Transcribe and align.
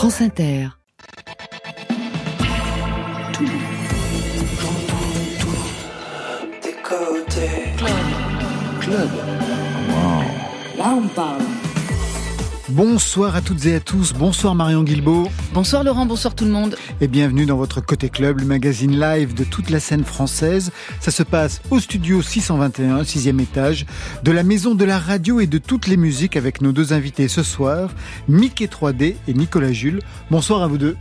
France 0.00 0.22
Inter. 0.22 0.68
Tout, 3.34 3.44
j'entends 4.58 5.12
tout. 5.40 5.64
Des 6.62 6.72
côtés. 6.82 7.74
Club. 7.76 7.90
Club. 8.80 9.10
Là, 10.78 10.94
on 10.96 11.06
parle. 11.08 11.42
Bonsoir 12.70 13.34
à 13.34 13.40
toutes 13.40 13.66
et 13.66 13.74
à 13.74 13.80
tous, 13.80 14.12
bonsoir 14.12 14.54
Marion 14.54 14.84
Guilbault. 14.84 15.28
Bonsoir 15.52 15.82
Laurent, 15.82 16.06
bonsoir 16.06 16.36
tout 16.36 16.44
le 16.44 16.52
monde. 16.52 16.76
Et 17.00 17.08
bienvenue 17.08 17.44
dans 17.44 17.56
votre 17.56 17.80
Côté 17.80 18.08
Club, 18.08 18.38
le 18.38 18.46
magazine 18.46 18.98
live 18.98 19.34
de 19.34 19.42
toute 19.42 19.70
la 19.70 19.80
scène 19.80 20.04
française. 20.04 20.70
Ça 21.00 21.10
se 21.10 21.24
passe 21.24 21.62
au 21.70 21.80
studio 21.80 22.22
621, 22.22 23.02
sixième 23.02 23.40
étage, 23.40 23.86
de 24.22 24.30
la 24.30 24.44
maison 24.44 24.76
de 24.76 24.84
la 24.84 25.00
radio 25.00 25.40
et 25.40 25.48
de 25.48 25.58
toutes 25.58 25.88
les 25.88 25.96
musiques 25.96 26.36
avec 26.36 26.60
nos 26.60 26.70
deux 26.70 26.92
invités 26.92 27.26
ce 27.26 27.42
soir, 27.42 27.90
Mickey 28.28 28.66
3D 28.66 29.16
et 29.26 29.34
Nicolas 29.34 29.72
Jules. 29.72 30.00
Bonsoir 30.30 30.62
à 30.62 30.68
vous 30.68 30.78
deux. 30.78 30.96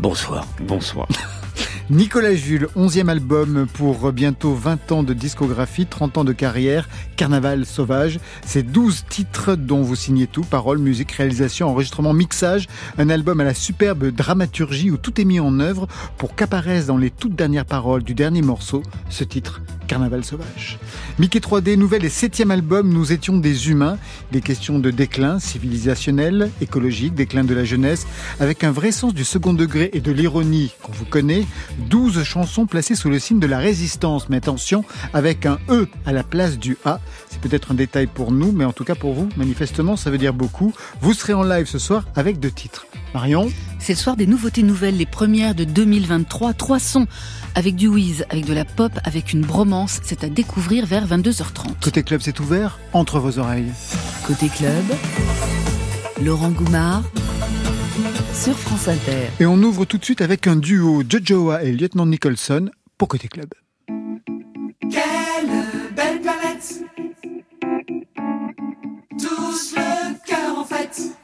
Bonsoir. 0.00 0.44
Bonsoir. 0.60 1.06
Nicolas 1.90 2.34
Jules, 2.34 2.68
11e 2.76 3.08
album 3.08 3.66
pour 3.74 4.10
bientôt 4.10 4.54
20 4.54 4.90
ans 4.90 5.02
de 5.02 5.12
discographie, 5.12 5.84
30 5.84 6.16
ans 6.16 6.24
de 6.24 6.32
carrière, 6.32 6.88
Carnaval 7.16 7.66
sauvage. 7.66 8.20
C'est 8.46 8.62
12 8.62 9.04
titres 9.10 9.54
dont 9.54 9.82
vous 9.82 9.94
signez 9.94 10.26
tout, 10.26 10.44
paroles, 10.44 10.78
musique, 10.78 11.12
réalisation, 11.12 11.68
enregistrement, 11.68 12.14
mixage. 12.14 12.68
Un 12.96 13.10
album 13.10 13.38
à 13.40 13.44
la 13.44 13.52
superbe 13.52 14.06
dramaturgie 14.06 14.90
où 14.90 14.96
tout 14.96 15.20
est 15.20 15.26
mis 15.26 15.40
en 15.40 15.60
œuvre 15.60 15.86
pour 16.16 16.34
qu'apparaisse 16.34 16.86
dans 16.86 16.96
les 16.96 17.10
toutes 17.10 17.36
dernières 17.36 17.66
paroles 17.66 18.02
du 18.02 18.14
dernier 18.14 18.40
morceau 18.40 18.82
ce 19.10 19.24
titre, 19.24 19.60
Carnaval 19.94 20.24
sauvage. 20.24 20.80
Mickey 21.20 21.38
3D, 21.38 21.76
nouvel 21.76 22.04
et 22.04 22.08
septième 22.08 22.50
album, 22.50 22.92
nous 22.92 23.12
étions 23.12 23.36
des 23.36 23.70
humains. 23.70 23.96
Des 24.32 24.40
questions 24.40 24.80
de 24.80 24.90
déclin 24.90 25.38
civilisationnel, 25.38 26.50
écologique, 26.60 27.14
déclin 27.14 27.44
de 27.44 27.54
la 27.54 27.62
jeunesse, 27.62 28.04
avec 28.40 28.64
un 28.64 28.72
vrai 28.72 28.90
sens 28.90 29.14
du 29.14 29.22
second 29.22 29.52
degré 29.52 29.90
et 29.92 30.00
de 30.00 30.10
l'ironie 30.10 30.72
qu'on 30.82 30.90
vous 30.90 31.04
connaît. 31.04 31.46
12 31.90 32.24
chansons 32.24 32.66
placées 32.66 32.96
sous 32.96 33.08
le 33.08 33.20
signe 33.20 33.38
de 33.38 33.46
la 33.46 33.58
résistance, 33.58 34.28
mais 34.28 34.38
attention, 34.38 34.84
avec 35.12 35.46
un 35.46 35.60
E 35.68 35.86
à 36.04 36.10
la 36.10 36.24
place 36.24 36.58
du 36.58 36.76
A. 36.84 36.98
C'est 37.30 37.40
peut-être 37.40 37.70
un 37.70 37.74
détail 37.74 38.08
pour 38.08 38.32
nous, 38.32 38.50
mais 38.50 38.64
en 38.64 38.72
tout 38.72 38.82
cas 38.82 38.96
pour 38.96 39.14
vous, 39.14 39.28
manifestement, 39.36 39.94
ça 39.94 40.10
veut 40.10 40.18
dire 40.18 40.34
beaucoup. 40.34 40.74
Vous 41.02 41.14
serez 41.14 41.34
en 41.34 41.44
live 41.44 41.66
ce 41.66 41.78
soir 41.78 42.04
avec 42.16 42.40
deux 42.40 42.50
titres. 42.50 42.84
Marion 43.14 43.50
C'est 43.78 43.92
le 43.92 43.98
soir 43.98 44.16
des 44.16 44.26
nouveautés 44.26 44.62
nouvelles, 44.62 44.96
les 44.96 45.06
premières 45.06 45.54
de 45.54 45.64
2023. 45.64 46.52
Trois 46.52 46.80
sons 46.80 47.06
avec 47.54 47.76
du 47.76 47.88
whiz, 47.88 48.26
avec 48.28 48.44
de 48.44 48.52
la 48.52 48.64
pop, 48.64 48.92
avec 49.04 49.32
une 49.32 49.42
bromance. 49.42 50.00
C'est 50.02 50.24
à 50.24 50.28
découvrir 50.28 50.84
vers 50.84 51.06
22h30. 51.06 51.80
Côté 51.82 52.02
club, 52.02 52.20
c'est 52.22 52.40
ouvert 52.40 52.78
entre 52.92 53.20
vos 53.20 53.38
oreilles. 53.38 53.70
Côté 54.26 54.48
club, 54.48 54.84
Laurent 56.22 56.50
Goumard 56.50 57.04
sur 58.34 58.58
France 58.58 58.88
Inter. 58.88 59.28
Et 59.38 59.46
on 59.46 59.56
ouvre 59.62 59.84
tout 59.84 59.98
de 59.98 60.04
suite 60.04 60.20
avec 60.20 60.46
un 60.48 60.56
duo 60.56 61.04
Jojoa 61.08 61.62
et 61.62 61.72
Lieutenant 61.72 62.06
Nicholson 62.06 62.68
pour 62.98 63.08
Côté 63.08 63.28
club. 63.28 63.54
Quelle 64.90 65.94
belle 65.94 66.20
planète. 66.20 66.82
Tous 69.18 69.74
le 69.76 70.26
cœur 70.26 70.58
en 70.58 70.64
fête. 70.64 71.00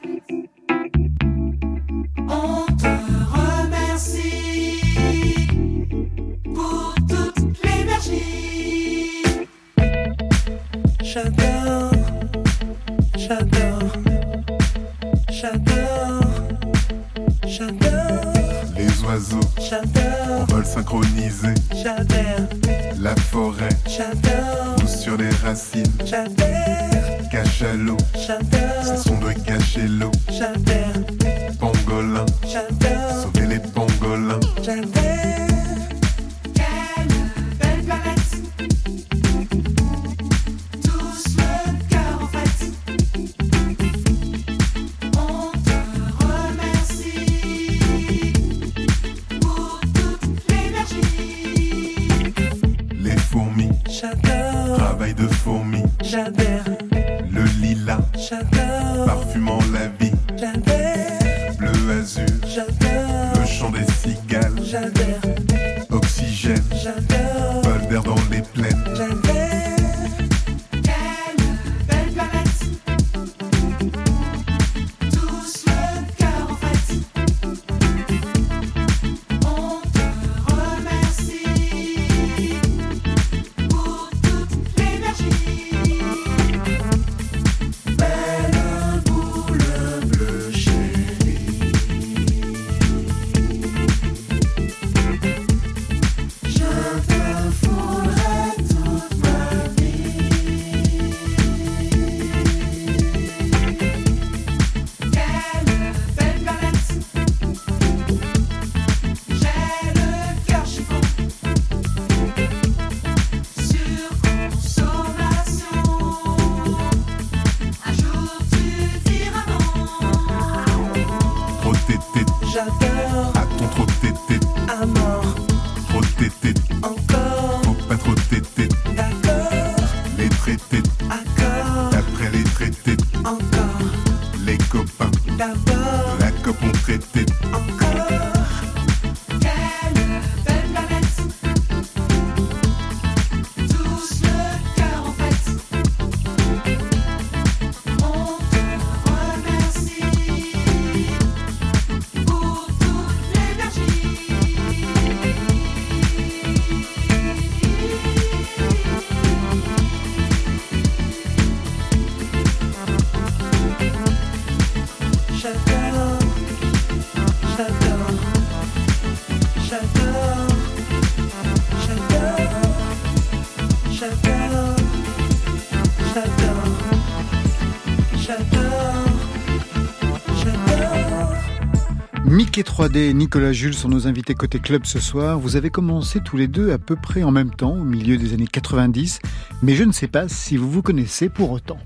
Mickey 182.91 182.99
3D 182.99 183.09
et 183.09 183.13
Nicolas 183.13 183.53
Jules 183.53 183.73
sont 183.73 183.89
nos 183.89 184.07
invités 184.07 184.35
côté 184.35 184.59
club 184.59 184.85
ce 184.85 184.99
soir. 184.99 185.39
Vous 185.39 185.55
avez 185.55 185.69
commencé 185.69 186.19
tous 186.19 186.35
les 186.35 186.47
deux 186.47 186.71
à 186.71 186.77
peu 186.77 186.95
près 186.95 187.23
en 187.23 187.31
même 187.31 187.51
temps, 187.51 187.73
au 187.73 187.83
milieu 187.83 188.17
des 188.17 188.33
années 188.33 188.47
90, 188.47 189.19
mais 189.61 189.75
je 189.75 189.83
ne 189.83 189.91
sais 189.91 190.07
pas 190.07 190.27
si 190.27 190.57
vous 190.57 190.69
vous 190.69 190.81
connaissez 190.81 191.29
pour 191.29 191.51
autant. 191.51 191.77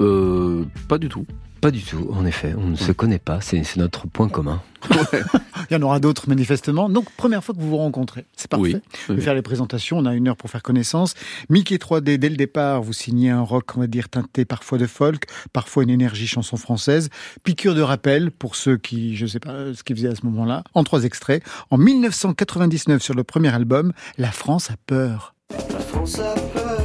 Euh, 0.00 0.64
pas 0.88 0.98
du 0.98 1.08
tout. 1.08 1.26
Pas 1.60 1.70
du 1.70 1.82
tout, 1.82 2.08
en 2.12 2.24
effet. 2.26 2.54
On 2.56 2.68
ne 2.68 2.76
se 2.76 2.92
connaît 2.92 3.18
pas. 3.18 3.40
C'est 3.40 3.64
c'est 3.64 3.78
notre 3.78 4.06
point 4.06 4.28
commun. 4.28 4.62
Il 5.70 5.74
y 5.74 5.76
en 5.76 5.82
aura 5.82 6.00
d'autres 6.00 6.28
manifestement. 6.28 6.88
Donc, 6.88 7.10
première 7.16 7.42
fois 7.42 7.54
que 7.54 7.60
vous 7.60 7.70
vous 7.70 7.76
rencontrez. 7.76 8.26
C'est 8.36 8.50
parfait. 8.50 8.74
Oui. 8.74 8.80
Je 9.08 9.12
vais 9.14 9.20
faire 9.20 9.34
les 9.34 9.42
présentations. 9.42 9.98
On 9.98 10.06
a 10.06 10.14
une 10.14 10.28
heure 10.28 10.36
pour 10.36 10.50
faire 10.50 10.62
connaissance. 10.62 11.14
Mickey 11.48 11.76
3D, 11.76 12.16
dès 12.16 12.28
le 12.28 12.36
départ, 12.36 12.82
vous 12.82 12.92
signez 12.92 13.30
un 13.30 13.40
rock, 13.40 13.76
on 13.76 13.80
va 13.80 13.86
dire, 13.86 14.08
teinté 14.08 14.44
parfois 14.44 14.78
de 14.78 14.86
folk, 14.86 15.24
parfois 15.52 15.82
une 15.82 15.90
énergie 15.90 16.26
chanson 16.26 16.56
française. 16.56 17.08
Piqûre 17.42 17.74
de 17.74 17.82
rappel 17.82 18.30
pour 18.30 18.56
ceux 18.56 18.76
qui, 18.76 19.16
je 19.16 19.26
sais 19.26 19.40
pas 19.40 19.74
ce 19.74 19.82
qu'ils 19.82 19.96
faisaient 19.96 20.08
à 20.08 20.14
ce 20.14 20.24
moment-là. 20.26 20.64
En 20.74 20.84
trois 20.84 21.04
extraits. 21.04 21.42
En 21.70 21.78
1999, 21.78 23.02
sur 23.02 23.14
le 23.14 23.24
premier 23.24 23.54
album, 23.54 23.92
La 24.18 24.32
France 24.32 24.70
a 24.70 24.76
peur. 24.86 25.34
La 25.50 25.80
France 25.80 26.18
a 26.18 26.34
peur. 26.34 26.80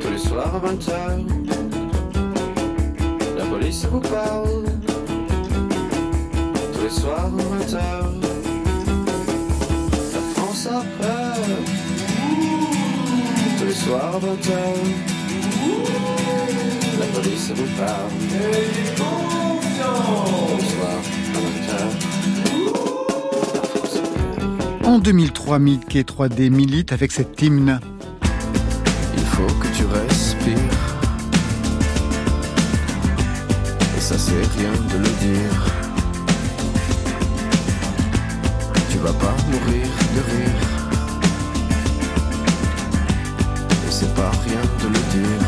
Tous 0.00 0.10
les 0.10 0.18
soirs 0.18 0.54
à 0.54 0.60
20h. 0.60 1.26
La 3.36 3.44
police 3.46 3.84
vous 3.86 4.00
parle. 4.00 4.45
Les 6.86 6.92
soirs 6.92 7.18
à 7.18 7.28
20h. 7.28 7.80
La 10.12 10.20
France 10.34 10.68
a 10.68 10.84
peur. 11.02 11.36
Tous 13.58 13.64
les 13.64 13.74
soirs 13.74 14.14
à 14.14 14.18
20h. 14.20 14.52
La 17.00 17.06
police 17.06 17.50
vous 17.56 17.70
parle. 17.76 18.12
Tous 18.20 19.06
les 20.56 20.68
soirs 20.68 20.94
à 20.94 21.34
20h. 21.34 21.42
La 23.52 23.62
France 23.62 23.96
a 23.96 24.00
peur. 24.80 24.88
En 24.88 25.00
2003, 25.00 25.58
Mickey 25.58 26.02
3D 26.02 26.50
milite 26.50 26.92
avec 26.92 27.10
cet 27.10 27.42
hymne. 27.42 27.80
Il 29.16 29.24
faut 29.24 29.52
que 29.58 29.66
tu 29.76 29.84
respires. 29.86 30.56
Et 33.96 34.00
ça 34.00 34.16
c'est 34.16 34.46
rien 34.56 34.70
de 34.92 34.98
le 34.98 35.10
dire. 35.26 35.75
Tu 38.96 39.02
vas 39.02 39.12
pas 39.12 39.36
mourir 39.50 39.86
de 40.14 40.20
rire. 40.30 40.62
Et 43.86 43.90
c'est 43.90 44.14
pas 44.14 44.30
rien 44.30 44.62
de 44.80 44.86
le 44.86 45.00
dire. 45.12 45.44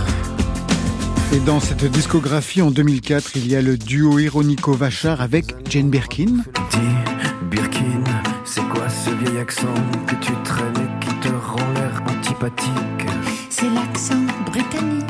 Et 1.33 1.41
dans 1.41 1.59
cette 1.59 1.87
discographie, 1.91 2.61
en 2.61 2.71
2004, 2.71 3.37
il 3.37 3.49
y 3.49 3.56
a 3.56 3.62
le 3.62 3.79
duo 3.79 4.19
ironico-vachard 4.19 5.23
avec 5.23 5.55
Jane 5.71 5.89
Birkin. 5.89 6.43
Dis, 6.71 6.79
Birkin, 7.50 8.05
c'est 8.45 8.69
quoi 8.69 8.87
ce 8.91 9.09
vieil 9.25 9.39
accent 9.39 9.75
que 10.06 10.17
tu 10.17 10.33
traînes 10.45 10.77
et 10.77 11.06
qui 11.06 11.15
te 11.15 11.29
rend 11.29 11.73
l'air 11.75 12.03
antipathique? 12.06 13.06
C'est 13.49 13.71
l'accent 13.71 14.27
britannique. 14.45 15.06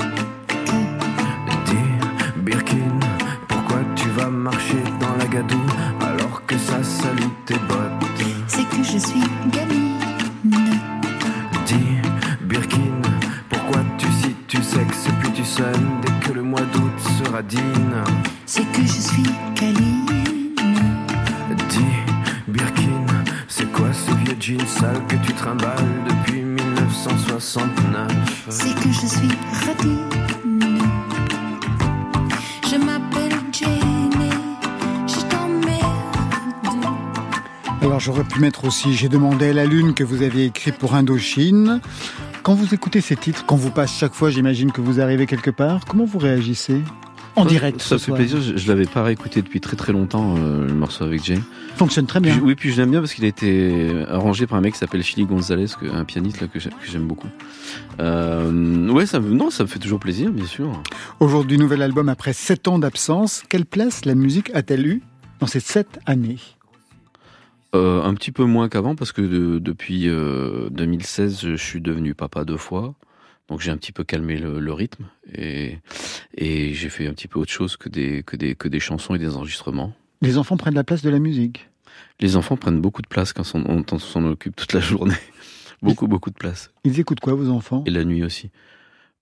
Dis, 1.66 2.40
Birkin, 2.44 3.00
pourquoi 3.48 3.80
tu 3.96 4.08
vas 4.10 4.30
marcher 4.30 4.84
dans 5.00 5.16
la 5.16 5.26
gadoue 5.26 5.66
alors 6.00 6.46
que 6.46 6.56
ça 6.56 6.84
salue 6.84 7.32
tes 7.44 7.54
bottes? 7.54 8.17
C'est 8.48 8.64
que 8.68 8.82
je 8.82 8.98
suis 8.98 9.22
gamine. 9.52 9.94
Dis, 11.66 11.74
Birkin, 12.42 13.00
pourquoi 13.48 13.80
tu 13.98 14.06
cites 14.12 14.46
tu 14.46 14.62
sexe 14.62 15.06
puis 15.20 15.30
tu 15.32 15.44
sonnes 15.44 16.00
dès 16.02 16.12
que 16.26 16.32
le 16.32 16.42
mois 16.42 16.62
d'août 16.72 16.92
sera 17.18 17.42
digne? 17.42 17.62
C'est 18.46 18.64
que 18.72 18.82
je 18.82 19.00
suis 19.00 19.22
câline. 19.54 20.06
Dis, 21.68 21.84
Birkin, 22.48 23.04
c'est 23.46 23.70
quoi 23.72 23.92
ce 23.92 24.10
vieux 24.24 24.36
jean 24.40 24.66
sale 24.66 25.04
que 25.08 25.16
tu 25.16 25.32
trimbales 25.34 26.02
depuis 26.08 26.42
1969 26.42 28.46
C'est 28.48 28.74
que 28.74 28.90
je 28.90 29.06
suis 29.06 29.28
radine. 29.66 30.27
Alors 37.98 38.14
j'aurais 38.14 38.22
pu 38.28 38.38
mettre 38.38 38.64
aussi 38.64 38.94
J'ai 38.94 39.08
demandé 39.08 39.48
à 39.48 39.52
la 39.52 39.64
lune 39.66 39.92
que 39.92 40.04
vous 40.04 40.22
aviez 40.22 40.44
écrit 40.44 40.70
pour 40.70 40.94
Indochine. 40.94 41.80
Quand 42.44 42.54
vous 42.54 42.72
écoutez 42.72 43.00
ces 43.00 43.16
titres, 43.16 43.44
quand 43.44 43.56
vous 43.56 43.72
passe 43.72 43.92
chaque 43.98 44.14
fois, 44.14 44.30
j'imagine 44.30 44.70
que 44.70 44.80
vous 44.80 45.00
arrivez 45.00 45.26
quelque 45.26 45.50
part, 45.50 45.84
comment 45.84 46.04
vous 46.04 46.20
réagissez 46.20 46.80
En 47.34 47.44
direct 47.44 47.82
Ça 47.82 47.98
ce 47.98 48.04
fait 48.04 48.12
plaisir. 48.12 48.40
Je, 48.40 48.56
je 48.56 48.68
l'avais 48.68 48.84
pas 48.86 49.02
réécouté 49.02 49.42
depuis 49.42 49.60
très 49.60 49.74
très 49.74 49.92
longtemps, 49.92 50.36
euh, 50.38 50.64
le 50.64 50.74
morceau 50.74 51.02
avec 51.02 51.24
Jay. 51.24 51.40
Fonctionne 51.74 52.06
très 52.06 52.20
Puis 52.20 52.30
bien. 52.30 52.38
je- 52.38 52.44
oui, 52.44 52.54
puis 52.54 52.70
je 52.70 52.80
l'aime 52.80 52.92
bien 52.92 53.00
parce 53.00 53.14
qu'il 53.14 53.24
a 53.24 53.28
été 53.28 53.90
arrangé 54.08 54.46
par 54.46 54.58
un 54.58 54.60
mec 54.60 54.74
qui 54.74 54.78
s'appelle 54.78 55.02
Chili 55.02 55.26
Gonzalez, 55.26 55.66
un 55.92 56.04
pianiste 56.04 56.40
là, 56.40 56.46
que 56.46 56.60
j'ai- 56.60 56.70
que 56.70 56.88
j'aime 56.88 57.08
beaucoup. 57.08 57.26
Euh, 57.98 58.88
ouais, 58.90 59.06
ça, 59.06 59.18
me- 59.18 59.34
non, 59.34 59.50
ça 59.50 59.64
me 59.64 59.68
fait 59.68 59.80
toujours 59.80 59.98
plaisir, 59.98 60.30
bien 60.30 60.46
sûr. 60.46 60.70
Aujourd'hui, 61.18 61.58
nouvel 61.58 61.82
album 61.82 62.08
après 62.08 62.32
7 62.32 62.68
ans 62.68 62.78
d'absence. 62.78 63.42
Quelle 63.48 63.66
place 63.66 64.04
la 64.04 64.14
musique 64.14 64.52
a-t-elle 64.54 64.86
eu 64.86 65.02
dans 65.40 65.48
ces 65.48 65.58
7 65.58 65.98
années? 66.06 66.38
Euh, 67.74 68.02
un 68.02 68.14
petit 68.14 68.32
peu 68.32 68.44
moins 68.44 68.68
qu'avant 68.70 68.94
parce 68.96 69.12
que 69.12 69.20
de- 69.20 69.58
depuis 69.58 70.08
euh, 70.08 70.70
2016, 70.70 71.40
je 71.42 71.54
suis 71.56 71.80
devenu 71.82 72.14
papa 72.14 72.44
deux 72.44 72.56
fois. 72.56 72.94
Donc 73.48 73.60
j'ai 73.60 73.70
un 73.70 73.76
petit 73.76 73.92
peu 73.92 74.04
calmé 74.04 74.36
le, 74.38 74.58
le 74.60 74.72
rythme 74.72 75.06
et, 75.34 75.78
et 76.36 76.72
j'ai 76.74 76.88
fait 76.90 77.06
un 77.06 77.12
petit 77.12 77.28
peu 77.28 77.38
autre 77.38 77.50
chose 77.52 77.76
que 77.76 77.88
des, 77.88 78.22
que, 78.22 78.36
des, 78.36 78.54
que 78.54 78.68
des 78.68 78.80
chansons 78.80 79.14
et 79.14 79.18
des 79.18 79.36
enregistrements. 79.36 79.92
Les 80.22 80.36
enfants 80.38 80.56
prennent 80.56 80.74
la 80.74 80.84
place 80.84 81.02
de 81.02 81.10
la 81.10 81.18
musique. 81.18 81.68
Les 82.20 82.36
enfants 82.36 82.56
prennent 82.56 82.80
beaucoup 82.80 83.02
de 83.02 83.06
place 83.06 83.32
quand 83.32 83.44
on, 83.54 83.84
on 83.90 83.98
s'en 83.98 84.24
occupe 84.24 84.54
toute 84.56 84.72
la 84.72 84.80
journée. 84.80 85.14
beaucoup, 85.82 86.06
beaucoup 86.08 86.30
de 86.30 86.34
place. 86.36 86.70
Ils 86.84 86.98
écoutent 87.00 87.20
quoi, 87.20 87.34
vos 87.34 87.48
enfants? 87.50 87.84
Et 87.86 87.90
la 87.90 88.04
nuit 88.04 88.22
aussi. 88.22 88.50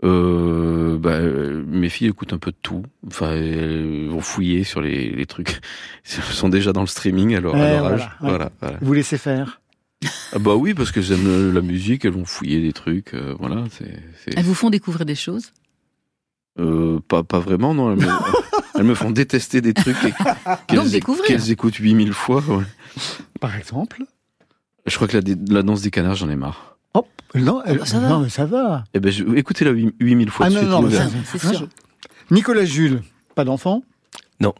Euh, 0.04 0.98
bah, 0.98 1.20
mes 1.20 1.88
filles 1.88 2.08
écoutent 2.08 2.32
un 2.34 2.38
peu 2.38 2.50
de 2.50 2.56
tout. 2.62 2.82
Enfin, 3.06 3.30
elles 3.32 4.08
vont 4.08 4.20
fouiller 4.20 4.62
sur 4.64 4.80
les, 4.82 5.10
les 5.10 5.26
trucs. 5.26 5.60
Elles 6.16 6.22
sont 6.34 6.48
déjà 6.50 6.72
dans 6.72 6.82
le 6.82 6.86
streaming 6.86 7.34
à 7.34 7.40
leur, 7.40 7.54
à 7.54 7.58
Ouais, 7.58 7.70
leur 7.70 7.80
voilà, 7.80 7.94
âge. 7.94 8.00
ouais. 8.20 8.28
Voilà, 8.28 8.50
voilà. 8.60 8.78
Vous 8.82 8.92
laissez 8.92 9.16
faire 9.18 9.60
Ah 10.32 10.38
bah 10.38 10.54
oui, 10.54 10.74
parce 10.74 10.92
qu'elles 10.92 11.12
aiment 11.12 11.52
la 11.54 11.60
musique, 11.62 12.04
elles 12.04 12.12
vont 12.12 12.24
fouiller 12.26 12.60
des 12.60 12.72
trucs. 12.74 13.14
euh, 13.14 13.34
voilà, 13.38 13.64
c'est. 13.70 13.98
c'est- 14.22 14.36
Elles 14.36 14.44
vous 14.44 14.54
font 14.54 14.70
découvrir 14.70 15.06
des 15.06 15.14
choses? 15.14 15.52
Euh, 16.58 17.00
pas, 17.08 17.22
pas 17.22 17.38
vraiment, 17.40 17.72
non. 17.74 17.92
Elles 17.92 17.98
me, 18.06 18.06
elles 18.78 18.84
me 18.84 18.94
font 18.94 19.10
détester 19.10 19.60
des 19.62 19.72
trucs 19.74 19.96
et- 20.04 20.12
qu'elles 21.26 21.50
écoutent 21.50 21.74
8000 21.76 22.12
fois. 22.12 22.42
ouais. 22.48 22.64
Par 23.40 23.56
exemple? 23.56 24.02
Je 24.86 24.94
crois 24.94 25.08
que 25.08 25.16
la 25.50 25.62
danse 25.62 25.82
des 25.82 25.90
canards, 25.90 26.14
j'en 26.16 26.28
ai 26.30 26.36
marre. 26.36 26.75
Hop 26.96 27.08
non, 27.34 27.60
elle- 27.66 27.78
bah, 27.78 27.86
ça 27.86 27.98
va. 28.00 28.08
non, 28.08 28.20
mais 28.20 28.28
ça 28.28 28.46
va. 28.46 28.84
Eh 28.94 29.00
ben, 29.00 29.12
je, 29.12 29.24
écoutez-la 29.34 29.72
8000 29.72 30.30
fois 30.30 30.46
Ah 30.46 30.48
de 30.48 30.54
non, 30.54 30.60
suite, 30.60 30.70
non, 30.70 30.80
vous 30.80 30.86
mais 30.88 30.92
verrez. 30.94 31.10
ça- 31.10 31.38
C'est 31.38 31.46
Ah, 31.48 31.54
sûr. 31.54 31.68
Nicolas 32.30 32.64
Jules, 32.64 33.02
pas 33.34 33.44
d'enfant 33.44 33.82
Non. 34.40 34.54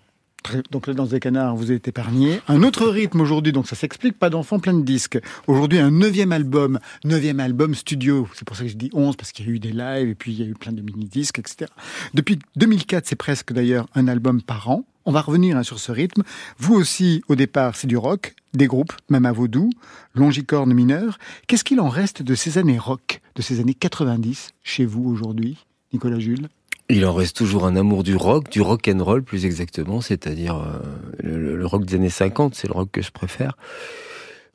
Donc 0.71 0.87
la 0.87 0.94
danse 0.94 1.09
des 1.09 1.19
canards, 1.19 1.56
vous 1.56 1.73
êtes 1.73 1.88
épargné. 1.88 2.41
Un 2.46 2.63
autre 2.63 2.87
rythme 2.87 3.20
aujourd'hui, 3.20 3.53
donc 3.53 3.67
ça 3.67 3.75
s'explique, 3.75 4.17
pas 4.17 4.31
d'enfant, 4.31 4.60
plein 4.60 4.75
de 4.75 4.84
disques. 4.84 5.19
Aujourd'hui, 5.49 5.79
un 5.81 5.91
neuvième 5.91 6.31
album, 6.31 6.79
neuvième 7.05 7.41
album 7.41 7.75
studio. 7.75 8.29
C'est 8.34 8.44
pour 8.46 8.56
ça 8.56 8.63
que 8.63 8.69
je 8.69 8.77
dis 8.77 8.89
11, 8.93 9.17
parce 9.17 9.32
qu'il 9.32 9.46
y 9.46 9.49
a 9.49 9.53
eu 9.53 9.58
des 9.58 9.72
lives, 9.72 10.08
et 10.08 10.15
puis 10.15 10.32
il 10.32 10.39
y 10.39 10.43
a 10.44 10.46
eu 10.46 10.55
plein 10.55 10.70
de 10.72 10.82
mini-disques, 10.82 11.41
etc. 11.41 11.69
Depuis 12.15 12.39
2004, 12.55 13.06
c'est 13.08 13.17
presque 13.17 13.53
d'ailleurs 13.53 13.87
un 13.96 14.06
album 14.06 14.41
par 14.41 14.69
an. 14.70 14.84
On 15.08 15.13
va 15.13 15.20
revenir 15.20 15.56
hein, 15.56 15.63
sur 15.63 15.79
ce 15.79 15.93
rythme. 15.93 16.25
Vous 16.58 16.75
aussi, 16.75 17.22
au 17.29 17.36
départ, 17.36 17.77
c'est 17.77 17.86
du 17.86 17.96
rock, 17.96 18.34
des 18.55 18.67
groupes, 18.67 18.93
même 19.08 19.25
à 19.25 19.31
Vaudou, 19.31 19.70
Longicorne 20.15 20.75
mineur. 20.75 21.19
Qu'est-ce 21.46 21.63
qu'il 21.63 21.79
en 21.79 21.89
reste 21.89 22.22
de 22.22 22.34
ces 22.34 22.58
années 22.58 22.79
rock, 22.79 23.20
de 23.36 23.43
ces 23.43 23.60
années 23.60 23.75
90, 23.75 24.51
chez 24.65 24.84
vous 24.84 25.08
aujourd'hui, 25.08 25.65
Nicolas 25.93 26.19
Jules? 26.19 26.48
Il 26.89 27.06
en 27.06 27.15
reste 27.15 27.36
toujours 27.36 27.67
un 27.67 27.77
amour 27.77 28.03
du 28.03 28.17
rock, 28.17 28.51
du 28.51 28.60
rock 28.60 28.89
and 28.89 29.20
plus 29.25 29.44
exactement, 29.44 30.01
c'est-à-dire 30.01 30.56
euh, 30.56 31.53
le 31.55 31.67
rock 31.67 31.84
des 31.84 31.94
années 31.94 32.10
50, 32.10 32.56
c'est 32.56 32.67
le 32.67 32.75
rock 32.75 32.91
que 32.91 33.03
je 33.03 33.13
préfère. 33.13 33.56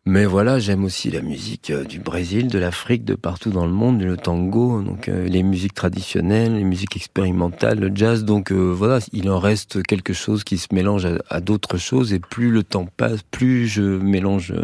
Mais 0.07 0.25
voilà, 0.25 0.57
j'aime 0.57 0.83
aussi 0.83 1.11
la 1.11 1.21
musique 1.21 1.69
euh, 1.69 1.83
du 1.83 1.99
Brésil, 1.99 2.47
de 2.47 2.57
l'Afrique, 2.57 3.05
de 3.05 3.13
partout 3.13 3.51
dans 3.51 3.67
le 3.67 3.71
monde, 3.71 4.01
le 4.01 4.17
tango, 4.17 4.81
donc 4.81 5.07
euh, 5.07 5.27
les 5.27 5.43
musiques 5.43 5.75
traditionnelles, 5.75 6.55
les 6.55 6.63
musiques 6.63 6.95
expérimentales, 6.95 7.79
le 7.79 7.91
jazz. 7.93 8.25
Donc 8.25 8.51
euh, 8.51 8.73
voilà, 8.73 8.97
il 9.13 9.29
en 9.29 9.37
reste 9.37 9.83
quelque 9.83 10.13
chose 10.13 10.43
qui 10.43 10.57
se 10.57 10.73
mélange 10.73 11.07
à, 11.29 11.39
d'autres 11.39 11.77
choses 11.77 12.13
et 12.13 12.19
plus 12.19 12.49
le 12.49 12.63
temps 12.63 12.87
passe, 12.97 13.21
plus 13.29 13.67
je 13.67 13.83
mélange 13.83 14.55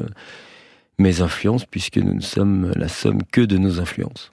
mes 1.00 1.22
influences 1.22 1.66
puisque 1.66 1.98
nous 1.98 2.14
ne 2.14 2.22
sommes 2.22 2.72
la 2.76 2.88
somme 2.88 3.20
que 3.32 3.42
de 3.42 3.58
nos 3.58 3.80
influences. 3.80 4.32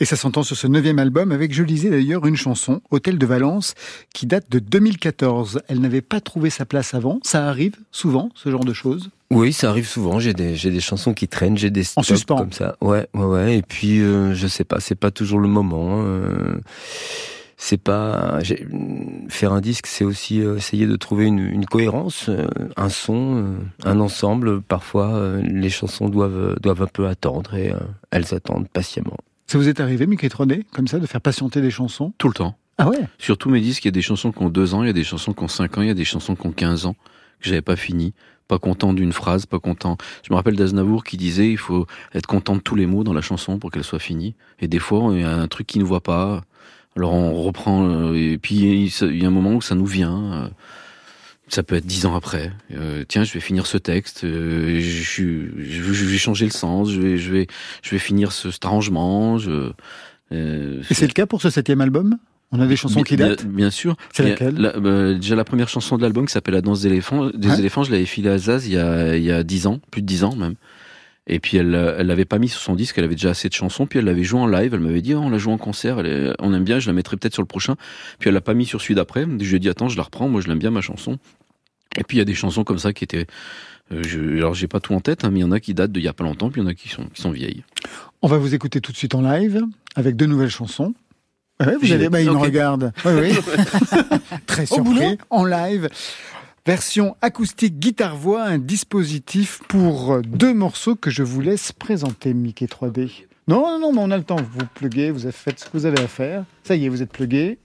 Et 0.00 0.06
ça 0.06 0.16
s'entend 0.16 0.42
sur 0.42 0.56
ce 0.56 0.66
neuvième 0.66 0.98
album 0.98 1.32
avec, 1.32 1.52
je 1.52 1.62
lisais 1.62 1.90
d'ailleurs, 1.90 2.24
une 2.26 2.36
chanson, 2.36 2.80
Hôtel 2.90 3.18
de 3.18 3.26
Valence, 3.26 3.74
qui 4.14 4.24
date 4.26 4.50
de 4.50 4.58
2014. 4.58 5.60
Elle 5.68 5.80
n'avait 5.80 6.00
pas 6.00 6.20
trouvé 6.22 6.48
sa 6.48 6.64
place 6.64 6.94
avant. 6.94 7.20
Ça 7.24 7.46
arrive 7.46 7.74
souvent, 7.92 8.30
ce 8.34 8.50
genre 8.50 8.64
de 8.64 8.72
choses? 8.72 9.10
Oui, 9.30 9.52
ça 9.52 9.68
arrive 9.68 9.86
souvent. 9.86 10.18
J'ai 10.18 10.32
des, 10.32 10.54
j'ai 10.56 10.70
des 10.70 10.80
chansons 10.80 11.12
qui 11.12 11.28
traînent, 11.28 11.58
j'ai 11.58 11.68
des 11.70 11.84
En 11.96 12.02
suspens. 12.02 12.36
comme 12.38 12.52
ça. 12.52 12.76
Ouais, 12.80 13.06
ouais, 13.12 13.24
ouais. 13.24 13.58
Et 13.58 13.62
puis, 13.62 14.00
euh, 14.00 14.32
je 14.34 14.46
sais 14.46 14.64
pas, 14.64 14.80
c'est 14.80 14.94
pas 14.94 15.10
toujours 15.10 15.40
le 15.40 15.48
moment. 15.48 16.02
euh, 16.06 16.58
c'est 17.56 17.76
pas 17.80 18.38
j'ai- 18.42 18.66
faire 19.28 19.52
un 19.52 19.60
disque, 19.60 19.86
c'est 19.86 20.04
aussi 20.04 20.40
euh, 20.40 20.56
essayer 20.56 20.86
de 20.86 20.96
trouver 20.96 21.26
une, 21.26 21.38
une 21.38 21.66
cohérence, 21.66 22.28
euh, 22.28 22.46
un 22.76 22.88
son, 22.88 23.36
euh, 23.36 23.58
un 23.84 23.98
ensemble. 24.00 24.60
Parfois, 24.62 25.36
les 25.42 25.70
chansons 25.70 26.08
doivent 26.08 26.56
doivent 26.60 26.82
un 26.82 26.86
peu 26.86 27.06
attendre 27.08 27.54
et 27.54 27.72
elles 28.10 28.34
attendent 28.34 28.68
patiemment. 28.68 29.16
Ça 29.46 29.58
vous 29.58 29.68
est 29.68 29.80
arrivé, 29.80 30.06
Mickey 30.06 30.26
3D, 30.28 30.64
comme 30.72 30.88
ça, 30.88 30.98
de 30.98 31.06
faire 31.06 31.20
patienter 31.20 31.60
des 31.60 31.70
chansons? 31.70 32.12
Tout 32.18 32.28
le 32.28 32.34
temps. 32.34 32.56
Ah 32.78 32.88
ouais? 32.88 32.98
Sur 33.18 33.38
tous 33.38 33.48
mes 33.48 33.60
disques, 33.60 33.84
il 33.84 33.88
y 33.88 33.90
a 33.90 33.92
des 33.92 34.02
chansons 34.02 34.32
qui 34.32 34.42
ont 34.42 34.48
2 34.50 34.74
ans, 34.74 34.82
il 34.82 34.86
y 34.88 34.90
a 34.90 34.92
des 34.92 35.04
chansons 35.04 35.32
qui 35.32 35.42
ont 35.44 35.48
5 35.48 35.78
ans, 35.78 35.82
il 35.82 35.88
y 35.88 35.90
a 35.90 35.94
des 35.94 36.04
chansons 36.04 36.34
qui 36.34 36.46
ont 36.46 36.52
15 36.52 36.84
ans, 36.86 36.94
que 37.40 37.48
j'avais 37.48 37.62
pas 37.62 37.76
fini. 37.76 38.12
Pas 38.48 38.58
content 38.58 38.92
d'une 38.92 39.12
phrase, 39.12 39.44
pas 39.46 39.58
content. 39.58 39.96
Je 40.22 40.32
me 40.32 40.36
rappelle 40.36 40.54
d'Aznavour 40.56 41.02
qui 41.04 41.16
disait 41.16 41.50
il 41.50 41.56
faut 41.58 41.86
être 42.14 42.26
content 42.26 42.54
de 42.54 42.60
tous 42.60 42.74
les 42.76 42.86
mots 42.86 43.02
dans 43.02 43.12
la 43.12 43.20
chanson 43.22 43.58
pour 43.58 43.70
qu'elle 43.72 43.82
soit 43.82 43.98
finie. 43.98 44.34
Et 44.60 44.68
des 44.68 44.78
fois, 44.78 45.08
il 45.12 45.20
y 45.20 45.24
a 45.24 45.34
un 45.36 45.48
truc 45.48 45.66
qui 45.66 45.78
ne 45.80 45.84
voit 45.84 46.02
pas. 46.02 46.42
Alors 46.96 47.12
on 47.12 47.42
reprend, 47.42 47.88
euh, 47.88 48.14
et 48.14 48.38
puis 48.38 48.56
il 49.00 49.16
y 49.20 49.24
a 49.24 49.28
un 49.28 49.30
moment 49.30 49.54
où 49.54 49.60
ça 49.62 49.74
nous 49.74 49.86
vient. 49.86 50.32
euh, 50.32 50.48
Ça 51.48 51.62
peut 51.62 51.76
être 51.76 51.86
dix 51.86 52.06
ans 52.06 52.16
après. 52.16 52.52
Euh, 52.74 53.04
tiens, 53.06 53.22
je 53.22 53.32
vais 53.32 53.40
finir 53.40 53.66
ce 53.66 53.78
texte. 53.78 54.24
euh, 54.24 54.80
je, 54.80 55.02
suis- 55.02 55.48
je, 55.58 55.82
vais- 55.82 55.94
je 55.94 56.04
vais 56.06 56.18
changer 56.18 56.44
le 56.46 56.50
sens. 56.50 56.90
Je 56.90 57.00
vais, 57.00 57.18
je 57.18 57.30
vais, 57.32 57.46
je 57.82 57.90
vais 57.90 57.98
finir 57.98 58.32
ce, 58.32 58.50
cet 58.50 58.64
arrangement. 58.64 59.38
Je, 59.38 59.70
euh, 60.32 60.82
Et 60.90 60.94
c'est 60.94 61.06
le 61.06 61.12
cas 61.12 61.26
pour 61.26 61.40
ce 61.42 61.50
septième 61.50 61.80
album? 61.80 62.18
On 62.52 62.60
a 62.60 62.66
des 62.66 62.76
chansons 62.76 63.02
qui 63.02 63.16
datent? 63.16 63.44
Bien, 63.46 63.70
sûr. 63.70 63.96
C'est 64.12 64.22
laquelle? 64.28 64.54
la- 64.56 64.78
bah, 64.80 65.14
Déjà 65.14 65.36
la 65.36 65.44
première 65.44 65.68
chanson 65.68 65.96
de 65.98 66.02
l'album 66.02 66.26
qui 66.26 66.32
s'appelle 66.32 66.54
La 66.54 66.62
danse 66.62 66.80
des 66.82 66.88
éléphants. 66.88 67.28
Des 67.30 67.48
Hein 67.48 67.56
éléphants, 67.58 67.82
je 67.84 67.92
l'avais 67.92 68.06
filée 68.06 68.30
à 68.30 68.38
Zaz 68.38 68.66
il 68.66 68.72
y 68.72 68.78
a 68.78 69.16
il 69.16 69.22
y 69.24 69.30
a 69.30 69.42
dix 69.44 69.66
ans, 69.66 69.80
plus 69.90 70.00
de 70.02 70.06
dix 70.06 70.24
ans 70.24 70.34
même. 70.34 70.54
Et 71.28 71.40
puis 71.40 71.56
elle 71.56 71.74
euh, 71.74 71.96
elle 71.98 72.06
l'avait 72.06 72.24
pas 72.24 72.38
mis 72.38 72.48
sur 72.48 72.60
son 72.60 72.74
disque, 72.76 72.98
elle 72.98 73.04
avait 73.04 73.14
déjà 73.16 73.30
assez 73.30 73.48
de 73.48 73.54
chansons. 73.54 73.86
Puis 73.86 73.98
elle 73.98 74.04
l'avait 74.04 74.22
joué 74.24 74.38
en 74.40 74.46
live. 74.46 74.74
Elle 74.74 74.80
m'avait 74.80 75.02
dit 75.02 75.14
oh, 75.14 75.18
on 75.18 75.28
l'a 75.30 75.38
joué 75.38 75.52
en 75.52 75.58
concert, 75.58 75.98
elle 76.00 76.06
est- 76.06 76.32
on 76.38 76.54
aime 76.54 76.64
bien, 76.64 76.78
je 76.78 76.86
la 76.86 76.92
mettrai 76.92 77.16
peut-être 77.16 77.32
sur 77.34 77.42
le 77.42 77.46
prochain. 77.48 77.74
Puis 78.18 78.28
elle 78.28 78.34
l'a 78.34 78.40
pas 78.40 78.54
mis 78.54 78.66
sur 78.66 78.80
celui 78.80 78.94
d'après. 78.94 79.22
Je 79.22 79.48
lui 79.48 79.56
ai 79.56 79.58
dit 79.58 79.68
attends, 79.68 79.88
je 79.88 79.96
la 79.96 80.04
reprends. 80.04 80.28
Moi 80.28 80.40
je 80.40 80.48
l'aime 80.48 80.58
bien 80.58 80.70
ma 80.70 80.80
chanson. 80.82 81.18
Et 81.98 82.04
puis 82.04 82.16
il 82.16 82.18
y 82.18 82.22
a 82.22 82.24
des 82.26 82.34
chansons 82.34 82.62
comme 82.64 82.78
ça 82.78 82.92
qui 82.92 83.04
étaient 83.04 83.26
euh, 83.92 84.02
je, 84.06 84.20
alors 84.38 84.54
j'ai 84.54 84.66
pas 84.68 84.80
tout 84.80 84.94
en 84.94 85.00
tête, 85.00 85.24
hein, 85.24 85.30
mais 85.32 85.38
il 85.40 85.42
y 85.42 85.44
en 85.44 85.52
a 85.52 85.60
qui 85.60 85.72
datent 85.74 85.92
d'il 85.92 86.02
y 86.02 86.08
a 86.08 86.12
pas 86.12 86.24
longtemps, 86.24 86.50
puis 86.50 86.60
il 86.60 86.64
y 86.64 86.66
en 86.66 86.70
a 86.70 86.74
qui 86.74 86.88
sont 86.88 87.06
qui 87.12 87.20
sont 87.22 87.30
vieilles. 87.30 87.64
On 88.22 88.28
va 88.28 88.38
vous 88.38 88.54
écouter 88.54 88.80
tout 88.80 88.92
de 88.92 88.96
suite 88.96 89.14
en 89.14 89.22
live 89.22 89.62
avec 89.94 90.16
deux 90.16 90.26
nouvelles 90.26 90.50
chansons. 90.50 90.94
Ouais, 91.58 91.74
vous 91.80 91.86
vais. 91.86 92.08
bah, 92.10 92.20
il 92.20 92.28
Ok. 92.28 92.42
regarde. 92.42 92.92
Oui, 93.06 93.12
oui. 93.18 93.32
Très 94.46 94.66
surpris. 94.66 95.16
En 95.30 95.44
live. 95.44 95.88
Version 96.66 97.16
acoustique 97.22 97.78
guitare-voix, 97.78 98.42
un 98.42 98.58
dispositif 98.58 99.60
pour 99.68 100.20
deux 100.22 100.52
morceaux 100.52 100.96
que 100.96 101.10
je 101.10 101.22
vous 101.22 101.40
laisse 101.40 101.70
présenter, 101.70 102.34
Mickey 102.34 102.66
3D. 102.66 103.08
Non, 103.46 103.60
non, 103.60 103.78
non, 103.78 103.92
mais 103.92 104.00
on 104.00 104.10
a 104.10 104.16
le 104.16 104.24
temps. 104.24 104.34
Vous 104.34 104.66
pluguez, 104.74 105.12
vous 105.12 105.26
avez 105.26 105.32
fait 105.32 105.56
ce 105.60 105.66
que 105.66 105.70
vous 105.74 105.86
avez 105.86 106.00
à 106.00 106.08
faire. 106.08 106.44
Ça 106.64 106.74
y 106.74 106.84
est, 106.84 106.88
vous 106.88 107.02
êtes 107.02 107.12
plugué. 107.12 107.58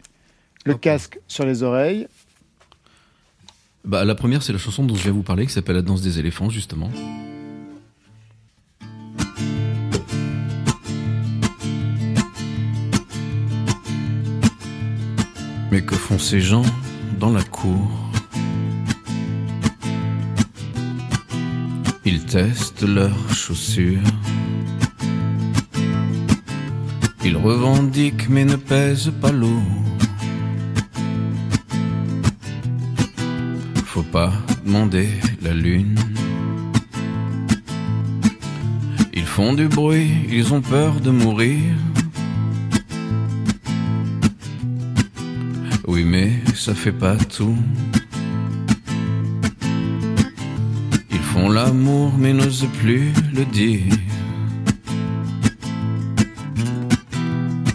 Le 0.65 0.75
casque 0.75 1.19
sur 1.27 1.47
les 1.47 1.63
oreilles. 1.63 2.07
Bah 3.83 4.05
la 4.05 4.13
première 4.13 4.43
c'est 4.43 4.53
la 4.53 4.59
chanson 4.59 4.83
dont 4.83 4.93
je 4.93 5.01
viens 5.01 5.11
vous 5.11 5.23
parler 5.23 5.47
qui 5.47 5.53
s'appelle 5.53 5.77
La 5.77 5.81
danse 5.81 6.03
des 6.03 6.19
éléphants 6.19 6.51
justement. 6.51 6.91
Mais 15.71 15.81
que 15.81 15.95
font 15.95 16.19
ces 16.19 16.39
gens 16.39 16.61
dans 17.19 17.31
la 17.31 17.41
cour? 17.41 18.10
Ils 22.03 22.25
testent 22.25 22.81
leurs 22.81 23.33
chaussures. 23.33 23.99
Ils 27.23 27.37
revendiquent 27.37 28.27
mais 28.29 28.45
ne 28.45 28.55
pèsent 28.55 29.13
pas 29.21 29.31
lourd. 29.31 29.61
Faut 33.85 34.03
pas 34.03 34.33
demander 34.65 35.09
la 35.41 35.53
lune. 35.53 35.99
Ils 39.13 39.25
font 39.25 39.53
du 39.53 39.67
bruit, 39.67 40.11
ils 40.29 40.53
ont 40.53 40.61
peur 40.61 40.99
de 41.01 41.11
mourir. 41.11 41.61
Oui, 45.87 46.03
mais 46.03 46.31
ça 46.55 46.73
fait 46.73 46.91
pas 46.91 47.15
tout. 47.17 47.57
Font 51.31 51.49
l'amour, 51.49 52.13
mais 52.17 52.33
n'osent 52.33 52.67
plus 52.79 53.13
le 53.33 53.45
dire. 53.45 53.93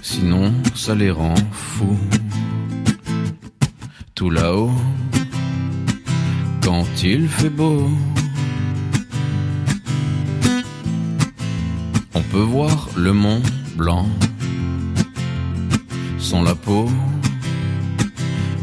Sinon, 0.03 0.53
ça 0.75 0.95
les 0.95 1.11
rend 1.11 1.41
fous. 1.53 1.99
Tout 4.15 4.31
là-haut, 4.31 4.79
quand 6.63 6.87
il 7.03 7.29
fait 7.29 7.55
beau. 7.63 7.89
On 12.15 12.23
peut 12.33 12.47
voir 12.57 12.89
le 12.97 13.13
mont 13.13 13.43
blanc 13.77 14.09
sans 16.19 16.43
la 16.43 16.55
peau 16.55 16.91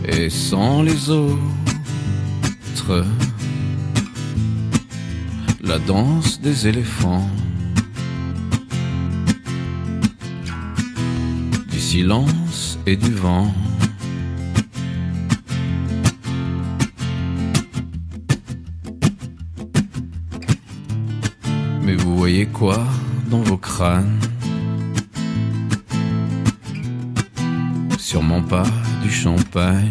et 0.05 0.29
sans 0.29 0.83
les 0.83 1.09
autres. 1.09 3.05
La 5.73 5.79
danse 5.79 6.39
des 6.39 6.67
éléphants, 6.67 7.27
du 11.67 11.79
silence 11.79 12.77
et 12.85 12.95
du 12.95 13.11
vent. 13.11 13.51
Mais 21.81 21.95
vous 21.95 22.19
voyez 22.19 22.45
quoi 22.45 22.85
dans 23.31 23.41
vos 23.41 23.57
crânes? 23.57 24.19
Sûrement 27.97 28.43
pas 28.43 28.67
du 29.01 29.09
champagne. 29.09 29.89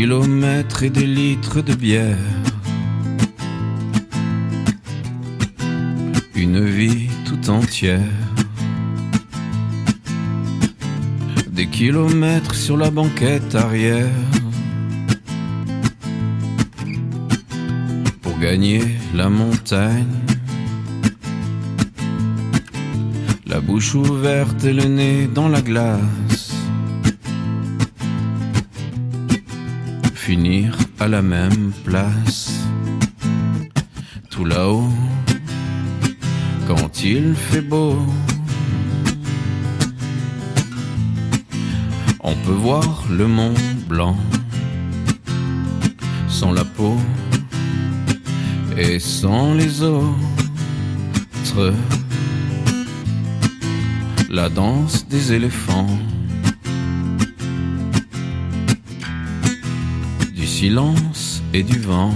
Kilomètres 0.00 0.82
et 0.82 0.90
des 0.90 1.06
litres 1.06 1.60
de 1.60 1.72
bière. 1.72 2.26
Une 6.34 6.64
vie 6.64 7.06
tout 7.24 7.48
entière. 7.48 8.18
Des 11.46 11.68
kilomètres 11.68 12.56
sur 12.56 12.76
la 12.76 12.90
banquette 12.90 13.54
arrière. 13.54 14.18
pour 18.20 18.36
gagner 18.40 18.82
la 19.14 19.28
montagne. 19.28 20.18
La 23.46 23.60
bouche 23.60 23.94
ouverte 23.94 24.64
et 24.64 24.72
le 24.72 24.86
nez 24.98 25.28
dans 25.28 25.48
la 25.48 25.62
glace. 25.62 26.33
Finir 30.26 30.74
à 31.00 31.06
la 31.06 31.20
même 31.20 31.70
place. 31.84 32.50
Tout 34.30 34.46
là-haut, 34.46 34.88
quand 36.66 37.04
il 37.04 37.34
fait 37.34 37.60
beau. 37.60 37.98
On 42.20 42.34
peut 42.36 42.58
voir 42.68 43.04
le 43.10 43.26
mont 43.26 43.52
blanc 43.86 44.16
sans 46.26 46.52
la 46.52 46.64
peau 46.64 46.96
et 48.78 48.98
sans 49.00 49.52
les 49.52 49.82
autres. 49.82 51.74
La 54.30 54.48
danse 54.48 55.06
des 55.06 55.34
éléphants. 55.34 55.98
Silence 60.54 61.42
et 61.52 61.64
du 61.64 61.80
vent. 61.80 62.12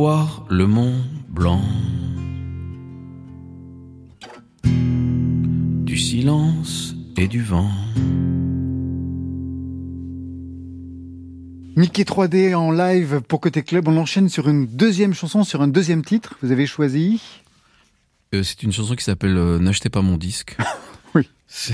Voir 0.00 0.44
le 0.50 0.66
mont 0.66 1.02
blanc. 1.30 1.62
Du 5.86 5.96
silence 5.96 6.94
et 7.16 7.26
du 7.28 7.40
vent. 7.42 7.70
Mickey 11.76 12.02
3D 12.02 12.54
en 12.54 12.72
live 12.72 13.22
pour 13.26 13.40
Côté 13.40 13.62
Club. 13.62 13.88
On 13.88 13.96
enchaîne 13.96 14.28
sur 14.28 14.50
une 14.50 14.66
deuxième 14.66 15.14
chanson, 15.14 15.44
sur 15.44 15.62
un 15.62 15.68
deuxième 15.68 16.04
titre. 16.04 16.34
Vous 16.42 16.52
avez 16.52 16.66
choisi 16.66 17.22
Euh, 18.34 18.42
c'est 18.42 18.62
une 18.62 18.72
chanson 18.72 18.96
qui 18.96 19.04
s'appelle 19.04 19.38
euh, 19.38 19.58
N'achetez 19.58 19.88
pas 19.88 20.02
mon 20.02 20.18
disque. 20.18 20.58
Oui. 21.14 21.26
C'est 21.46 21.72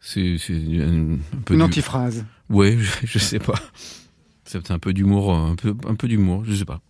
c'est 0.00 0.38
c'est 0.38 0.54
un, 0.54 1.16
un 1.16 1.18
peu 1.44 1.52
une 1.52 1.58
du- 1.60 1.64
antiphrase. 1.66 2.24
Ouais, 2.48 2.78
je, 2.80 2.90
je 3.06 3.18
sais 3.18 3.38
pas. 3.40 3.60
C'est 4.46 4.70
un 4.70 4.78
peu 4.78 4.94
d'humour, 4.94 5.34
euh, 5.34 5.50
un 5.50 5.54
peu 5.56 5.74
un 5.86 5.94
peu 5.94 6.08
d'humour, 6.08 6.42
je 6.46 6.54
sais 6.54 6.64
pas. 6.64 6.80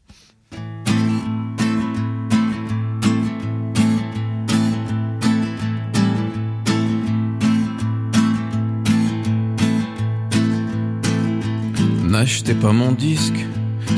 N'achetez 12.18 12.54
pas 12.54 12.72
mon 12.72 12.92
disque, 12.92 13.44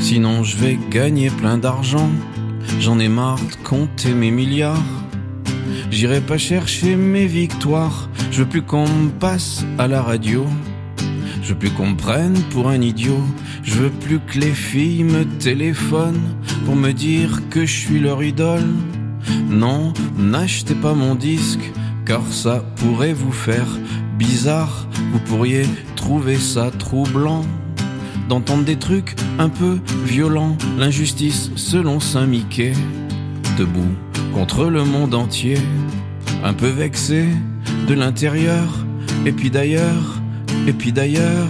sinon 0.01 0.43
je 0.43 0.57
vais 0.57 0.77
gagner 0.91 1.29
plein 1.29 1.57
d'argent. 1.57 2.09
J'en 2.81 2.99
ai 2.99 3.07
marre 3.07 3.39
de 3.39 3.65
compter 3.65 4.13
mes 4.13 4.29
milliards. 4.29 4.83
J'irai 5.89 6.19
pas 6.19 6.37
chercher 6.37 6.97
mes 6.97 7.27
victoires. 7.27 8.09
Je 8.29 8.39
veux 8.39 8.49
plus 8.49 8.61
qu'on 8.61 8.89
me 8.89 9.09
passe 9.09 9.63
à 9.77 9.87
la 9.87 10.01
radio. 10.01 10.45
Je 11.41 11.53
veux 11.53 11.59
plus 11.59 11.69
qu'on 11.69 11.91
me 11.91 11.95
prenne 11.95 12.37
pour 12.49 12.67
un 12.67 12.81
idiot. 12.81 13.23
Je 13.63 13.75
veux 13.75 13.89
plus 13.89 14.19
que 14.19 14.37
les 14.37 14.51
filles 14.51 15.05
me 15.05 15.23
téléphonent 15.23 16.35
pour 16.65 16.75
me 16.75 16.91
dire 16.91 17.39
que 17.49 17.65
je 17.65 17.73
suis 17.73 17.99
leur 18.01 18.21
idole. 18.21 18.67
Non, 19.49 19.93
n'achetez 20.17 20.75
pas 20.75 20.93
mon 20.93 21.15
disque, 21.15 21.71
car 22.05 22.21
ça 22.31 22.65
pourrait 22.75 23.13
vous 23.13 23.31
faire 23.31 23.79
bizarre. 24.17 24.89
Vous 25.13 25.19
pourriez 25.19 25.63
trouver 25.95 26.35
ça 26.35 26.69
troublant 26.69 27.45
d'entendre 28.29 28.63
des 28.63 28.77
trucs 28.77 29.15
un 29.39 29.49
peu 29.49 29.79
violents. 30.05 30.55
L'injustice 30.77 31.51
selon 31.55 31.99
Saint-Mickey, 31.99 32.73
debout 33.57 33.91
contre 34.33 34.65
le 34.65 34.85
monde 34.85 35.15
entier. 35.15 35.57
Un 36.43 36.53
peu 36.53 36.67
vexé 36.67 37.25
de 37.87 37.93
l'intérieur, 37.93 38.85
et 39.25 39.31
puis 39.31 39.49
d'ailleurs, 39.49 40.21
et 40.67 40.73
puis 40.73 40.93
d'ailleurs. 40.93 41.49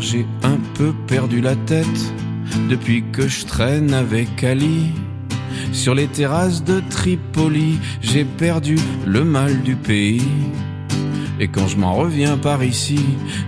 J'ai 0.00 0.26
un 0.42 0.58
peu 0.74 0.92
perdu 1.06 1.40
la 1.40 1.54
tête 1.56 2.14
depuis 2.68 3.04
que 3.12 3.28
je 3.28 3.44
traîne 3.44 3.92
avec 3.92 4.42
Ali. 4.42 4.92
Sur 5.72 5.94
les 5.94 6.08
terrasses 6.08 6.64
de 6.64 6.82
Tripoli, 6.90 7.78
j'ai 8.00 8.24
perdu 8.24 8.76
le 9.06 9.24
mal 9.24 9.62
du 9.62 9.76
pays. 9.76 10.22
Et 11.38 11.48
quand 11.48 11.66
je 11.66 11.76
m'en 11.76 11.94
reviens 11.94 12.36
par 12.36 12.64
ici, 12.64 13.00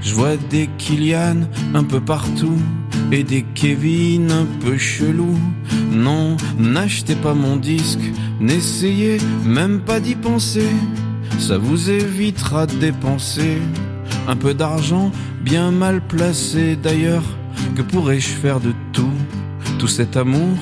je 0.02 0.14
vois 0.14 0.36
des 0.50 0.68
Kylian 0.78 1.42
un 1.74 1.84
peu 1.84 2.00
partout 2.00 2.58
et 3.10 3.24
des 3.24 3.44
Kevin 3.54 4.30
un 4.30 4.46
peu 4.60 4.78
chelous. 4.78 5.38
Non, 5.90 6.36
n'achetez 6.58 7.16
pas 7.16 7.34
mon 7.34 7.56
disque, 7.56 8.00
n'essayez 8.40 9.18
même 9.44 9.80
pas 9.80 10.00
d'y 10.00 10.14
penser. 10.14 10.68
Ça 11.38 11.58
vous 11.58 11.90
évitera 11.90 12.66
de 12.66 12.76
dépenser 12.76 13.58
un 14.28 14.36
peu 14.36 14.54
d'argent 14.54 15.10
bien 15.42 15.70
mal 15.70 16.00
placé 16.00 16.76
d'ailleurs. 16.76 17.24
Que 17.76 17.82
pourrais-je 17.82 18.28
faire 18.28 18.60
de 18.60 18.72
tout? 18.92 19.10
Tout 19.78 19.88
cet 19.88 20.16
amour 20.16 20.58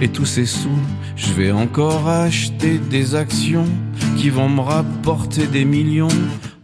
et 0.00 0.08
tous 0.08 0.26
ces 0.26 0.46
sous. 0.46 0.78
Je 1.16 1.32
vais 1.32 1.50
encore 1.50 2.08
acheter 2.08 2.78
des 2.78 3.14
actions 3.14 3.68
qui 4.16 4.30
vont 4.30 4.48
me 4.48 4.60
rapporter 4.60 5.46
des 5.46 5.64
millions. 5.64 6.08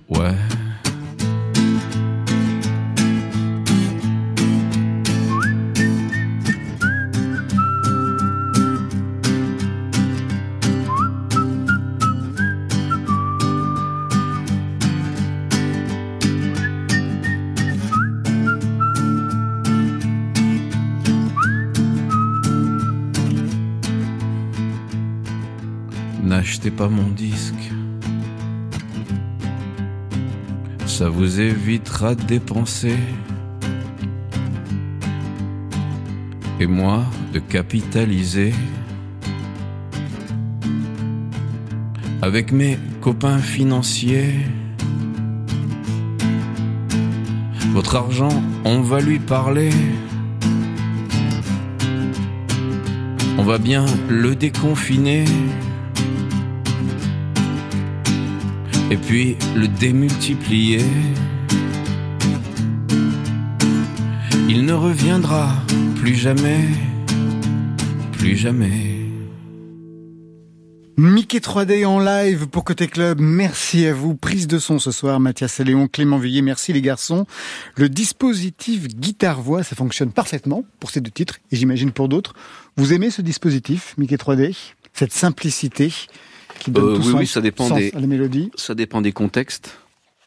Ouais. 0.08 0.34
N'achetez 26.62 26.76
pas 26.76 26.90
mon 26.90 27.08
disque. 27.08 27.72
Ça 30.84 31.08
vous 31.08 31.40
évitera 31.40 32.14
de 32.14 32.22
dépenser. 32.24 32.98
Et 36.60 36.66
moi 36.66 37.06
de 37.32 37.38
capitaliser. 37.38 38.52
Avec 42.20 42.52
mes 42.52 42.78
copains 43.00 43.38
financiers. 43.38 44.34
Votre 47.72 47.96
argent, 47.96 48.42
on 48.66 48.82
va 48.82 49.00
lui 49.00 49.18
parler. 49.18 49.70
On 53.38 53.44
va 53.44 53.56
bien 53.56 53.86
le 54.10 54.34
déconfiner. 54.34 55.24
Et 58.90 58.96
puis 58.96 59.36
le 59.54 59.68
démultiplier. 59.68 60.80
Il 64.48 64.64
ne 64.64 64.72
reviendra 64.72 65.52
plus 65.94 66.16
jamais, 66.16 66.64
plus 68.12 68.36
jamais. 68.36 69.00
Mickey 70.96 71.38
3D 71.38 71.86
en 71.86 72.00
live 72.00 72.48
pour 72.48 72.64
Côté 72.64 72.88
Club. 72.88 73.20
Merci 73.20 73.86
à 73.86 73.94
vous. 73.94 74.16
Prise 74.16 74.48
de 74.48 74.58
son 74.58 74.80
ce 74.80 74.90
soir, 74.90 75.20
Mathias 75.20 75.60
et 75.60 75.64
Léon, 75.64 75.86
Clément 75.86 76.18
Vuillet. 76.18 76.42
Merci 76.42 76.72
les 76.72 76.82
garçons. 76.82 77.26
Le 77.76 77.88
dispositif 77.88 78.88
guitare-voix, 78.88 79.62
ça 79.62 79.76
fonctionne 79.76 80.10
parfaitement 80.10 80.64
pour 80.80 80.90
ces 80.90 81.00
deux 81.00 81.12
titres 81.12 81.38
et 81.52 81.56
j'imagine 81.56 81.92
pour 81.92 82.08
d'autres. 82.08 82.34
Vous 82.76 82.92
aimez 82.92 83.10
ce 83.10 83.22
dispositif, 83.22 83.94
Mickey 83.98 84.16
3D 84.16 84.56
Cette 84.92 85.12
simplicité? 85.12 85.92
Qui 86.60 86.70
donne 86.70 86.84
Euh, 86.90 86.94
tout 86.94 87.00
oui, 87.02 87.10
sens, 87.12 87.20
oui, 87.20 87.26
ça 87.26 87.40
dépend 87.40 87.66
sens 87.66 87.78
des- 87.78 87.92
à 87.92 87.98
la 88.00 88.06
mélodie. 88.06 88.50
Ça 88.54 88.74
dépend 88.76 89.00
des 89.02 89.10
contextes. 89.12 89.78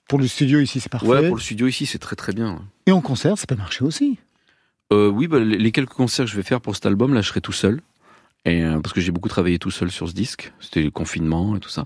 Pour 0.10 0.20
le 0.20 0.28
studio 0.28 0.60
ici, 0.60 0.82
c'est 0.82 0.90
parfait. 0.92 1.08
Ouais, 1.08 1.28
pour 1.28 1.38
le 1.38 1.42
studio 1.42 1.68
ici, 1.68 1.86
c'est 1.86 1.98
très 2.00 2.18
très 2.18 2.34
bien. 2.34 2.62
Et 2.86 2.92
en 2.92 3.00
concert, 3.00 3.38
ça 3.38 3.46
peut 3.48 3.56
marcher 3.56 3.86
aussi. 3.86 4.18
Euh, 4.92 5.08
oui, 5.10 5.28
bah, 5.28 5.40
les 5.40 5.58
les 5.58 5.72
quelques 5.72 5.94
concerts 5.94 6.26
que 6.26 6.32
je 6.32 6.36
vais 6.36 6.44
faire 6.44 6.60
pour 6.60 6.76
cet 6.76 6.86
album, 6.86 7.14
là, 7.14 7.22
je 7.22 7.30
serai 7.30 7.40
tout 7.42 7.54
seul. 7.54 7.80
Et, 8.46 8.62
euh, 8.62 8.82
parce 8.82 8.92
que 8.92 9.00
j'ai 9.00 9.12
beaucoup 9.12 9.30
travaillé 9.30 9.58
tout 9.58 9.72
seul 9.72 9.90
sur 9.90 10.10
ce 10.10 10.14
disque. 10.14 10.52
C'était 10.60 10.82
le 10.84 10.92
confinement 10.92 11.56
et 11.56 11.62
tout 11.62 11.70
ça. 11.70 11.86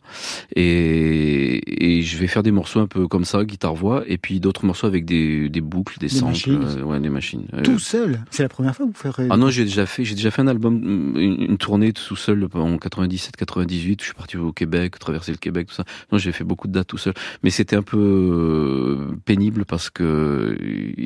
Et, 0.55 1.97
et 1.97 2.01
je 2.01 2.17
vais 2.17 2.25
faire 2.25 2.41
des 2.41 2.49
morceaux 2.51 2.79
un 2.79 2.87
peu 2.87 3.07
comme 3.07 3.25
ça, 3.25 3.45
guitare-voix, 3.45 4.03
et 4.07 4.17
puis 4.17 4.39
d'autres 4.39 4.65
morceaux 4.65 4.87
avec 4.87 5.05
des, 5.05 5.49
des 5.49 5.61
boucles, 5.61 5.99
des, 5.99 6.07
Des 6.07 6.13
samples, 6.15 6.31
machines. 6.31 6.63
euh, 6.63 6.81
ouais, 6.81 6.99
des 6.99 7.09
machines. 7.09 7.45
Euh, 7.53 7.61
Tout 7.61 7.77
seul. 7.77 8.21
C'est 8.31 8.41
la 8.41 8.49
première 8.49 8.75
fois 8.75 8.87
que 8.87 8.91
vous 8.91 8.97
ferez. 8.97 9.27
Ah 9.29 9.37
non, 9.37 9.49
j'ai 9.51 9.65
déjà 9.65 9.85
fait, 9.85 10.03
j'ai 10.03 10.15
déjà 10.15 10.31
fait 10.31 10.41
un 10.41 10.47
album, 10.47 10.81
une, 11.15 11.41
une 11.51 11.57
tournée 11.59 11.93
tout 11.93 12.15
seul 12.15 12.47
en 12.53 12.77
97-98. 12.77 13.97
Je 13.99 14.05
suis 14.05 14.13
parti 14.15 14.37
au 14.37 14.51
Québec, 14.51 14.97
traverser 14.97 15.31
le 15.31 15.37
Québec, 15.37 15.67
tout 15.67 15.75
ça. 15.75 15.83
Non, 16.11 16.17
j'ai 16.17 16.31
fait 16.31 16.43
beaucoup 16.43 16.67
de 16.67 16.73
dates 16.73 16.87
tout 16.87 16.97
seul, 16.97 17.13
mais 17.43 17.51
c'était 17.51 17.75
un 17.75 17.83
peu 17.83 19.09
pénible 19.25 19.63
parce 19.65 19.91
que 19.91 20.57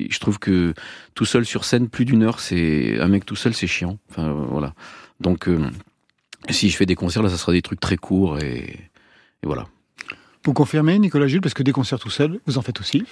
je 0.10 0.20
trouve 0.20 0.40
que 0.40 0.74
tout 1.14 1.26
seul 1.26 1.46
sur 1.46 1.66
scène, 1.66 1.90
plus 1.90 2.06
d'une 2.06 2.24
heure, 2.24 2.40
c'est 2.40 3.00
un 3.02 3.08
mec 3.10 3.26
tout 3.26 3.36
seul, 3.36 3.54
c'est 3.54 3.68
chiant. 3.68 3.98
Enfin 4.12 4.32
voilà. 4.50 4.74
Donc 5.22 5.48
euh, 5.48 5.60
si 6.50 6.70
je 6.70 6.76
fais 6.78 6.86
des 6.86 6.96
concerts, 6.96 7.24
là, 7.24 7.30
ça 7.30 7.38
sera 7.38 7.52
des 7.52 7.62
trucs 7.62 7.80
très 7.80 7.98
courts 7.98 8.40
et, 8.40 8.58
et 9.44 9.46
voilà. 9.46 9.68
Vous 10.44 10.54
confirmez, 10.54 10.98
Nicolas 10.98 11.28
Jules, 11.28 11.42
parce 11.42 11.54
que 11.54 11.64
des 11.64 11.72
concerts 11.72 12.00
tout 12.00 12.10
seul, 12.10 12.40
vous 12.48 12.58
en 12.58 12.62
faites 12.62 12.80
aussi? 12.80 13.06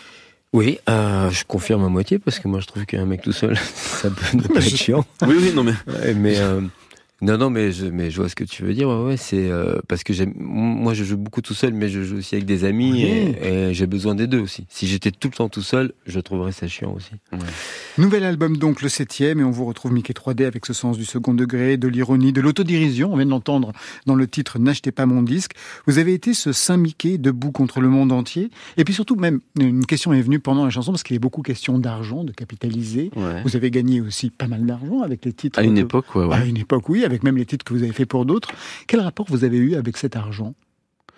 Oui, 0.52 0.80
euh, 0.90 1.30
je 1.30 1.44
confirme 1.46 1.84
à 1.86 1.90
moitié 1.90 2.18
parce 2.18 2.40
que 2.40 2.48
moi 2.48 2.60
je 2.60 2.66
trouve 2.66 2.86
qu'un 2.86 3.06
mec 3.06 3.22
tout 3.22 3.32
seul, 3.32 3.56
ça 3.76 4.10
peut 4.10 4.36
ne 4.38 4.42
pas 4.48 4.66
être 4.66 4.76
chiant. 4.76 5.06
Oui, 5.28 5.36
oui, 5.40 5.52
non 5.54 5.64
mais 5.64 5.74
Ouais, 5.88 6.14
mais 6.16 6.40
euh, 6.40 6.62
Non, 7.22 7.38
non, 7.38 7.50
mais 7.50 7.72
je, 7.74 7.86
mais 7.88 8.12
je 8.12 8.18
vois 8.18 8.30
ce 8.30 8.36
que 8.36 8.44
tu 8.46 8.64
veux 8.64 8.74
dire. 8.74 8.88
Ouais, 8.88 9.04
ouais, 9.04 9.18
c'est 9.18 9.50
euh, 9.52 9.78
parce 9.88 10.04
que 10.04 10.14
j'aime. 10.14 10.34
Moi, 10.38 10.94
je 10.94 11.04
joue 11.04 11.18
beaucoup 11.18 11.42
tout 11.42 11.54
seul, 11.54 11.74
mais 11.74 11.90
je 11.90 12.02
joue 12.04 12.18
aussi 12.18 12.36
avec 12.36 12.46
des 12.46 12.64
amis 12.64 12.92
Oui. 12.94 13.02
et, 13.04 13.70
et 13.70 13.74
j'ai 13.74 13.88
besoin 13.88 14.16
des 14.16 14.26
deux 14.28 14.40
aussi. 14.40 14.66
Si 14.70 14.88
j'étais 14.88 15.12
tout 15.12 15.28
le 15.28 15.34
temps 15.36 15.50
tout 15.50 15.62
seul, 15.62 15.92
je 16.06 16.20
trouverais 16.20 16.52
ça 16.54 16.68
chiant 16.68 16.94
aussi. 16.94 17.12
Nouvel 17.98 18.24
album 18.24 18.56
donc, 18.58 18.82
le 18.82 18.88
septième, 18.90 19.40
et 19.40 19.44
on 19.44 19.52
vous 19.52 19.66
retrouve 19.66 19.92
Mickey 19.92 20.14
3D 20.14 20.46
avec 20.46 20.66
ce 20.66 20.74
sens 20.74 20.98
du 20.98 21.04
second 21.06 21.34
degré, 21.34 21.76
de 21.78 21.88
l'ironie, 21.90 22.32
de 22.32 22.40
l'autodérision. 22.42 23.12
On 23.12 23.18
vient 23.18 23.26
de 23.26 23.32
l'entendre 23.32 23.74
dans 24.06 24.16
le 24.16 24.26
titre 24.28 24.58
N'achetez 24.60 24.92
pas 24.92 25.06
mon 25.06 25.22
disque. 25.22 25.52
Vous 25.88 25.98
avez 25.98 26.14
été 26.14 26.34
ce 26.34 26.54
Saint 26.54 26.78
Mickey 26.78 27.18
debout 27.18 27.52
contre 27.52 27.82
le 27.82 27.90
monde 27.90 28.12
entier. 28.12 28.50
Et 28.78 28.86
puis 28.86 28.94
surtout, 28.94 29.16
même, 29.16 29.42
une 29.60 29.86
question 29.86 30.14
est 30.14 30.22
venue 30.22 30.40
pendant 30.40 30.64
la 30.64 30.70
chanson, 30.70 30.92
parce 30.92 31.04
qu'il 31.04 31.16
y 31.16 31.18
a 31.18 31.20
beaucoup 31.20 31.42
question 31.42 31.80
d'argent, 31.80 32.24
de 32.24 32.32
capitaliser. 32.32 33.12
Ouais. 33.18 33.42
Vous 33.44 33.56
avez 33.58 33.72
gagné 33.72 34.00
aussi 34.00 34.30
pas 34.30 34.48
mal 34.48 34.66
d'argent 34.66 35.02
avec 35.02 35.26
les 35.26 35.34
titres. 35.34 35.60
À 35.60 35.64
une 35.64 35.76
que- 35.76 35.80
époque, 35.82 36.16
ouais, 36.16 36.26
ouais. 36.26 36.36
À 36.36 36.46
une 36.46 36.58
époque, 36.58 36.88
oui, 36.90 37.04
avec 37.10 37.24
même 37.24 37.38
les 37.38 37.46
titres 37.46 37.66
que 37.66 37.74
vous 37.74 37.84
avez 37.84 37.92
fait 37.94 38.06
pour 38.06 38.26
d'autres. 38.26 38.50
Quel 38.88 39.00
rapport 39.02 39.26
vous 39.30 39.44
avez 39.44 39.58
eu 39.58 39.76
avec 39.76 39.98
cet 39.98 40.16
argent, 40.16 40.54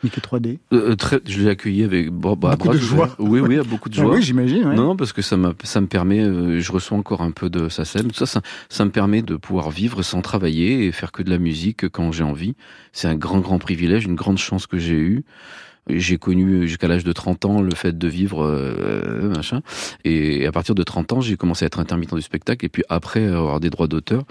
Mickey 0.03 0.19
3D 0.21 0.57
Euh, 0.73 0.95
très, 0.95 1.19
je 1.25 1.41
l'ai 1.41 1.49
accueilli 1.49 1.83
avec 1.83 2.09
bon, 2.09 2.35
bah, 2.35 2.55
Beaucoup 2.55 2.69
de 2.69 2.77
ouverts. 2.83 2.87
joie. 3.07 3.15
Oui, 3.19 3.39
oui, 3.39 3.59
à 3.59 3.63
beaucoup 3.63 3.89
de 3.89 3.95
Ah 3.99 4.01
joie. 4.01 4.15
Oui, 4.15 4.21
j'imagine. 4.23 4.65
ouais. 4.65 4.75
Non, 4.75 4.85
non, 4.87 4.95
parce 4.95 5.13
que 5.13 5.21
ça, 5.21 5.37
ça 5.63 5.81
me 5.81 5.87
permet, 5.87 6.21
euh, 6.21 6.59
je 6.59 6.71
reçois 6.71 6.97
encore 6.97 7.21
un 7.21 7.31
peu 7.31 7.49
de 7.51 7.69
SACEM, 7.69 8.07
tout 8.11 8.17
ça, 8.17 8.25
ça, 8.25 8.41
ça 8.69 8.83
me 8.85 8.89
permet 8.91 9.21
de 9.21 9.35
pouvoir 9.35 9.69
vivre 9.69 10.01
sans 10.01 10.21
travailler 10.21 10.85
et 10.87 10.91
faire 10.91 11.11
que 11.11 11.21
de 11.21 11.29
la 11.29 11.37
musique 11.37 11.87
quand 11.89 12.11
j'ai 12.11 12.23
envie. 12.23 12.55
C'est 12.93 13.07
un 13.07 13.15
grand, 13.15 13.39
grand 13.39 13.59
privilège, 13.59 14.05
une 14.05 14.15
grande 14.15 14.37
chance 14.39 14.65
que 14.65 14.79
j'ai 14.79 14.95
eue. 14.97 15.23
J'ai 15.89 16.17
connu 16.19 16.67
jusqu'à 16.67 16.87
l'âge 16.87 17.03
de 17.03 17.11
30 17.11 17.45
ans 17.45 17.61
le 17.61 17.73
fait 17.73 17.97
de 17.97 18.07
vivre, 18.07 18.43
euh, 18.45 19.33
machin. 19.35 19.61
Et 20.05 20.45
à 20.45 20.51
partir 20.51 20.75
de 20.75 20.83
30 20.83 21.11
ans, 21.13 21.21
j'ai 21.21 21.37
commencé 21.37 21.65
à 21.65 21.67
être 21.67 21.79
intermittent 21.79 22.13
du 22.13 22.21
spectacle 22.21 22.63
et 22.65 22.69
puis 22.69 22.83
après 22.87 23.25
avoir 23.25 23.59
des 23.59 23.71
droits 23.71 23.87
d'auteur. 23.87 24.23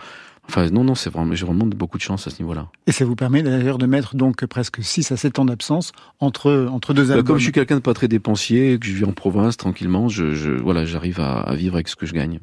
Enfin, 0.50 0.68
non, 0.70 0.82
non, 0.82 0.96
c'est 0.96 1.10
vraiment, 1.10 1.32
j'ai 1.32 1.46
vraiment 1.46 1.64
beaucoup 1.66 1.96
de 1.96 2.02
chance 2.02 2.26
à 2.26 2.30
ce 2.30 2.42
niveau-là. 2.42 2.66
Et 2.88 2.92
ça 2.92 3.04
vous 3.04 3.14
permet 3.14 3.40
d'ailleurs 3.44 3.78
de 3.78 3.86
mettre 3.86 4.16
donc 4.16 4.44
presque 4.46 4.82
6 4.82 5.12
à 5.12 5.16
7 5.16 5.38
ans 5.38 5.44
d'absence 5.44 5.92
entre, 6.18 6.66
entre 6.72 6.92
deux 6.92 7.04
Bah, 7.04 7.12
albums. 7.14 7.26
comme 7.26 7.38
je 7.38 7.44
suis 7.44 7.52
quelqu'un 7.52 7.76
de 7.76 7.80
pas 7.80 7.94
très 7.94 8.08
dépensier, 8.08 8.76
que 8.80 8.86
je 8.86 8.92
vis 8.92 9.04
en 9.04 9.12
province 9.12 9.56
tranquillement, 9.56 10.08
je, 10.08 10.34
je 10.34 10.50
voilà, 10.50 10.84
j'arrive 10.84 11.20
à, 11.20 11.40
à 11.40 11.54
vivre 11.54 11.74
avec 11.76 11.86
ce 11.86 11.94
que 11.94 12.04
je 12.04 12.12
gagne. 12.14 12.40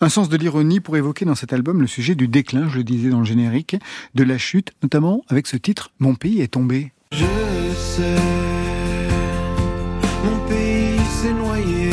Un 0.00 0.08
sens 0.08 0.30
de 0.30 0.36
l'ironie 0.38 0.80
pour 0.80 0.96
évoquer 0.96 1.26
dans 1.26 1.34
cet 1.34 1.52
album 1.52 1.82
le 1.82 1.86
sujet 1.86 2.14
du 2.14 2.28
déclin, 2.28 2.66
je 2.68 2.78
le 2.78 2.84
disais 2.84 3.10
dans 3.10 3.18
le 3.18 3.24
générique, 3.26 3.76
de 4.14 4.24
la 4.24 4.38
chute, 4.38 4.72
notamment 4.82 5.22
avec 5.28 5.46
ce 5.46 5.58
titre 5.58 5.90
Mon 5.98 6.14
pays 6.14 6.40
est 6.40 6.48
tombé. 6.54 6.92
Je 7.12 7.24
sais, 7.76 8.16
mon 10.24 10.48
pays 10.48 10.98
s'est 11.20 11.32
noyé 11.34 11.90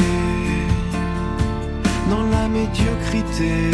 dans 2.10 2.24
la 2.30 2.48
médiocrité, 2.48 3.72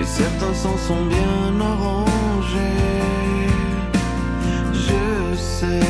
mais 0.00 0.06
certains 0.06 0.54
s'en 0.54 0.76
sont 0.78 1.04
bien 1.04 1.60
arrangés. 1.60 2.86
Je 4.72 5.36
sais, 5.36 5.86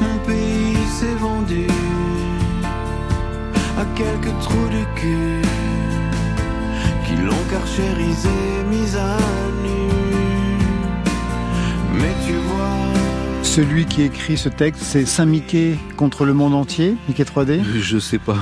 mon 0.00 0.18
pays 0.26 0.84
s'est 0.98 1.18
vendu 1.26 1.66
à 3.78 3.84
quelques 3.96 4.38
trous 4.40 4.68
du 4.68 4.84
cul 5.00 5.42
qui 7.06 7.14
l'ont 7.16 7.46
carchérisé, 7.50 8.38
mis 8.70 8.94
à 8.96 9.16
nu. 9.64 9.81
Celui 13.42 13.84
qui 13.84 14.02
écrit 14.02 14.38
ce 14.38 14.48
texte, 14.48 14.82
c'est 14.82 15.04
Saint 15.04 15.26
Mickey 15.26 15.74
contre 15.96 16.24
le 16.24 16.32
monde 16.32 16.54
entier, 16.54 16.96
Mickey 17.08 17.24
3D. 17.24 17.60
Je 17.80 17.98
sais 17.98 18.18
pas. 18.18 18.36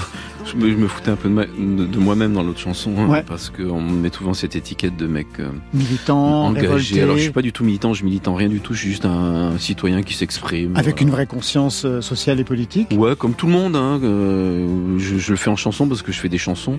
Je 0.47 0.57
me, 0.57 0.71
je 0.71 0.75
me 0.77 0.87
foutais 0.89 1.11
un 1.11 1.17
peu 1.17 1.29
de, 1.29 1.35
ma- 1.35 1.47
de- 1.47 1.85
de 1.87 1.99
moi-même 1.99 2.33
dans 2.33 2.43
l'autre 2.43 2.59
chanson, 2.61 2.93
hein, 2.99 3.09
Ouais. 3.09 3.23
parce 3.27 3.51
qu'on 3.51 3.81
me 3.81 3.93
met 3.99 4.11
souvent 4.13 4.35
cette 4.35 4.57
étiquette 4.57 4.97
de 4.97 5.07
mec 5.07 5.27
euh, 5.39 5.51
Militant, 5.75 6.47
engagé. 6.47 6.67
révolté, 6.69 7.03
Alors 7.03 7.17
je 7.17 7.23
suis 7.23 7.31
pas 7.33 7.43
du 7.43 7.53
tout 7.53 7.63
militant, 7.65 7.93
je 7.93 8.05
milite 8.05 8.27
en 8.29 8.35
rien 8.35 8.49
du 8.49 8.61
tout, 8.61 8.73
je 8.73 8.81
suis 8.81 8.89
juste 8.91 9.05
un, 9.05 9.59
citoyen 9.59 10.03
qui 10.03 10.15
s'exprime. 10.15 10.77
avec 10.77 10.95
Voilà. 10.97 11.03
une 11.03 11.11
vraie 11.11 11.27
conscience 11.27 11.85
euh, 11.85 12.01
sociale 12.01 12.41
et 12.41 12.45
politique. 12.45 12.89
Ouais, 12.97 13.15
comme 13.17 13.35
tout 13.35 13.47
le 13.47 13.53
monde. 13.53 13.77
Hein, 13.77 14.01
euh, 14.03 14.99
je, 14.99 15.19
je 15.19 15.31
le 15.31 15.37
fais 15.37 15.51
en 15.51 15.57
chanson 15.57 15.87
parce 15.89 16.03
que 16.03 16.11
je 16.13 16.19
fais 16.21 16.29
des 16.31 16.39
chansons, 16.39 16.79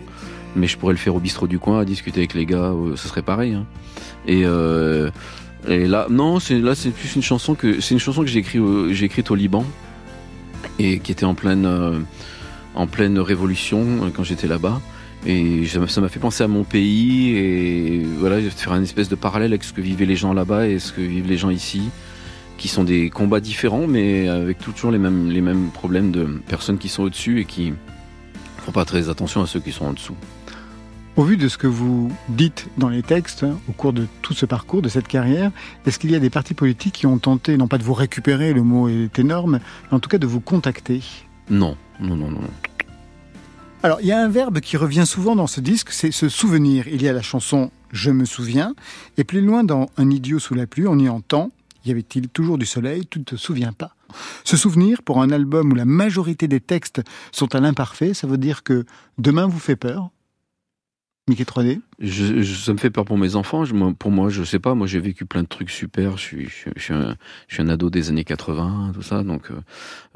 mais 0.56 0.68
je 0.68 0.78
pourrais 0.78 0.94
le 0.94 1.00
faire 1.00 1.16
au 1.16 1.20
bistrot 1.20 1.48
du 1.48 1.60
coin, 1.60 1.80
à 1.82 1.86
discuter 1.86 2.22
avec 2.22 2.34
les 2.34 2.46
gars, 2.46 2.72
euh, 2.74 2.96
ce 2.96 3.08
serait 3.08 3.22
pareil. 3.24 3.54
Hein. 3.54 3.66
Et, 4.28 4.42
euh, 4.46 5.12
et 5.68 5.88
là, 5.88 6.08
non, 6.10 6.40
c'est 6.40 6.60
là 6.60 6.76
c'est 6.76 6.90
plus 6.90 7.16
une 7.16 7.22
chanson 7.22 7.56
que 7.56 7.80
c'est 7.82 7.94
une 7.94 8.00
chanson 8.00 8.22
que 8.22 8.28
j'ai 8.28 8.40
écrite 8.40 9.32
au, 9.32 9.36
Liban 9.36 9.66
et 10.80 11.00
qui 11.00 11.12
était 11.12 11.26
en 11.26 11.36
pleine 11.36 11.66
euh, 11.66 12.00
en 12.74 12.88
pleine 12.88 13.20
révolution 13.20 13.82
euh, 13.82 14.10
quand 14.14 14.24
j'étais 14.24 14.48
là-bas. 14.48 14.82
Et 15.26 15.68
ça 15.68 15.80
m'a- 16.02 16.10
fait 16.10 16.20
penser 16.20 16.44
à 16.44 16.48
mon 16.48 16.64
pays 16.64 17.36
et 17.36 18.04
voilà, 18.18 18.42
faire 18.42 18.74
un 18.74 18.82
espèce 18.82 19.08
de 19.08 19.14
parallèle 19.16 19.52
avec 19.52 19.64
ce 19.64 19.72
que 19.72 19.82
vivaient 19.82 20.08
les 20.08 20.16
gens 20.16 20.34
là-bas 20.34 20.68
et 20.68 20.80
ce 20.80 20.92
que 20.92 21.02
vivent 21.02 21.28
les 21.28 21.38
gens 21.38 21.52
ici 21.52 21.84
qui 22.58 22.68
sont 22.68 22.84
des 22.84 23.10
combats 23.10 23.40
différents, 23.40 23.88
mais 23.88 24.28
avec 24.28 24.60
toujours 24.60 24.92
les 24.92 25.00
mêmes, 25.00 25.30
les 25.30 25.42
mêmes 25.42 25.70
problèmes 25.72 26.12
de 26.12 26.26
personnes 26.48 26.78
qui 26.78 26.90
sont 26.90 27.04
au-dessus 27.04 27.40
et 27.42 27.46
qui 27.46 27.74
font 28.58 28.72
pas 28.72 28.86
très 28.86 29.10
attention 29.10 29.42
à 29.42 29.48
ceux 29.48 29.60
qui 29.60 29.72
sont 29.72 29.86
en 29.86 29.94
dessous. 29.94 30.16
Au 31.18 31.24
vu 31.24 31.36
de 31.36 31.50
ce 31.50 31.58
que 31.58 31.68
vous 31.68 32.10
dites 32.30 32.70
dans 32.78 32.88
les 32.88 33.04
textes, 33.04 33.44
hein, 33.44 33.60
au 33.68 33.74
cours 33.74 33.92
de 33.92 34.08
tout 34.22 34.34
ce 34.34 34.46
parcours, 34.46 34.82
de 34.82 34.88
cette 34.88 35.10
carrière, 35.10 35.52
est-ce 35.86 36.00
qu'il 36.00 36.10
y 36.10 36.16
a 36.16 36.20
des 36.20 36.30
partis 36.30 36.54
politiques 36.54 36.94
qui 36.94 37.06
ont 37.06 37.20
tenté, 37.20 37.58
non 37.58 37.68
pas 37.68 37.78
de 37.78 37.84
vous 37.84 37.94
récupérer, 37.94 38.54
le 38.54 38.64
mot 38.64 38.88
est 38.88 39.20
énorme, 39.20 39.60
mais 39.92 39.96
en 39.98 40.00
tout 40.00 40.08
cas 40.08 40.18
de 40.18 40.26
vous 40.26 40.40
contacter? 40.40 41.04
Non, 41.50 41.76
non, 42.00 42.16
non, 42.16 42.32
non. 42.32 42.40
Alors, 43.84 44.00
il 44.00 44.08
y 44.08 44.14
a 44.14 44.24
un 44.24 44.30
verbe 44.30 44.62
qui 44.62 44.78
revient 44.78 45.06
souvent 45.06 45.36
dans 45.36 45.48
ce 45.48 45.60
disque, 45.60 45.92
c'est 45.92 46.12
se 46.12 46.30
souvenir. 46.30 46.88
Il 46.88 47.02
y 47.02 47.10
a 47.10 47.14
la 47.14 47.22
chanson 47.22 47.72
Je 47.92 48.10
me 48.10 48.24
souviens, 48.24 48.74
et 49.18 49.26
plus 49.26 49.42
loin 49.42 49.66
dans 49.66 49.90
Un 49.98 50.10
idiot 50.12 50.40
sous 50.40 50.54
la 50.54 50.66
pluie, 50.66 50.88
on 50.88 50.98
y 50.98 51.10
entend 51.10 51.52
Y 51.84 51.92
avait-il 51.92 52.30
toujours 52.30 52.58
du 52.58 52.66
soleil? 52.66 53.06
Tu 53.10 53.20
ne 53.20 53.26
te 53.26 53.36
souviens 53.36 53.74
pas? 53.74 53.96
Se 54.46 54.56
souvenir, 54.56 55.04
pour 55.04 55.22
un 55.22 55.30
album 55.30 55.74
où 55.74 55.76
la 55.76 55.86
majorité 55.86 56.48
des 56.48 56.62
textes 56.62 57.02
sont 57.34 57.54
à 57.54 57.60
l'imparfait, 57.60 58.14
ça 58.14 58.28
veut 58.28 58.38
dire 58.38 58.64
que 58.64 58.86
demain 59.18 59.46
vous 59.46 59.60
fait 59.60 59.76
peur 59.76 60.10
Mickey 61.28 61.46
3D 61.46 61.82
Je, 62.04 62.42
je- 62.42 62.56
ça 62.56 62.74
me 62.74 62.78
fait 62.80 62.90
peur 62.90 63.06
pour 63.06 63.18
mes 63.18 63.36
enfants. 63.36 63.64
Je- 63.64 63.74
moi- 63.76 63.94
pour 63.98 64.10
moi, 64.12 64.30
je 64.30 64.44
sais 64.44 64.58
pas. 64.60 64.74
Moi, 64.76 64.88
j'ai 64.88 65.00
vécu 65.00 65.26
plein 65.26 65.44
de 65.44 65.48
trucs 65.48 65.70
super. 65.70 66.18
Je 66.18 66.22
suis, 66.22 66.46
je, 66.50 66.70
je 66.76 66.82
suis 66.82 66.94
un, 66.94 67.16
je 67.48 67.54
suis 67.54 67.64
un 67.64 67.70
ado 67.70 67.90
des 67.92 68.10
années 68.10 68.24
80, 68.24 68.92
tout 68.96 69.02
ça. 69.04 69.24
Donc, 69.24 69.52
euh, 69.52 69.56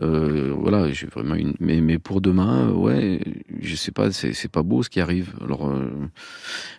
euh, 0.01 0.53
voilà, 0.57 0.91
j'ai 0.91 1.05
vraiment 1.07 1.35
une. 1.35 1.53
Mais, 1.59 1.81
mais 1.81 1.99
pour 1.99 2.21
demain, 2.21 2.69
euh, 2.69 2.71
ouais, 2.71 3.19
je 3.61 3.75
sais 3.75 3.91
pas. 3.91 4.11
C'est, 4.11 4.47
pas 4.51 4.63
beau 4.63 4.81
ce 4.83 4.89
qui 4.89 4.99
arrive. 4.99 5.33
Alors, 5.43 5.67
euh, 5.69 5.89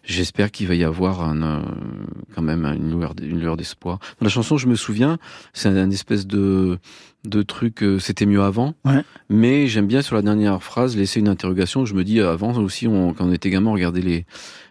j'espère 0.04 0.50
qu'il 0.50 0.66
va 0.68 0.74
y 0.74 0.84
avoir 0.84 1.22
un, 1.22 1.42
euh, 1.42 1.62
quand 2.34 2.42
même 2.42 2.64
une 2.64 2.90
lueur, 2.98 3.14
une 3.22 3.40
lueur 3.40 3.56
d'espoir. 3.56 3.98
Dans 4.20 4.24
la 4.24 4.30
chanson, 4.30 4.56
je 4.56 4.66
me 4.66 4.74
souviens, 4.76 5.18
c'est 5.52 5.68
un, 5.68 5.76
un 5.76 5.90
espèce 5.90 6.26
de 6.26 6.78
de 7.24 7.42
truc. 7.42 7.82
euh, 7.82 7.98
C'était 7.98 8.26
mieux 8.26 8.42
avant. 8.42 8.74
Ouais. 8.84 9.02
Mais 9.28 9.66
j'aime 9.66 9.86
bien 9.88 10.00
sur 10.00 10.14
la 10.14 10.22
dernière 10.22 10.62
phrase 10.62 10.96
laisser 10.96 11.18
une 11.20 11.28
interrogation. 11.28 11.84
Je 11.84 11.94
me 11.94 12.04
dis 12.04 12.20
avant 12.20 12.52
aussi, 12.56 12.86
on, 12.86 13.14
quand 13.14 13.24
on 13.26 13.32
était 13.32 13.50
gamin, 13.50 13.70
on 13.70 13.74
regardait 13.74 14.00
les 14.00 14.26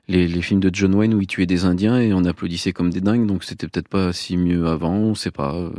les, 0.07 0.27
les 0.27 0.41
films 0.41 0.59
de 0.59 0.69
John 0.71 0.93
Wayne 0.95 1.13
où 1.13 1.21
il 1.21 1.27
tuait 1.27 1.45
des 1.45 1.65
Indiens 1.65 1.99
et 1.99 2.13
on 2.13 2.25
applaudissait 2.25 2.73
comme 2.73 2.91
des 2.91 3.01
dingues, 3.01 3.25
donc 3.25 3.43
c'était 3.43 3.67
peut-être 3.67 3.87
pas 3.87 4.13
si 4.13 4.37
mieux 4.37 4.67
avant, 4.67 4.93
on 4.93 5.15
sait 5.15 5.31
pas, 5.31 5.55
euh, 5.55 5.69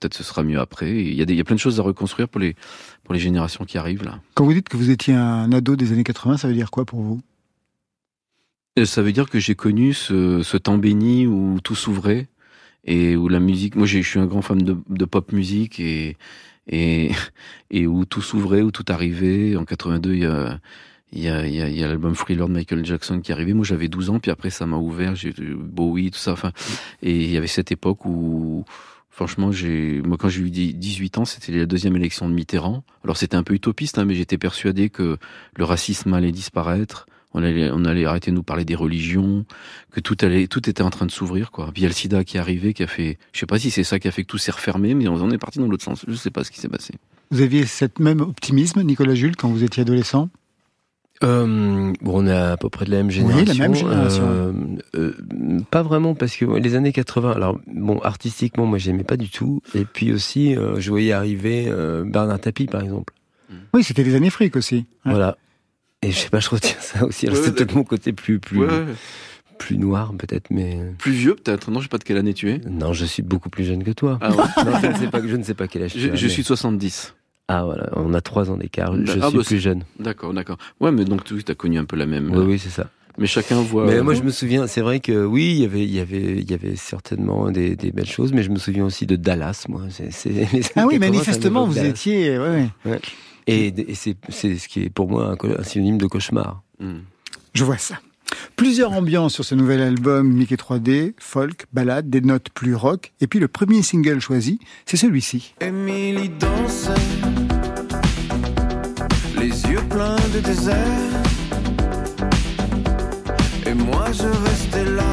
peut-être 0.00 0.14
ce 0.14 0.24
sera 0.24 0.42
mieux 0.42 0.58
après. 0.58 0.90
Il 0.90 1.14
y, 1.14 1.22
a 1.22 1.24
des, 1.24 1.34
il 1.34 1.36
y 1.36 1.40
a 1.40 1.44
plein 1.44 1.54
de 1.54 1.60
choses 1.60 1.78
à 1.78 1.82
reconstruire 1.82 2.28
pour 2.28 2.40
les, 2.40 2.56
pour 3.04 3.14
les 3.14 3.20
générations 3.20 3.64
qui 3.64 3.78
arrivent 3.78 4.04
là. 4.04 4.20
Quand 4.34 4.44
vous 4.44 4.54
dites 4.54 4.68
que 4.68 4.76
vous 4.76 4.90
étiez 4.90 5.14
un 5.14 5.52
ado 5.52 5.76
des 5.76 5.92
années 5.92 6.04
80, 6.04 6.36
ça 6.38 6.48
veut 6.48 6.54
dire 6.54 6.70
quoi 6.70 6.84
pour 6.84 7.00
vous? 7.00 7.20
Et 8.76 8.84
ça 8.84 9.02
veut 9.02 9.12
dire 9.12 9.30
que 9.30 9.38
j'ai 9.38 9.54
connu 9.54 9.94
ce, 9.94 10.42
ce 10.42 10.56
temps 10.56 10.76
béni 10.78 11.26
où 11.26 11.58
tout 11.62 11.74
s'ouvrait 11.74 12.28
et 12.84 13.16
où 13.16 13.28
la 13.28 13.40
musique, 13.40 13.74
moi 13.74 13.86
j'ai- 13.86 14.02
je 14.02 14.08
suis 14.08 14.20
un 14.20 14.26
grand 14.26 14.42
fan 14.42 14.58
de, 14.58 14.76
de 14.90 15.04
pop 15.06 15.32
musique 15.32 15.80
et, 15.80 16.16
et, 16.68 17.10
et 17.70 17.86
où 17.86 18.04
tout 18.04 18.20
s'ouvrait, 18.22 18.62
où 18.62 18.70
tout 18.70 18.84
arrivait. 18.88 19.56
En 19.56 19.64
82, 19.64 20.12
il 20.14 20.20
y 20.20 20.26
a, 20.26 20.60
il 21.12 21.22
y 21.22 21.28
a, 21.28 21.46
y 21.46 21.82
a, 21.82 21.88
l'album 21.88 22.14
Thriller 22.14 22.48
de 22.48 22.52
Michael 22.52 22.84
Jackson 22.84 23.20
qui 23.20 23.30
est 23.30 23.34
arrivé. 23.34 23.54
Moi, 23.54 23.64
j'avais 23.64 23.88
12 23.88 24.10
ans, 24.10 24.18
puis 24.18 24.30
après, 24.30 24.50
ça 24.50 24.66
m'a 24.66 24.76
ouvert. 24.76 25.14
J'ai 25.14 25.28
eu 25.38 25.54
Bowie, 25.54 26.10
tout 26.10 26.18
ça. 26.18 26.32
Enfin, 26.32 26.52
et 27.02 27.24
il 27.24 27.30
y 27.30 27.36
avait 27.36 27.46
cette 27.46 27.70
époque 27.70 28.04
où, 28.04 28.64
franchement, 29.08 29.52
j'ai, 29.52 30.02
moi, 30.02 30.16
quand 30.18 30.28
j'ai 30.28 30.42
eu 30.42 30.50
18 30.50 31.18
ans, 31.18 31.24
c'était 31.24 31.52
la 31.52 31.66
deuxième 31.66 31.96
élection 31.96 32.28
de 32.28 32.34
Mitterrand. 32.34 32.82
Alors, 33.04 33.16
c'était 33.16 33.36
un 33.36 33.44
peu 33.44 33.54
utopiste, 33.54 33.98
hein, 33.98 34.04
mais 34.04 34.14
j'étais 34.14 34.38
persuadé 34.38 34.90
que 34.90 35.16
le 35.56 35.64
racisme 35.64 36.12
allait 36.12 36.32
disparaître. 36.32 37.06
On 37.34 37.42
allait, 37.42 37.70
on 37.70 37.84
allait 37.84 38.06
arrêter 38.06 38.30
de 38.30 38.36
nous 38.36 38.42
parler 38.42 38.64
des 38.64 38.74
religions, 38.74 39.44
que 39.92 40.00
tout 40.00 40.16
allait, 40.22 40.48
tout 40.48 40.68
était 40.70 40.82
en 40.82 40.90
train 40.90 41.06
de 41.06 41.10
s'ouvrir, 41.10 41.50
quoi. 41.50 41.66
Puis 41.66 41.82
il 41.82 41.82
y 41.82 41.86
a 41.86 41.88
le 41.88 41.94
sida 41.94 42.24
qui 42.24 42.38
est 42.38 42.40
arrivé, 42.40 42.72
qui 42.72 42.82
a 42.82 42.86
fait, 42.86 43.18
je 43.32 43.40
sais 43.40 43.46
pas 43.46 43.58
si 43.58 43.70
c'est 43.70 43.84
ça 43.84 43.98
qui 43.98 44.08
a 44.08 44.10
fait 44.10 44.22
que 44.22 44.28
tout 44.28 44.38
s'est 44.38 44.52
refermé, 44.52 44.94
mais 44.94 45.06
on 45.06 45.30
est 45.30 45.38
parti 45.38 45.58
dans 45.58 45.66
l'autre 45.66 45.84
sens. 45.84 46.04
Je 46.08 46.14
sais 46.14 46.30
pas 46.30 46.44
ce 46.44 46.50
qui 46.50 46.60
s'est 46.60 46.68
passé. 46.68 46.94
Vous 47.30 47.42
aviez 47.42 47.66
cet 47.66 47.98
même 47.98 48.22
optimisme, 48.22 48.82
Nicolas 48.82 49.14
Jules, 49.14 49.36
quand 49.36 49.50
vous 49.50 49.64
étiez 49.64 49.82
adolescent? 49.82 50.30
Euh, 51.24 51.92
bon, 52.02 52.22
on 52.24 52.26
est 52.26 52.32
à 52.36 52.56
peu 52.56 52.68
près 52.68 52.84
de 52.84 52.90
la 52.90 52.98
même 52.98 53.06
Oui, 53.06 53.12
génération. 53.14 53.54
la 53.54 53.68
même 53.68 53.74
génération. 53.74 54.24
Euh, 54.26 54.52
euh, 54.96 55.60
pas 55.70 55.82
vraiment 55.82 56.14
parce 56.14 56.36
que 56.36 56.44
les 56.44 56.74
années 56.74 56.92
80. 56.92 57.32
Alors 57.32 57.58
bon, 57.66 57.98
artistiquement, 58.00 58.66
moi, 58.66 58.78
j'aimais 58.78 59.04
pas 59.04 59.16
du 59.16 59.30
tout. 59.30 59.60
Et 59.74 59.84
puis 59.84 60.12
aussi, 60.12 60.54
euh, 60.56 60.78
je 60.78 60.90
voyais 60.90 61.12
arriver 61.12 61.66
euh, 61.68 62.04
Bernard 62.04 62.40
Tapie, 62.40 62.66
par 62.66 62.82
exemple. 62.82 63.14
Oui, 63.72 63.82
c'était 63.84 64.04
des 64.04 64.14
années 64.14 64.30
fric 64.30 64.56
aussi. 64.56 64.76
Ouais. 65.04 65.12
Voilà. 65.12 65.36
Et 66.02 66.10
je 66.10 66.18
sais 66.18 66.28
pas, 66.28 66.40
je 66.40 66.50
retiens 66.50 66.76
ça 66.80 67.04
aussi. 67.06 67.26
Alors 67.26 67.38
Ouais, 67.38 67.44
c'est 67.46 67.54
peut-être 67.54 67.74
mon 67.74 67.84
côté 67.84 68.12
plus 68.12 68.38
plus 68.38 68.60
plus 69.58 69.78
noir 69.78 70.12
peut-être, 70.18 70.50
mais 70.50 70.78
Plus 70.98 71.12
vieux 71.12 71.34
peut-être. 71.34 71.70
Non, 71.70 71.78
je 71.80 71.84
sais 71.84 71.88
pas 71.88 71.96
de 71.96 72.04
quelle 72.04 72.18
année 72.18 72.34
tu 72.34 72.50
es. 72.50 72.58
non, 72.68 72.92
je 72.92 73.06
suis 73.06 73.22
beaucoup 73.22 73.48
plus 73.48 73.64
jeune 73.64 73.82
que 73.82 73.90
toi. 73.92 74.18
Ah 74.20 74.30
ouais. 74.30 74.36
Non, 74.66 74.78
je 74.82 74.86
ne 74.88 74.94
sais 74.96 75.08
pas, 75.08 75.20
je 75.26 75.34
ne 75.36 75.42
sais 75.42 75.54
pas 75.54 75.66
quel 75.66 75.84
âge 75.84 75.92
tu 75.94 76.00
je, 76.00 76.10
as, 76.10 76.14
je 76.14 76.26
mais- 76.26 76.30
suis 76.32 76.42
de 76.42 76.46
70. 76.46 77.14
Ah 77.48 77.64
voilà, 77.64 77.88
on 77.94 78.12
a 78.14 78.20
trois 78.20 78.50
ans 78.50 78.56
d'écart. 78.56 78.94
Je 78.96 79.02
Ah, 79.20 79.28
suis 79.28 79.36
bah, 79.38 79.44
plus 79.44 79.60
jeune. 79.60 79.84
D'accord, 80.00 80.34
d'accord. 80.34 80.58
Ouais, 80.80 80.90
mais 80.90 81.04
donc 81.04 81.22
tu 81.24 81.36
as 81.46 81.54
connu 81.54 81.78
un 81.78 81.84
peu 81.84 81.96
la 81.96 82.06
même. 82.06 82.30
Oui, 82.34 82.44
oui, 82.44 82.58
c'est 82.58 82.70
ça. 82.70 82.90
Mais 83.18 83.26
chacun 83.26 83.62
voit. 83.62 83.86
Mais 83.86 84.02
moi, 84.02 84.12
je 84.14 84.22
me 84.22 84.30
souviens, 84.30 84.66
c'est 84.66 84.82
vrai 84.82 85.00
que 85.00 85.24
oui, 85.24 85.52
il 85.52 85.62
y 85.62 85.64
avait, 85.64 85.84
il 85.84 85.90
y 85.94 86.00
avait, 86.00 86.36
il 86.38 86.50
y 86.50 86.52
avait 86.54 86.76
certainement 86.76 87.50
des, 87.50 87.74
des 87.76 87.90
belles 87.92 88.04
choses, 88.06 88.32
mais 88.32 88.42
je 88.42 88.50
me 88.50 88.58
souviens 88.58 88.84
aussi 88.84 89.06
de 89.06 89.16
Dallas, 89.16 89.64
moi. 89.68 89.82
C'est, 89.90 90.10
Ah 90.76 90.86
oui, 90.86 90.94
80, 90.94 90.98
ça 90.98 90.98
manifestement, 90.98 91.66
vous 91.66 91.74
Dallas. 91.74 91.88
étiez. 91.88 92.38
ouais, 92.38 92.68
ouais. 92.84 93.00
Et, 93.46 93.68
et 93.68 93.94
c'est, 93.94 94.16
c'est 94.28 94.56
ce 94.56 94.68
qui 94.68 94.82
est 94.82 94.90
pour 94.90 95.08
moi 95.08 95.34
un 95.40 95.62
synonyme 95.62 95.98
de 95.98 96.06
cauchemar. 96.06 96.62
Hmm. 96.80 96.98
Je 97.54 97.64
vois 97.64 97.78
ça. 97.78 97.94
Plusieurs 98.56 98.92
ambiances 98.92 99.34
sur 99.34 99.44
ce 99.44 99.54
nouvel 99.54 99.82
album 99.82 100.32
Mickey 100.32 100.56
3D, 100.56 101.14
folk, 101.18 101.66
ballade, 101.72 102.08
des 102.08 102.20
notes 102.20 102.48
plus 102.50 102.74
rock. 102.74 103.12
Et 103.20 103.26
puis 103.26 103.38
le 103.38 103.48
premier 103.48 103.82
single 103.82 104.20
choisi, 104.20 104.58
c'est 104.86 104.96
celui-ci. 104.96 105.54
Émilie 105.60 106.30
dansait, 106.30 106.90
les 109.38 109.48
yeux 109.48 109.82
pleins 109.90 110.16
de 110.34 110.40
désert. 110.40 110.76
Et 113.66 113.74
moi 113.74 114.06
je 114.12 114.28
restais 114.48 114.84
là, 114.84 115.04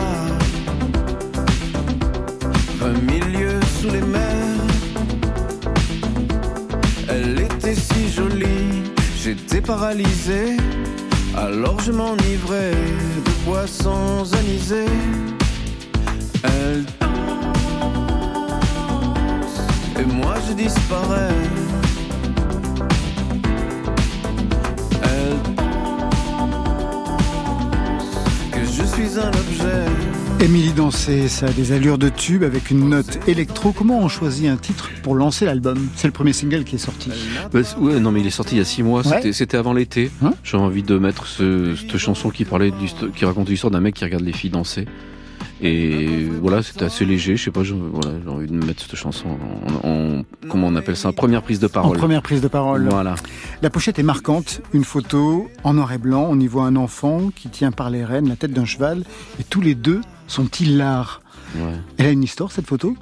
vingt 2.79 3.01
milieux 3.01 3.59
sous 3.81 3.89
les 3.89 4.01
mers. 4.01 4.21
Elle 7.09 7.39
était 7.41 7.75
si 7.75 8.09
jolie, 8.09 8.83
j'étais 9.21 9.61
paralysé. 9.61 10.57
Alors 11.35 11.79
je 11.79 11.91
m'enivrais 11.91 12.71
de 12.71 13.31
poissons 13.45 14.23
anisés. 14.39 14.85
Elle 16.43 16.85
et 19.99 20.05
moi 20.05 20.35
je 20.47 20.53
disparais. 20.53 21.33
Elle 25.03 25.37
pense 25.55 26.11
que 28.51 28.65
je 28.65 28.83
suis 28.83 29.19
un 29.19 29.29
objet. 29.29 30.12
Émilie 30.43 30.73
Dansé, 30.73 31.29
ça 31.29 31.45
a 31.45 31.51
des 31.53 31.71
allures 31.71 31.97
de 31.97 32.09
tube 32.09 32.43
avec 32.43 32.69
une 32.69 32.89
note 32.89 33.17
électro. 33.29 33.71
Comment 33.71 33.99
on 33.99 34.09
choisit 34.09 34.49
un 34.49 34.57
titre 34.57 34.89
pour 35.01 35.15
lancer 35.15 35.45
l'album? 35.45 35.87
C'est 35.95 36.07
le 36.07 36.11
premier 36.11 36.33
single 36.33 36.65
qui 36.65 36.75
est 36.75 36.79
sorti. 36.79 37.11
Bah, 37.53 37.59
ouais, 37.79 38.01
non, 38.01 38.11
mais 38.11 38.19
il 38.19 38.27
est 38.27 38.31
sorti 38.31 38.55
il 38.55 38.57
y 38.57 38.61
a 38.61 38.65
six 38.65 38.83
mois. 38.83 39.07
Ouais. 39.07 39.31
C'était, 39.31 39.55
avant 39.55 39.71
l'été. 39.71 40.11
Hein? 40.21 40.33
J'ai 40.43 40.57
envie 40.57 40.83
de 40.83 40.97
mettre 40.97 41.27
ce, 41.27 41.75
cette 41.77 41.95
chanson 41.97 42.29
qui 42.29 42.43
parlait, 42.43 42.73
qui 43.15 43.23
raconte 43.23 43.47
l'histoire 43.47 43.71
d'un 43.71 43.79
mec 43.79 43.95
qui 43.95 44.03
regarde 44.03 44.23
les 44.23 44.33
filles 44.33 44.49
danser. 44.49 44.85
Et 45.61 46.25
voilà, 46.41 46.61
c'était 46.61 46.83
assez 46.83 47.05
léger. 47.05 47.37
Je 47.37 47.45
sais 47.45 47.51
pas, 47.51 47.61
voilà, 47.63 48.11
j'ai 48.21 48.29
envie 48.29 48.47
de 48.47 48.65
mettre 48.65 48.81
cette 48.81 48.97
chanson 48.97 49.29
en, 49.83 49.87
en- 49.87 50.23
comment 50.49 50.67
on 50.67 50.75
appelle 50.75 50.97
ça, 50.97 51.07
en 51.07 51.13
première 51.13 51.41
prise 51.41 51.61
de 51.61 51.67
En 51.67 51.69
parole. 51.69 51.97
première 51.97 52.21
prise 52.21 52.41
de 52.41 52.49
parole. 52.49 52.85
Voilà. 52.89 53.15
La 53.61 53.69
pochette 53.69 53.97
est 53.97 54.03
marquante. 54.03 54.59
Une 54.73 54.83
photo 54.83 55.49
en 55.63 55.75
noir 55.75 55.93
et 55.93 55.97
blanc. 55.97 56.27
On 56.29 56.37
y 56.37 56.47
voit 56.47 56.65
un 56.65 56.75
enfant 56.75 57.29
qui 57.33 57.47
tient 57.47 57.71
par 57.71 57.89
les 57.89 58.03
rênes 58.03 58.27
la 58.27 58.35
tête 58.35 58.51
d'un 58.51 58.65
cheval. 58.65 59.05
Et 59.39 59.45
tous 59.45 59.61
les 59.61 59.75
deux 59.75 60.01
sont 60.27 60.47
hilars. 60.59 61.21
Ouais. 61.55 61.75
Elle 61.97 62.05
a 62.07 62.11
une 62.11 62.23
histoire, 62.23 62.51
cette 62.51 62.67
photo? 62.67 62.95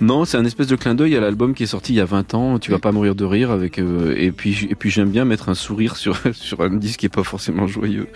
Non, 0.00 0.24
c'est 0.24 0.36
un 0.36 0.44
espèce 0.44 0.66
de 0.66 0.74
clin 0.74 0.94
d'œil 0.94 1.16
à 1.16 1.20
l'album 1.20 1.54
qui 1.54 1.62
est 1.62 1.66
sorti 1.66 1.92
il 1.92 1.96
y 1.96 2.00
a 2.00 2.04
20 2.04 2.34
ans. 2.34 2.58
Tu 2.58 2.72
vas 2.72 2.80
pas 2.80 2.90
mourir 2.90 3.14
de 3.14 3.24
rire 3.24 3.50
avec. 3.50 3.78
euh, 3.78 4.14
et 4.16 4.32
puis, 4.32 4.66
et 4.68 4.74
puis 4.74 4.90
j'aime 4.90 5.10
bien 5.10 5.24
mettre 5.24 5.48
un 5.48 5.54
sourire 5.54 5.94
sur 5.96 6.18
sur 6.32 6.62
un 6.62 6.70
disque 6.70 7.00
qui 7.00 7.06
est 7.06 7.14
pas 7.14 7.22
forcément 7.22 7.66
joyeux. 7.68 8.08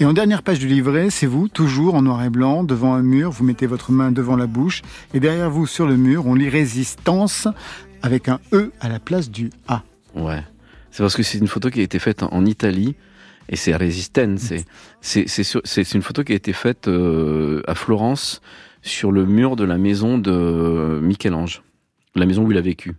Et 0.00 0.04
en 0.04 0.12
dernière 0.12 0.42
page 0.42 0.58
du 0.58 0.66
livret, 0.66 1.10
c'est 1.10 1.26
vous, 1.26 1.46
toujours 1.48 1.94
en 1.94 2.02
noir 2.02 2.24
et 2.24 2.30
blanc, 2.30 2.64
devant 2.64 2.94
un 2.94 3.02
mur. 3.02 3.30
Vous 3.30 3.44
mettez 3.44 3.66
votre 3.66 3.92
main 3.92 4.10
devant 4.10 4.36
la 4.36 4.46
bouche. 4.46 4.82
Et 5.14 5.20
derrière 5.20 5.50
vous, 5.50 5.66
sur 5.66 5.86
le 5.86 5.96
mur, 5.96 6.26
on 6.26 6.34
lit 6.34 6.48
résistance 6.48 7.46
avec 8.02 8.28
un 8.28 8.40
E 8.52 8.72
à 8.80 8.88
la 8.88 8.98
place 8.98 9.30
du 9.30 9.50
A. 9.68 9.82
Ouais. 10.16 10.42
C'est 10.90 11.02
parce 11.02 11.14
que 11.16 11.22
c'est 11.22 11.38
une 11.38 11.46
photo 11.46 11.70
qui 11.70 11.80
a 11.80 11.84
été 11.84 11.98
faite 12.00 12.22
en 12.24 12.44
Italie 12.44 12.96
et 13.52 13.56
c'est 13.56 13.72
à 13.74 13.76
Résistance. 13.76 14.52
C'est 15.02 15.94
une 15.94 16.02
photo 16.02 16.24
qui 16.24 16.32
a 16.32 16.34
été 16.34 16.52
faite 16.54 16.88
euh, 16.88 17.62
à 17.68 17.74
Florence 17.74 18.40
sur 18.80 19.12
le 19.12 19.26
mur 19.26 19.54
de 19.54 19.62
la 19.62 19.76
maison 19.78 20.18
de 20.18 20.98
Michel-Ange, 21.00 21.62
la 22.16 22.26
maison 22.26 22.44
où 22.44 22.50
il 22.50 22.58
a 22.58 22.62
vécu. 22.62 22.94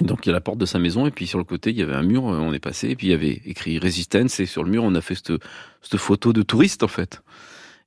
Donc 0.00 0.26
il 0.26 0.28
y 0.28 0.30
a 0.30 0.32
la 0.32 0.40
porte 0.40 0.58
de 0.58 0.66
sa 0.66 0.78
maison 0.78 1.06
et 1.06 1.10
puis 1.10 1.26
sur 1.26 1.38
le 1.38 1.44
côté 1.44 1.70
il 1.70 1.76
y 1.76 1.82
avait 1.82 1.94
un 1.94 2.02
mur, 2.02 2.28
euh, 2.28 2.38
on 2.38 2.52
est 2.52 2.60
passé 2.60 2.90
et 2.90 2.96
puis 2.96 3.08
il 3.08 3.10
y 3.10 3.14
avait 3.14 3.40
écrit 3.44 3.78
Résistance 3.78 4.38
et 4.40 4.46
sur 4.46 4.64
le 4.64 4.70
mur 4.70 4.84
on 4.84 4.94
a 4.94 5.00
fait 5.00 5.14
cette 5.14 5.32
cette 5.82 5.98
photo 5.98 6.32
de 6.32 6.42
touriste 6.42 6.82
en 6.82 6.88
fait. 6.88 7.22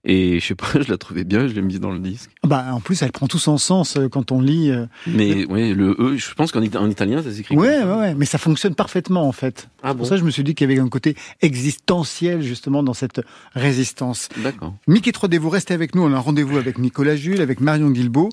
Et 0.05 0.39
je 0.41 0.47
sais 0.47 0.55
pas, 0.55 0.67
je 0.81 0.91
la 0.91 0.97
trouvais 0.97 1.23
bien, 1.23 1.47
je 1.47 1.53
l'ai 1.53 1.61
mise 1.61 1.79
dans 1.79 1.91
le 1.91 1.99
disque. 1.99 2.29
Bah, 2.43 2.65
en 2.73 2.81
plus, 2.81 3.01
elle 3.01 3.11
prend 3.13 3.27
tout 3.27 3.39
son 3.39 3.57
sens 3.57 3.95
euh, 3.95 4.09
quand 4.09 4.31
on 4.33 4.41
lit. 4.41 4.69
euh. 4.69 4.85
Mais 5.07 5.45
ouais, 5.45 5.73
le 5.73 5.95
E, 5.97 6.17
je 6.17 6.33
pense 6.33 6.51
qu'en 6.51 6.61
ita- 6.61 6.79
en 6.79 6.89
italien 6.89 7.23
ça 7.23 7.31
s'écrit. 7.31 7.55
Ouais, 7.55 7.79
comme 7.79 7.89
ouais, 7.89 7.93
ça. 7.95 7.97
ouais. 7.99 8.15
Mais 8.15 8.25
ça 8.25 8.37
fonctionne 8.37 8.75
parfaitement, 8.75 9.25
en 9.27 9.31
fait. 9.31 9.69
Ah 9.81 9.89
Pour 9.89 9.99
bon. 9.99 10.05
ça, 10.05 10.17
je 10.17 10.23
me 10.23 10.29
suis 10.29 10.43
dit 10.43 10.55
qu'il 10.55 10.69
y 10.69 10.73
avait 10.73 10.81
un 10.81 10.89
côté 10.89 11.15
existentiel, 11.41 12.41
justement, 12.41 12.83
dans 12.83 12.93
cette 12.93 13.21
résistance. 13.55 14.27
D'accord. 14.37 14.75
Mickey 14.87 15.11
3D, 15.11 15.37
vous 15.37 15.49
restez 15.49 15.73
avec 15.73 15.95
nous. 15.95 16.03
On 16.03 16.11
a 16.13 16.17
un 16.17 16.19
rendez-vous 16.19 16.57
avec 16.57 16.77
Nicolas 16.79 17.15
Jules, 17.15 17.39
avec 17.41 17.61
Marion 17.61 17.89
Guilbeault. 17.89 18.29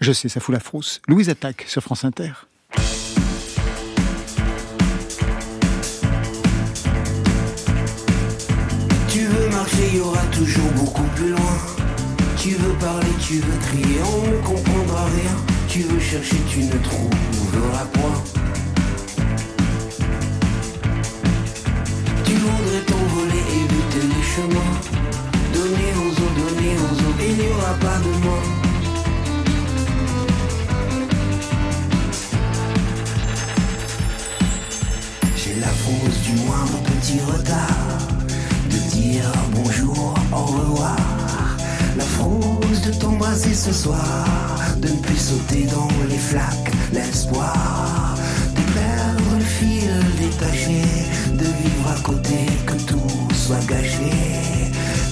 Je 0.00 0.10
sais, 0.12 0.28
ça 0.28 0.40
fout 0.40 0.52
la 0.52 0.60
frousse. 0.60 1.00
Louise 1.06 1.28
Attaque 1.28 1.64
sur 1.68 1.82
France 1.82 2.04
Inter. 2.04 2.32
Beaucoup 10.92 11.08
plus 11.16 11.30
loin. 11.30 11.56
Tu 12.36 12.50
veux 12.50 12.74
parler, 12.74 13.06
tu 13.20 13.34
veux 13.34 13.58
crier, 13.66 14.00
on 14.04 14.30
ne 14.30 14.36
comprendra 14.42 15.04
rien. 15.04 15.36
Tu 15.68 15.80
veux 15.80 16.00
chercher, 16.00 16.36
tu 16.48 16.64
ne 16.64 16.78
trouveras 16.82 17.84
point. 17.92 18.22
Tu 22.24 22.34
voudrais 22.34 22.82
t'envoler, 22.86 23.42
éviter 23.62 24.06
les 24.12 24.24
chemins. 24.34 24.74
Donner 25.54 25.92
aux 26.02 26.10
autres, 26.10 26.34
donner 26.34 26.74
aux 26.76 27.08
autres, 27.08 27.24
il 27.26 27.34
n'y 27.36 27.48
aura 27.52 27.74
pas 27.74 27.98
de 27.98 28.24
moi. 28.24 28.42
J'ai 35.36 35.60
la 35.60 35.68
fausse 35.68 36.20
du 36.22 36.32
moindre 36.44 36.78
petit 36.84 37.20
retard 37.20 37.98
De 38.70 38.76
dire 38.96 39.41
La 41.96 42.04
fausse 42.04 42.80
de 42.82 42.92
t'embrasser 42.92 43.54
ce 43.54 43.72
soir 43.72 44.14
De 44.78 44.88
ne 44.88 44.96
plus 44.96 45.16
sauter 45.16 45.66
dans 45.66 45.88
les 46.08 46.18
flaques 46.18 46.72
L'espoir 46.92 48.14
de 48.54 48.62
perdre 48.72 49.38
le 49.38 49.44
fil 49.44 49.90
détaché 50.18 50.82
De 51.32 51.44
vivre 51.44 51.88
à 51.96 52.00
côté 52.02 52.46
que 52.66 52.74
tout 52.86 53.34
soit 53.34 53.64
gâché. 53.66 54.10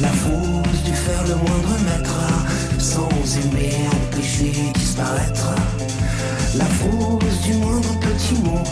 La 0.01 0.09
fausse 0.09 0.83
du 0.85 0.93
faire 0.93 1.23
le 1.29 1.35
moindre 1.35 1.77
mètre 1.85 2.21
Sans 2.79 3.09
aimer 3.39 3.75
empêcher 3.93 4.53
disparaître. 4.75 5.55
La 6.57 6.65
fausse 6.65 7.41
du 7.45 7.55
moindre 7.55 7.99
petit 8.01 8.35
mot 8.43 8.63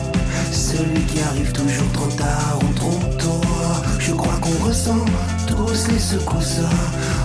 Celui 0.52 1.02
qui 1.02 1.20
arrive 1.20 1.52
toujours 1.52 1.92
trop 1.92 2.10
tard 2.16 2.58
ou 2.62 2.72
trop 2.74 3.00
tôt. 3.18 3.40
Je 3.98 4.12
crois 4.12 4.38
qu'on 4.40 4.66
ressent 4.66 5.04
les 5.66 5.98
secousses. 5.98 6.60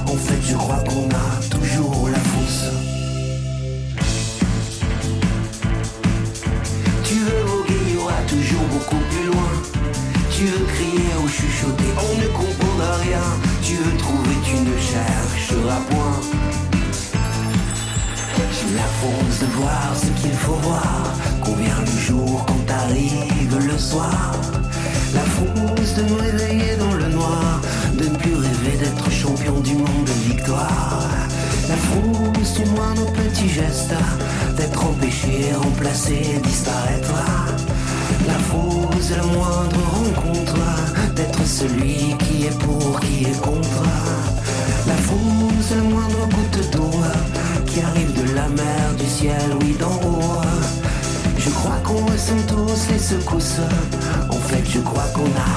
En 0.06 0.15
fait 0.15 0.41
je 0.41 0.56
crois 0.56 0.84
qu'on 0.88 1.08
a 1.10 1.58
toujours 1.58 2.10
la 2.10 2.19
fausse. 2.19 2.65
Tu 7.04 7.15
veux 7.15 7.43
voguer, 7.46 7.82
il 7.88 7.96
y 7.96 7.98
aura 7.98 8.22
toujours 8.28 8.67
beaucoup 8.72 9.02
plus 9.12 9.26
loin. 9.28 9.52
Tu 10.32 10.46
veux 10.46 10.65
crier 10.65 11.13
ou 11.24 11.28
chuchoter, 11.28 11.91
on 12.10 12.22
ne 12.22 12.28
comprendra 12.28 12.98
rien. 12.98 13.26
Tu 13.62 13.76
veux 13.76 13.98
trouver, 13.98 14.36
tu 14.46 14.56
ne 14.56 14.76
chercheras 14.91 15.82
point. 15.89 16.19
J'ai 18.56 18.76
la 18.76 18.89
force 19.02 19.39
de 19.39 19.46
voir 19.58 19.93
ce 19.96 20.22
qu'il 20.22 20.34
faut 20.34 20.60
voir. 20.67 21.13
Vient 21.56 21.82
le 21.82 22.00
jour 22.02 22.46
quand 22.48 22.74
arrive 22.74 23.58
le 23.67 23.78
soir. 23.78 24.32
La 25.13 25.22
force 25.22 25.93
de 25.93 26.02
me 26.02 26.19
réveiller 26.19 26.76
dans 26.78 26.93
le 26.93 27.08
noir 27.10 27.62
Ne 28.04 28.10
plus 28.18 28.36
rêver 28.36 28.78
d'être 28.80 29.10
champion 29.10 29.60
du 29.62 29.76
monde 29.76 30.06
de 30.06 30.34
victoire 30.34 31.08
La 31.70 31.76
force 31.76 32.54
du 32.56 32.66
moindre 32.72 33.06
petit 33.13 33.48
geste 33.48 33.94
D'être 34.58 34.86
empêché, 34.86 35.54
remplacé, 35.56 36.42
disparaître 36.44 37.13
La 38.28 38.34
de 38.34 39.16
la 39.16 39.24
moindre 39.24 39.80
rencontre 39.94 40.58
D'être 41.16 41.46
celui 41.46 42.18
qui 42.18 42.48
est 42.48 42.60
pour, 42.60 43.00
qui 43.00 43.24
est 43.24 43.42
contre 43.42 43.84
La 44.86 44.96
de 44.96 45.76
la 45.76 45.84
moindre 45.84 46.28
goutte 46.28 46.72
d'eau 46.72 46.92
qui 47.74 47.82
arrive 47.82 48.13
de 48.13 48.36
la 48.36 48.48
mer, 48.50 48.94
du 49.00 49.06
ciel, 49.08 49.58
oui 49.62 49.76
d'en 49.80 49.96
haut. 50.08 50.42
Je 51.39 51.50
crois 51.50 51.78
qu'on 51.84 52.06
ressent 52.06 52.36
tous 52.48 52.92
les 52.92 53.00
secousses. 53.00 53.62
En 54.30 54.39
fait, 54.48 54.63
je 54.70 54.80
crois 54.80 55.08
qu'on 55.13 55.26
a 55.26 55.53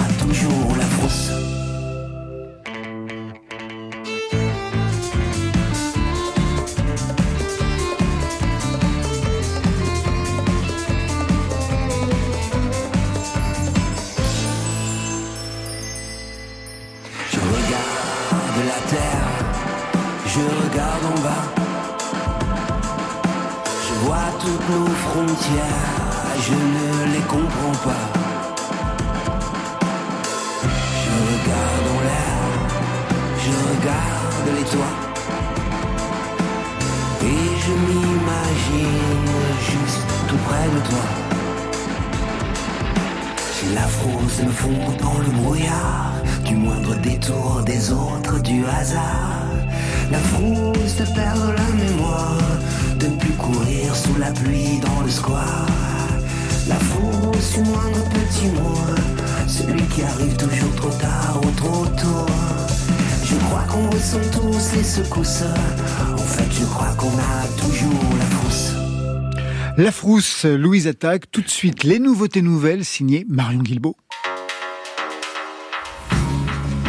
Louise 70.45 70.87
attaque 70.87 71.31
tout 71.31 71.43
de 71.43 71.49
suite 71.49 71.85
les 71.85 71.99
nouveautés 71.99 72.41
nouvelles 72.41 72.87
signées 72.87 73.27
Marion 73.29 73.61
Guilbault. 73.61 73.97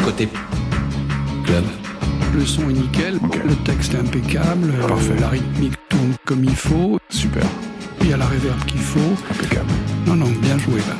Côté 0.02 0.28
club. 1.44 1.64
Le 2.34 2.46
son 2.46 2.70
est 2.70 2.72
nickel, 2.72 3.20
le 3.46 3.54
texte 3.64 3.92
est 3.92 3.98
impeccable, 3.98 4.72
euh, 4.80 5.20
la 5.20 5.28
rythmique 5.28 5.74
tourne 5.90 6.14
comme 6.24 6.44
il 6.44 6.56
faut. 6.56 6.98
Super. 7.10 7.44
Il 8.00 8.08
y 8.08 8.12
a 8.14 8.16
la 8.16 8.26
réverb 8.26 8.64
qu'il 8.64 8.80
faut. 8.80 9.14
Impeccable. 9.30 9.70
Non, 10.06 10.14
non, 10.14 10.30
bien 10.40 10.56
joué 10.58 10.78
là. 10.78 10.96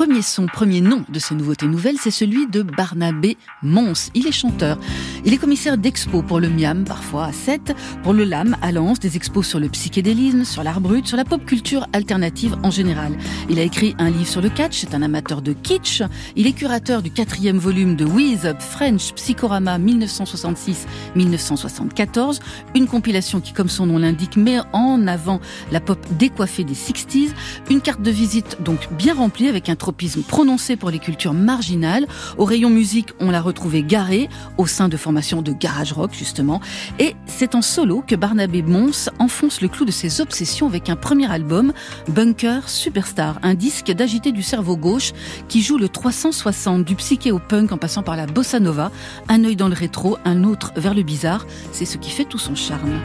Premier 0.00 0.22
son, 0.22 0.46
premier 0.46 0.80
nom 0.80 1.04
de 1.10 1.18
ces 1.18 1.34
nouveautés 1.34 1.66
nouvelles, 1.66 1.98
c'est 2.00 2.10
celui 2.10 2.46
de 2.46 2.62
Barnabé 2.62 3.36
Mons. 3.62 4.10
Il 4.14 4.26
est 4.26 4.32
chanteur. 4.32 4.78
Il 5.26 5.34
est 5.34 5.36
commissaire 5.36 5.76
d'expo 5.76 6.22
pour 6.22 6.40
le 6.40 6.48
Miam, 6.48 6.84
parfois 6.84 7.26
à 7.26 7.34
7, 7.34 7.74
pour 8.02 8.14
le 8.14 8.24
LAM 8.24 8.56
à 8.62 8.72
Lens, 8.72 8.98
des 8.98 9.18
expos 9.18 9.46
sur 9.46 9.60
le 9.60 9.68
psychédélisme, 9.68 10.44
sur 10.44 10.62
l'art 10.62 10.80
brut, 10.80 11.06
sur 11.06 11.18
la 11.18 11.26
pop 11.26 11.44
culture 11.44 11.86
alternative 11.92 12.56
en 12.62 12.70
général. 12.70 13.12
Il 13.50 13.58
a 13.58 13.62
écrit 13.62 13.94
un 13.98 14.08
livre 14.08 14.26
sur 14.26 14.40
le 14.40 14.48
catch, 14.48 14.80
c'est 14.80 14.94
un 14.94 15.02
amateur 15.02 15.42
de 15.42 15.52
kitsch. 15.52 16.02
Il 16.34 16.46
est 16.46 16.52
curateur 16.52 17.02
du 17.02 17.10
quatrième 17.10 17.58
volume 17.58 17.94
de 17.94 18.06
Wheeze 18.06 18.46
Up 18.46 18.62
French 18.62 19.12
Psychorama 19.12 19.78
1966-1974, 19.78 22.40
une 22.74 22.86
compilation 22.86 23.42
qui, 23.42 23.52
comme 23.52 23.68
son 23.68 23.84
nom 23.84 23.98
l'indique, 23.98 24.38
met 24.38 24.60
en 24.72 25.06
avant 25.06 25.42
la 25.70 25.80
pop 25.80 25.98
décoiffée 26.12 26.64
des 26.64 26.72
60s, 26.72 27.34
une 27.68 27.82
carte 27.82 28.00
de 28.00 28.10
visite 28.10 28.56
donc 28.62 28.90
bien 28.94 29.12
remplie 29.12 29.48
avec 29.48 29.68
un 29.68 29.76
prononcé 30.26 30.76
pour 30.76 30.90
les 30.90 30.98
cultures 30.98 31.34
marginales. 31.34 32.06
Au 32.38 32.44
rayon 32.44 32.70
musique, 32.70 33.10
on 33.20 33.30
l'a 33.30 33.40
retrouvé 33.40 33.82
garé 33.82 34.28
au 34.58 34.66
sein 34.66 34.88
de 34.88 34.96
formations 34.96 35.42
de 35.42 35.52
garage 35.52 35.92
rock 35.92 36.12
justement. 36.12 36.60
Et 36.98 37.14
c'est 37.26 37.54
en 37.54 37.62
solo 37.62 38.02
que 38.06 38.14
Barnabé 38.14 38.62
Mons 38.62 39.10
enfonce 39.18 39.60
le 39.60 39.68
clou 39.68 39.84
de 39.84 39.90
ses 39.90 40.20
obsessions 40.20 40.66
avec 40.66 40.88
un 40.88 40.96
premier 40.96 41.30
album, 41.30 41.72
Bunker 42.08 42.68
Superstar, 42.68 43.38
un 43.42 43.54
disque 43.54 43.90
d'agité 43.90 44.32
du 44.32 44.42
cerveau 44.42 44.76
gauche 44.76 45.12
qui 45.48 45.62
joue 45.62 45.78
le 45.78 45.88
360 45.88 46.84
du 46.84 46.94
psyché 46.94 47.32
au 47.32 47.38
punk 47.38 47.72
en 47.72 47.78
passant 47.78 48.02
par 48.02 48.16
la 48.16 48.26
bossa 48.26 48.60
nova, 48.60 48.90
un 49.28 49.44
œil 49.44 49.56
dans 49.56 49.68
le 49.68 49.74
rétro, 49.74 50.18
un 50.24 50.44
autre 50.44 50.72
vers 50.76 50.94
le 50.94 51.02
bizarre. 51.02 51.46
C'est 51.72 51.84
ce 51.86 51.98
qui 51.98 52.10
fait 52.10 52.24
tout 52.24 52.38
son 52.38 52.54
charme. 52.54 53.00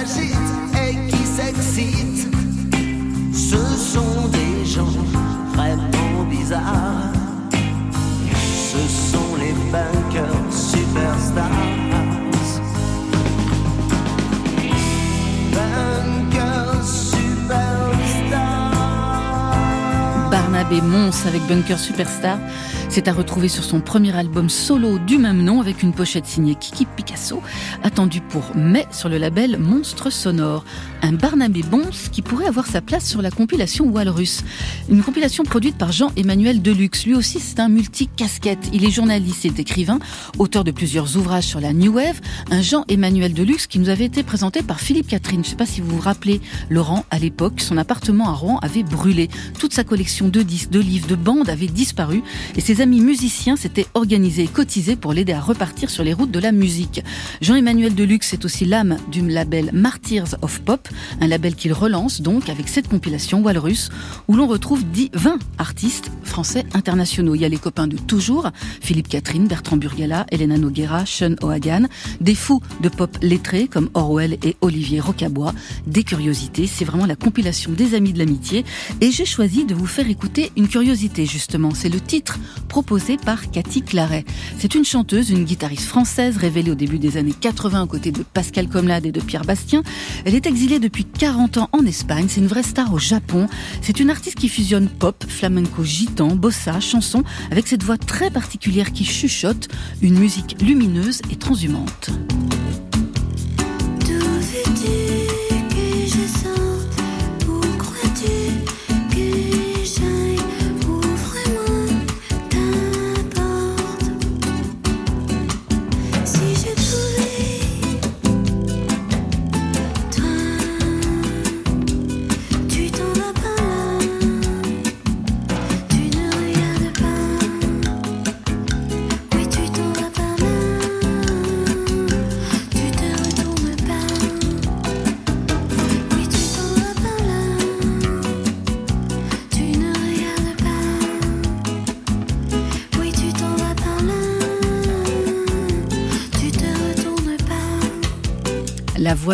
Et 0.00 0.94
qui 1.10 1.24
s'excitent 1.24 2.28
Ce 3.32 3.56
sont 3.56 4.28
des 4.28 4.64
gens 4.64 4.96
vraiment 5.54 6.24
bizarres. 6.30 7.12
Ce 8.32 8.78
sont 9.10 9.36
les 9.40 9.52
bunkers 9.72 10.52
superstars 10.52 11.87
Barnabé 20.68 20.86
Mons 20.86 21.26
avec 21.26 21.42
Bunker 21.46 21.78
Superstar. 21.78 22.38
C'est 22.90 23.08
à 23.08 23.12
retrouver 23.12 23.48
sur 23.48 23.64
son 23.64 23.80
premier 23.80 24.14
album 24.14 24.50
solo 24.50 24.98
du 24.98 25.16
même 25.16 25.42
nom 25.42 25.60
avec 25.60 25.82
une 25.82 25.92
pochette 25.92 26.26
signée 26.26 26.56
Kiki 26.56 26.84
Picasso, 26.84 27.42
attendu 27.82 28.20
pour 28.20 28.54
mai 28.54 28.86
sur 28.90 29.08
le 29.08 29.16
label 29.16 29.58
Monstre 29.58 30.10
Sonore. 30.10 30.64
Un 31.00 31.12
Barnabé 31.12 31.62
Mons 31.70 32.10
qui 32.12 32.22
pourrait 32.22 32.46
avoir 32.46 32.66
sa 32.66 32.80
place 32.82 33.06
sur 33.06 33.22
la 33.22 33.30
compilation 33.30 33.86
Walrus. 33.86 34.42
Une 34.90 35.02
compilation 35.02 35.44
produite 35.44 35.78
par 35.78 35.92
Jean-Emmanuel 35.92 36.60
Deluxe. 36.60 37.06
Lui 37.06 37.14
aussi, 37.14 37.40
c'est 37.40 37.60
un 37.60 37.68
multi-casquette. 37.68 38.68
Il 38.72 38.84
est 38.84 38.90
journaliste 38.90 39.46
et 39.46 39.52
écrivain, 39.56 40.00
auteur 40.38 40.64
de 40.64 40.70
plusieurs 40.70 41.16
ouvrages 41.16 41.44
sur 41.44 41.60
la 41.60 41.72
New 41.72 41.94
Wave. 41.94 42.20
Un 42.50 42.60
Jean-Emmanuel 42.60 43.32
Deluxe 43.32 43.66
qui 43.66 43.78
nous 43.78 43.88
avait 43.88 44.06
été 44.06 44.22
présenté 44.22 44.62
par 44.62 44.80
Philippe 44.80 45.08
Catherine. 45.08 45.42
Je 45.44 45.48
ne 45.48 45.50
sais 45.50 45.56
pas 45.56 45.66
si 45.66 45.80
vous 45.80 45.96
vous 45.96 46.02
rappelez, 46.02 46.40
Laurent, 46.68 47.06
à 47.10 47.18
l'époque, 47.18 47.60
son 47.60 47.78
appartement 47.78 48.28
à 48.28 48.32
Rouen 48.32 48.58
avait 48.60 48.82
brûlé. 48.82 49.28
Toute 49.58 49.72
sa 49.72 49.84
collection 49.84 50.28
de 50.28 50.42
disques, 50.42 50.57
de 50.66 50.80
livres, 50.80 51.06
de 51.06 51.14
bandes 51.14 51.48
avait 51.48 51.66
disparu 51.66 52.22
et 52.56 52.60
ses 52.60 52.80
amis 52.80 53.00
musiciens 53.00 53.56
s'étaient 53.56 53.86
organisés 53.94 54.44
et 54.44 54.48
cotisés 54.48 54.96
pour 54.96 55.12
l'aider 55.12 55.32
à 55.32 55.40
repartir 55.40 55.90
sur 55.90 56.02
les 56.02 56.12
routes 56.12 56.30
de 56.30 56.38
la 56.38 56.52
musique. 56.52 57.02
Jean-Emmanuel 57.40 57.94
Deluxe 57.94 58.32
est 58.32 58.44
aussi 58.44 58.64
l'âme 58.64 58.96
du 59.10 59.26
label 59.26 59.70
Martyrs 59.72 60.36
of 60.42 60.60
Pop, 60.60 60.88
un 61.20 61.26
label 61.26 61.54
qu'il 61.54 61.72
relance 61.72 62.20
donc 62.20 62.48
avec 62.48 62.68
cette 62.68 62.88
compilation 62.88 63.42
Walrus 63.42 63.90
où 64.26 64.34
l'on 64.34 64.46
retrouve 64.46 64.84
10, 64.84 65.10
20 65.14 65.38
artistes 65.58 66.10
français 66.24 66.64
internationaux. 66.74 67.34
Il 67.34 67.42
y 67.42 67.44
a 67.44 67.48
les 67.48 67.58
copains 67.58 67.86
de 67.86 67.96
toujours, 67.96 68.50
Philippe 68.80 69.08
Catherine, 69.08 69.46
Bertrand 69.46 69.76
Burgala, 69.76 70.26
Elena 70.30 70.58
Noguera, 70.58 71.06
Sean 71.06 71.34
O'Hagan, 71.42 71.86
des 72.20 72.34
fous 72.34 72.60
de 72.82 72.88
pop 72.88 73.16
lettrés 73.22 73.68
comme 73.68 73.90
Orwell 73.94 74.38
et 74.44 74.56
Olivier 74.60 75.00
Rocabois, 75.00 75.54
des 75.86 76.02
curiosités, 76.02 76.66
c'est 76.66 76.84
vraiment 76.84 77.06
la 77.06 77.16
compilation 77.16 77.72
des 77.72 77.94
amis 77.94 78.12
de 78.12 78.18
l'amitié 78.18 78.64
et 79.00 79.10
j'ai 79.10 79.24
choisi 79.24 79.64
de 79.64 79.74
vous 79.74 79.86
faire 79.86 80.08
écouter 80.08 80.47
une 80.56 80.68
curiosité 80.68 81.26
justement, 81.26 81.72
c'est 81.74 81.88
le 81.88 82.00
titre 82.00 82.38
proposé 82.68 83.16
par 83.16 83.50
Cathy 83.50 83.82
Claret. 83.82 84.24
C'est 84.58 84.74
une 84.74 84.84
chanteuse, 84.84 85.30
une 85.30 85.44
guitariste 85.44 85.86
française 85.86 86.36
révélée 86.36 86.70
au 86.70 86.74
début 86.74 86.98
des 86.98 87.16
années 87.16 87.34
80 87.38 87.82
aux 87.82 87.86
côtés 87.86 88.12
de 88.12 88.22
Pascal 88.22 88.68
Comlade 88.68 89.06
et 89.06 89.12
de 89.12 89.20
Pierre 89.20 89.44
Bastien. 89.44 89.82
Elle 90.24 90.34
est 90.34 90.46
exilée 90.46 90.78
depuis 90.78 91.04
40 91.04 91.58
ans 91.58 91.68
en 91.72 91.84
Espagne, 91.84 92.26
c'est 92.28 92.40
une 92.40 92.46
vraie 92.46 92.62
star 92.62 92.92
au 92.92 92.98
Japon. 92.98 93.46
C'est 93.82 94.00
une 94.00 94.10
artiste 94.10 94.38
qui 94.38 94.48
fusionne 94.48 94.88
pop, 94.88 95.24
flamenco 95.28 95.84
gitan, 95.84 96.36
bossa, 96.36 96.80
chanson, 96.80 97.22
avec 97.50 97.66
cette 97.66 97.82
voix 97.82 97.98
très 97.98 98.30
particulière 98.30 98.92
qui 98.92 99.04
chuchote, 99.04 99.68
une 100.02 100.18
musique 100.18 100.56
lumineuse 100.60 101.22
et 101.30 101.36
transhumante. 101.36 102.10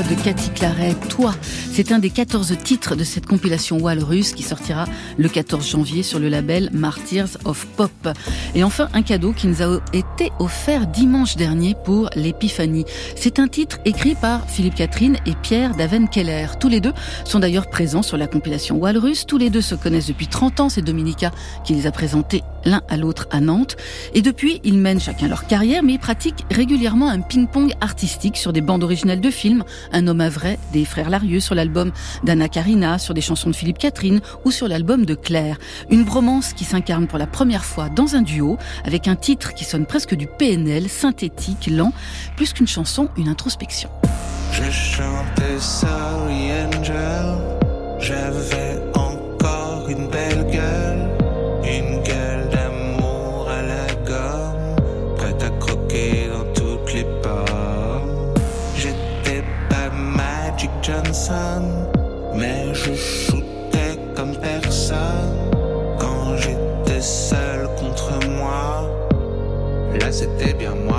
De 0.03 0.15
Cathy 0.25 0.51
Claret, 0.51 0.97
Toi. 1.09 1.33
C'est 1.71 1.93
un 1.93 2.01
des 2.01 2.11
14 2.11 2.57
titres 2.65 2.97
de 2.97 3.05
cette 3.05 3.27
compilation 3.27 3.79
Walrus 3.79 4.33
qui 4.33 4.43
sortira 4.43 4.87
le 5.19 5.29
14 5.29 5.69
janvier 5.69 6.03
sur 6.03 6.19
le 6.19 6.29
label 6.29 6.69
Martyrs 6.73 7.39
of 7.45 7.65
Pop. 7.77 8.09
Et 8.57 8.65
enfin, 8.65 8.89
un 8.93 9.03
cadeau 9.03 9.33
qui 9.33 9.47
nous 9.47 9.63
a 9.63 9.81
été 9.93 10.33
offert 10.41 10.89
dimanche 10.89 11.37
dernier 11.37 11.77
pour 11.85 12.11
l'Épiphanie. 12.17 12.85
C'est 13.15 13.39
un 13.39 13.47
titre 13.47 13.79
écrit 13.85 14.17
par 14.17 14.49
Philippe 14.49 14.75
Catherine 14.75 15.17
et 15.27 15.35
Pierre 15.43 15.77
Daven-Keller. 15.77 16.59
Tous 16.59 16.69
les 16.69 16.81
deux 16.81 16.93
sont 17.25 17.39
d'ailleurs 17.39 17.71
présents 17.71 18.03
sur 18.03 18.17
la 18.17 18.27
compilation 18.27 18.77
Walrus. 18.77 19.27
Tous 19.27 19.39
les 19.39 19.51
deux 19.51 19.63
se 19.63 19.77
connaissent 19.77 20.09
depuis 20.09 20.27
30 20.27 20.59
ans. 20.61 20.69
C'est 20.69 20.83
Dominica 20.83 21.31
qui 21.65 21.75
les 21.75 21.87
a 21.87 21.93
présentés 21.93 22.43
l'un 22.65 22.83
à 22.89 22.97
l'autre 22.97 23.27
à 23.31 23.41
Nantes. 23.41 23.77
Et 24.15 24.23
depuis, 24.23 24.61
ils 24.65 24.79
mènent 24.79 25.01
chacun 25.01 25.29
leur 25.29 25.47
carrière, 25.47 25.83
mais 25.83 25.95
ils 25.95 25.99
pratiquent 25.99 26.45
régulièrement 26.51 27.09
un 27.09 27.21
ping-pong 27.21 27.73
artistique 27.81 28.37
sur 28.37 28.53
des 28.53 28.61
bandes 28.61 28.83
originales 28.83 29.21
de 29.21 29.31
films. 29.31 29.65
Un 29.93 30.07
homme 30.07 30.21
à 30.21 30.29
vrai 30.29 30.59
des 30.73 30.85
frères 30.85 31.11
Larieux 31.11 31.41
sur 31.41 31.55
l'album 31.55 31.93
d'Anna 32.25 32.49
Karina, 32.49 32.99
sur 32.99 33.15
des 33.15 33.21
chansons 33.21 33.51
de 33.51 33.57
Philippe 33.57 33.79
Catherine 33.79 34.21
ou 34.45 34.51
sur 34.51 34.69
l'album 34.69 35.05
de 35.05 35.15
Claire. 35.15 35.59
Une 35.91 36.05
bromance 36.05 36.53
qui 36.53 36.65
s'incarne 36.65 37.07
pour 37.07 37.19
la 37.19 37.27
première 37.27 37.65
fois 37.65 37.89
dans 37.89 38.17
un 38.17 38.23
duo 38.23 38.59
avec 38.85 39.09
un 39.09 39.17
titre 39.17 39.55
qui 39.55 39.65
sonne 39.65 39.87
presque 39.87 40.15
du 40.15 40.27
PNL, 40.27 40.89
synthétique, 40.89 41.69
lent, 41.71 41.93
plus 42.37 42.53
qu'une 42.53 42.67
chanson, 42.67 43.09
une 43.17 43.29
introspection. 43.29 43.89
Mais 62.35 62.75
je 62.75 62.95
shootais 62.95 63.99
comme 64.15 64.37
personne. 64.37 65.51
Quand 65.99 66.37
j'étais 66.37 67.01
seul 67.01 67.67
contre 67.79 68.13
moi, 68.29 68.91
là 70.01 70.13
c'était 70.13 70.53
bien 70.53 70.75
moi 70.75 70.94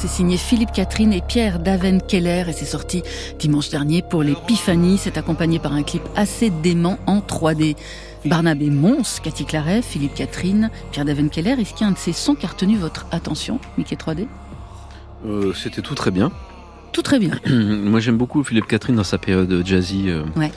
c'est 0.00 0.08
signé 0.08 0.36
Philippe 0.38 0.72
Catherine 0.72 1.12
et 1.12 1.20
Pierre 1.20 1.58
Daven 1.58 2.00
Keller 2.00 2.44
et 2.48 2.52
c'est 2.52 2.64
sorti 2.64 3.02
dimanche 3.38 3.68
dernier 3.68 4.00
pour 4.02 4.22
l'Épiphanie. 4.22 4.96
C'est 4.98 5.18
accompagné 5.18 5.58
par 5.58 5.72
un 5.74 5.82
clip 5.82 6.02
assez 6.16 6.48
dément 6.48 6.98
en 7.06 7.18
3D. 7.18 7.76
Barnabé 8.24 8.70
Mons, 8.70 9.20
Cathy 9.22 9.44
Claret, 9.44 9.82
Philippe 9.82 10.14
Catherine, 10.14 10.70
Pierre 10.92 11.04
Daven 11.06 11.28
Keller, 11.30 11.56
est-ce 11.58 11.72
qu'il 11.74 11.82
y 11.82 11.84
a 11.84 11.88
un 11.88 11.92
de 11.92 11.98
ces 11.98 12.12
sons 12.12 12.34
qui 12.34 12.44
a 12.46 12.48
retenu 12.50 12.76
votre 12.76 13.06
attention, 13.12 13.58
Mickey 13.78 13.96
3D 13.96 14.26
Euh, 15.26 15.52
C'était 15.54 15.80
tout 15.82 15.94
très 15.94 16.10
bien. 16.10 16.30
Tout 16.92 17.02
très 17.02 17.18
bien. 17.18 17.32
Moi 17.50 18.00
j'aime 18.00 18.16
beaucoup 18.16 18.42
Philippe 18.42 18.66
Catherine 18.66 18.96
dans 18.96 19.04
sa 19.04 19.16
période 19.18 19.62
jazzy. 19.66 20.06
euh, 20.08 20.22
Ouais. 20.36 20.50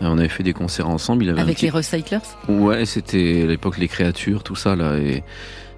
On 0.00 0.18
avait 0.18 0.28
fait 0.28 0.42
des 0.42 0.52
concerts 0.52 0.88
ensemble. 0.88 1.24
Il 1.24 1.30
avait 1.30 1.40
Avec 1.40 1.56
petit- 1.56 1.66
les 1.66 1.70
Recyclers 1.70 2.20
Ouais, 2.48 2.84
c'était 2.86 3.42
à 3.42 3.46
l'époque 3.46 3.78
les 3.78 3.88
créatures, 3.88 4.42
tout 4.42 4.54
ça 4.56 4.76
là, 4.76 4.96
et 4.98 5.22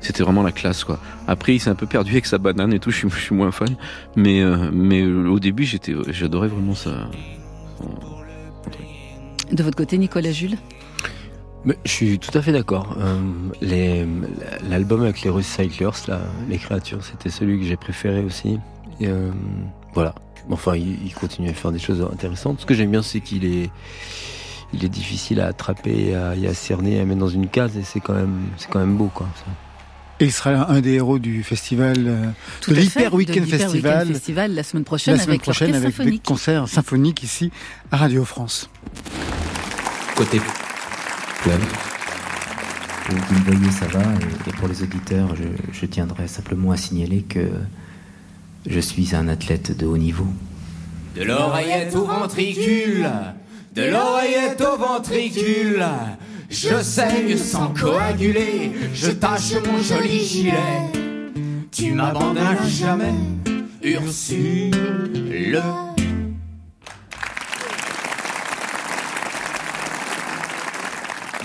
c'était 0.00 0.22
vraiment 0.22 0.42
la 0.42 0.52
classe 0.52 0.82
quoi. 0.84 0.98
Après, 1.26 1.54
il 1.54 1.60
s'est 1.60 1.70
un 1.70 1.74
peu 1.76 1.86
perdu 1.86 2.12
avec 2.12 2.26
sa 2.26 2.38
banane 2.38 2.72
et 2.72 2.78
tout. 2.80 2.90
Je 2.92 2.96
suis, 2.96 3.10
je 3.10 3.16
suis 3.20 3.34
moins 3.34 3.50
fan, 3.52 3.76
mais 4.16 4.40
euh, 4.42 4.70
mais 4.72 5.02
euh, 5.02 5.28
au 5.28 5.38
début, 5.38 5.64
j'étais, 5.64 5.94
j'adorais 6.08 6.48
vraiment 6.48 6.74
ça. 6.74 7.08
De 9.52 9.62
votre 9.62 9.76
côté, 9.76 9.96
Nicolas 9.98 10.32
Jules 10.32 10.56
Mais 11.64 11.76
je 11.84 11.90
suis 11.90 12.18
tout 12.18 12.36
à 12.36 12.42
fait 12.42 12.52
d'accord. 12.52 12.96
Euh, 13.00 13.18
les- 13.60 14.06
L'album 14.68 15.02
avec 15.02 15.22
les 15.22 15.30
Recyclers, 15.30 15.90
là, 16.06 16.20
les 16.48 16.58
créatures, 16.58 17.02
c'était 17.04 17.30
celui 17.30 17.58
que 17.58 17.64
j'ai 17.66 17.76
préféré 17.76 18.20
aussi. 18.22 18.58
Et, 19.00 19.06
euh, 19.08 19.30
voilà. 19.94 20.14
Enfin, 20.50 20.76
il, 20.76 20.96
il 21.04 21.14
continue 21.14 21.48
à 21.50 21.54
faire 21.54 21.72
des 21.72 21.78
choses 21.78 22.00
intéressantes. 22.12 22.60
Ce 22.60 22.66
que 22.66 22.74
j'aime 22.74 22.90
bien, 22.90 23.02
c'est 23.02 23.20
qu'il 23.20 23.44
est, 23.44 23.70
il 24.72 24.84
est 24.84 24.88
difficile 24.88 25.40
à 25.40 25.46
attraper, 25.48 26.14
à, 26.14 26.34
et 26.36 26.46
à 26.46 26.54
cerner, 26.54 27.00
à 27.00 27.04
mettre 27.04 27.20
dans 27.20 27.28
une 27.28 27.48
case, 27.48 27.76
et 27.76 27.82
c'est 27.82 28.00
quand 28.00 28.14
même, 28.14 28.46
c'est 28.56 28.68
quand 28.70 28.80
même 28.80 28.96
beau, 28.96 29.10
quoi. 29.12 29.28
ça. 29.36 29.44
Et 30.20 30.24
il 30.24 30.32
sera 30.32 30.68
un 30.70 30.80
des 30.80 30.94
héros 30.94 31.20
du 31.20 31.44
festival, 31.44 31.94
euh, 32.08 32.24
Tout 32.60 32.72
de 32.72 32.76
l'Hyper 32.76 33.14
Weekend 33.14 33.46
Festival. 33.46 33.98
Weekend 33.98 34.14
Festival 34.14 34.52
la 34.54 34.62
semaine 34.64 34.82
prochaine 34.84 35.14
la 35.14 35.20
semaine 35.20 35.30
avec 35.34 35.42
prochaine 35.42 35.74
avec 35.74 35.90
des 35.90 35.96
symphonique. 35.96 36.22
concerts 36.24 36.66
symphoniques 36.68 37.22
ici 37.22 37.52
à 37.92 37.98
Radio 37.98 38.24
France. 38.24 38.68
Côté 40.16 40.40
club. 41.42 41.60
Pour 43.06 43.14
vous 43.14 43.34
me 43.34 43.44
voyez, 43.44 43.70
ça 43.70 43.86
va. 43.86 44.00
Et, 44.00 44.50
et 44.50 44.52
pour 44.54 44.66
les 44.66 44.82
auditeurs, 44.82 45.36
je, 45.36 45.44
je 45.72 45.86
tiendrai 45.86 46.26
simplement 46.26 46.72
à 46.72 46.76
signaler 46.76 47.22
que 47.22 47.48
je 48.68 48.80
suis 48.80 49.14
un 49.14 49.28
athlète 49.28 49.76
de 49.76 49.86
haut 49.86 49.96
niveau. 49.96 50.26
De 51.16 51.22
l'oreillette 51.24 51.94
au 51.96 52.04
ventricule, 52.04 53.08
de 53.74 53.82
l'oreillette 53.82 54.60
au 54.60 54.76
ventricule. 54.76 55.84
Je 56.50 56.82
saigne 56.82 57.36
sans 57.36 57.74
coaguler, 57.74 58.72
je 58.94 59.10
tâche 59.10 59.54
mon 59.66 59.82
joli 59.82 60.24
gilet. 60.24 60.82
Tu 61.70 61.92
m'abandonnes 61.92 62.68
jamais, 62.68 63.14
Ursule. 63.82 65.62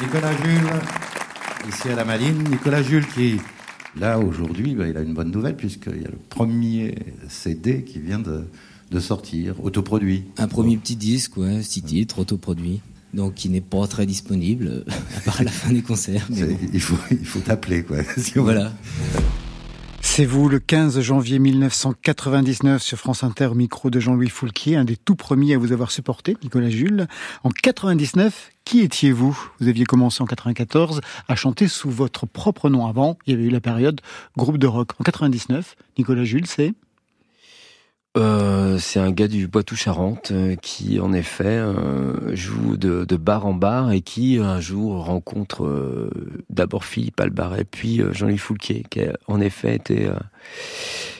Nicolas 0.01 0.31
Jules, 0.43 1.69
ici 1.69 1.89
à 1.89 1.95
la 1.95 2.05
Maline. 2.05 2.43
Nicolas 2.49 2.83
Jules 2.83 3.07
qui, 3.07 3.41
là, 3.99 4.19
aujourd'hui, 4.19 4.75
bah, 4.75 4.87
il 4.87 4.97
a 4.97 5.01
une 5.01 5.13
bonne 5.13 5.31
nouvelle 5.31 5.55
puisqu'il 5.55 6.01
y 6.01 6.05
a 6.05 6.09
le 6.09 6.17
premier 6.29 6.95
CD 7.29 7.83
qui 7.83 7.99
vient 7.99 8.19
de, 8.19 8.43
de 8.91 8.99
sortir, 8.99 9.55
autoproduit. 9.63 10.23
Un 10.37 10.47
premier 10.47 10.77
petit 10.77 10.95
disque, 10.95 11.37
ouais, 11.37 11.61
six 11.63 11.81
titres, 11.81 12.19
autoproduit. 12.19 12.81
Donc, 13.13 13.35
qui 13.35 13.49
n'est 13.49 13.61
pas 13.61 13.85
très 13.85 14.07
disponible, 14.07 14.83
à 15.17 15.19
part 15.21 15.43
la 15.43 15.51
fin 15.51 15.71
des 15.71 15.83
concerts. 15.83 16.25
mais 16.31 16.35
C'est- 16.37 16.45
bon. 16.47 16.57
Il 16.73 16.79
faut, 16.81 16.97
il 17.11 17.25
faut 17.25 17.39
t'appeler, 17.41 17.83
quoi. 17.83 17.97
Si 18.17 18.39
on- 18.39 18.43
Voilà. 18.43 18.73
C'est 20.05 20.25
vous, 20.25 20.47
le 20.47 20.59
15 20.59 20.99
janvier 20.99 21.39
1999, 21.39 22.83
sur 22.83 22.99
France 22.99 23.23
Inter, 23.23 23.47
au 23.47 23.55
micro 23.55 23.89
de 23.89 23.99
Jean-Louis 23.99 24.29
Foulquier, 24.29 24.75
un 24.75 24.83
des 24.83 24.95
tout 24.95 25.15
premiers 25.15 25.55
à 25.55 25.57
vous 25.57 25.71
avoir 25.71 25.89
supporté, 25.89 26.37
Nicolas 26.43 26.69
Jules. 26.69 27.07
En 27.43 27.49
99, 27.49 28.51
qui 28.63 28.81
étiez-vous? 28.81 29.35
Vous 29.59 29.67
aviez 29.67 29.85
commencé 29.85 30.21
en 30.21 30.27
94 30.27 31.01
à 31.27 31.35
chanter 31.35 31.67
sous 31.67 31.89
votre 31.89 32.27
propre 32.27 32.69
nom. 32.69 32.85
Avant, 32.85 33.17
il 33.25 33.31
y 33.31 33.33
avait 33.33 33.45
eu 33.45 33.49
la 33.49 33.61
période 33.61 34.01
groupe 34.37 34.59
de 34.59 34.67
rock. 34.67 34.91
En 34.99 35.03
99, 35.03 35.75
Nicolas 35.97 36.25
Jules, 36.25 36.45
c'est 36.45 36.73
Euh, 38.15 38.77
c'est 38.77 38.99
un 38.99 39.11
gars 39.11 39.27
du 39.27 39.47
Poitou-Charentes 39.47 40.31
euh, 40.31 40.55
qui, 40.55 40.99
en 40.99 41.13
effet, 41.13 41.45
euh, 41.45 42.35
joue 42.35 42.77
de, 42.77 43.05
bar 43.15 43.47
en 43.47 43.55
bar 43.55 43.91
et 43.91 44.01
qui, 44.01 44.37
un 44.37 44.59
jour, 44.59 45.05
rencontre 45.05 45.65
euh, 45.65 46.09
d'abord 46.49 46.85
Philippe 46.85 47.19
Albaret, 47.19 47.63
puis 47.63 48.01
Jean-Louis 48.11 48.37
Foulquier, 48.37 48.83
qui 48.89 49.01
en 49.27 49.41
effet 49.41 49.79
euh, 49.89 50.13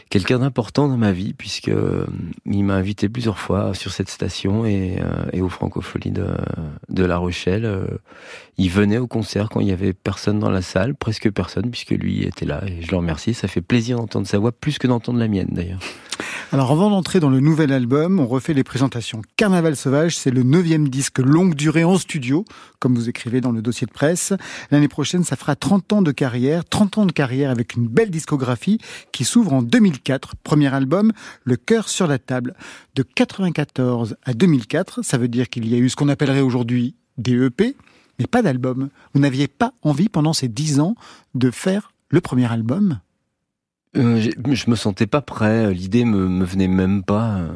quelqu'un 0.09 0.39
d'important 0.39 0.87
dans 0.87 0.97
ma 0.97 1.13
vie, 1.13 1.33
puisque 1.33 1.71
il 2.45 2.63
m'a 2.63 2.75
invité 2.75 3.09
plusieurs 3.09 3.39
fois 3.39 3.73
sur 3.73 3.91
cette 3.91 4.09
station 4.09 4.63
et, 4.65 4.99
et 5.31 5.41
aux 5.41 5.49
Francopholies 5.49 6.11
de, 6.11 6.27
de 6.89 7.03
La 7.03 7.17
Rochelle. 7.17 7.87
Il 8.57 8.69
venait 8.69 8.99
au 8.99 9.07
concert 9.07 9.49
quand 9.49 9.61
il 9.61 9.67
y 9.67 9.71
avait 9.71 9.93
personne 9.93 10.37
dans 10.37 10.51
la 10.51 10.61
salle, 10.61 10.93
presque 10.93 11.31
personne, 11.31 11.71
puisque 11.71 11.91
lui 11.91 12.23
était 12.23 12.45
là. 12.45 12.61
Et 12.67 12.83
je 12.83 12.91
le 12.91 12.97
remercie. 12.97 13.33
Ça 13.33 13.47
fait 13.47 13.61
plaisir 13.61 13.97
d'entendre 13.97 14.27
sa 14.27 14.37
voix, 14.37 14.51
plus 14.51 14.77
que 14.77 14.85
d'entendre 14.85 15.17
la 15.17 15.27
mienne, 15.27 15.49
d'ailleurs. 15.51 15.79
Alors 16.51 16.72
avant 16.72 16.89
d'entrer 16.89 17.20
dans 17.20 17.30
le 17.30 17.39
nouvel 17.39 17.72
album, 17.72 18.20
on 18.20 18.28
refait 18.28 18.53
les 18.53 18.64
présentations. 18.64 19.22
Carnaval 19.38 19.76
Sauvage, 19.76 20.16
c'est 20.16 20.30
le 20.30 20.43
neuvième 20.43 20.88
disque 20.88 21.20
longue 21.20 21.55
durée 21.55 21.84
en 21.84 21.97
studio, 21.97 22.45
comme 22.80 22.93
vous 22.93 23.09
écrivez 23.09 23.41
dans 23.41 23.51
le 23.51 23.61
dossier 23.61 23.88
de 23.88 23.91
presse. 23.91 24.34
L'année 24.70 24.88
prochaine, 24.88 25.24
ça 25.24 25.36
fera 25.36 25.55
30 25.55 25.93
ans 25.93 26.01
de 26.01 26.11
carrière, 26.11 26.64
30 26.66 26.97
ans 26.99 27.05
de 27.07 27.11
carrière 27.11 27.49
avec 27.49 27.76
une 27.76 27.88
belle 27.88 28.11
discographie 28.11 28.78
qui 29.11 29.26
s'ouvre 29.26 29.53
en 29.53 29.61
2004. 29.64 30.36
Premier 30.43 30.72
album, 30.74 31.11
Le 31.43 31.55
cœur 31.55 31.89
sur 31.89 32.05
la 32.05 32.20
table. 32.20 32.53
De 32.95 33.03
94 33.03 34.16
à 34.24 34.34
2004, 34.34 35.03
ça 35.03 35.18
veut 35.18 35.28
dire 35.28 35.49
qu'il 35.49 35.68
y 35.68 35.74
a 35.74 35.78
eu 35.78 35.89
ce 35.89 35.95
qu'on 35.95 36.09
appellerait 36.09 36.41
aujourd'hui 36.41 36.95
des 37.18 37.34
EP, 37.34 37.76
mais 38.20 38.28
pas 38.28 38.41
d'album. 38.41 38.89
Vous 39.14 39.20
n'aviez 39.20 39.47
pas 39.47 39.74
envie 39.82 40.09
pendant 40.09 40.34
ces 40.34 40.47
10 40.47 40.80
ans 40.80 40.95
de 41.34 41.49
faire 41.49 41.91
le 42.09 42.22
premier 42.22 42.51
album? 42.51 42.99
Euh, 43.95 44.19
je 44.51 44.69
me 44.71 44.75
sentais 44.75 45.05
pas 45.05 45.21
prêt. 45.21 45.71
L'idée 45.73 46.03
me, 46.03 46.27
me 46.27 46.43
venait 46.45 46.67
même 46.67 47.03
pas. 47.03 47.37
euh, 47.37 47.49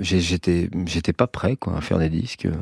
J'étais, 0.00 0.68
j'étais 0.86 1.12
pas 1.12 1.26
prêt 1.28 1.56
quoi 1.56 1.76
à 1.78 1.80
faire 1.80 1.98
des 1.98 2.08
disques. 2.08 2.46
Euh, 2.46 2.52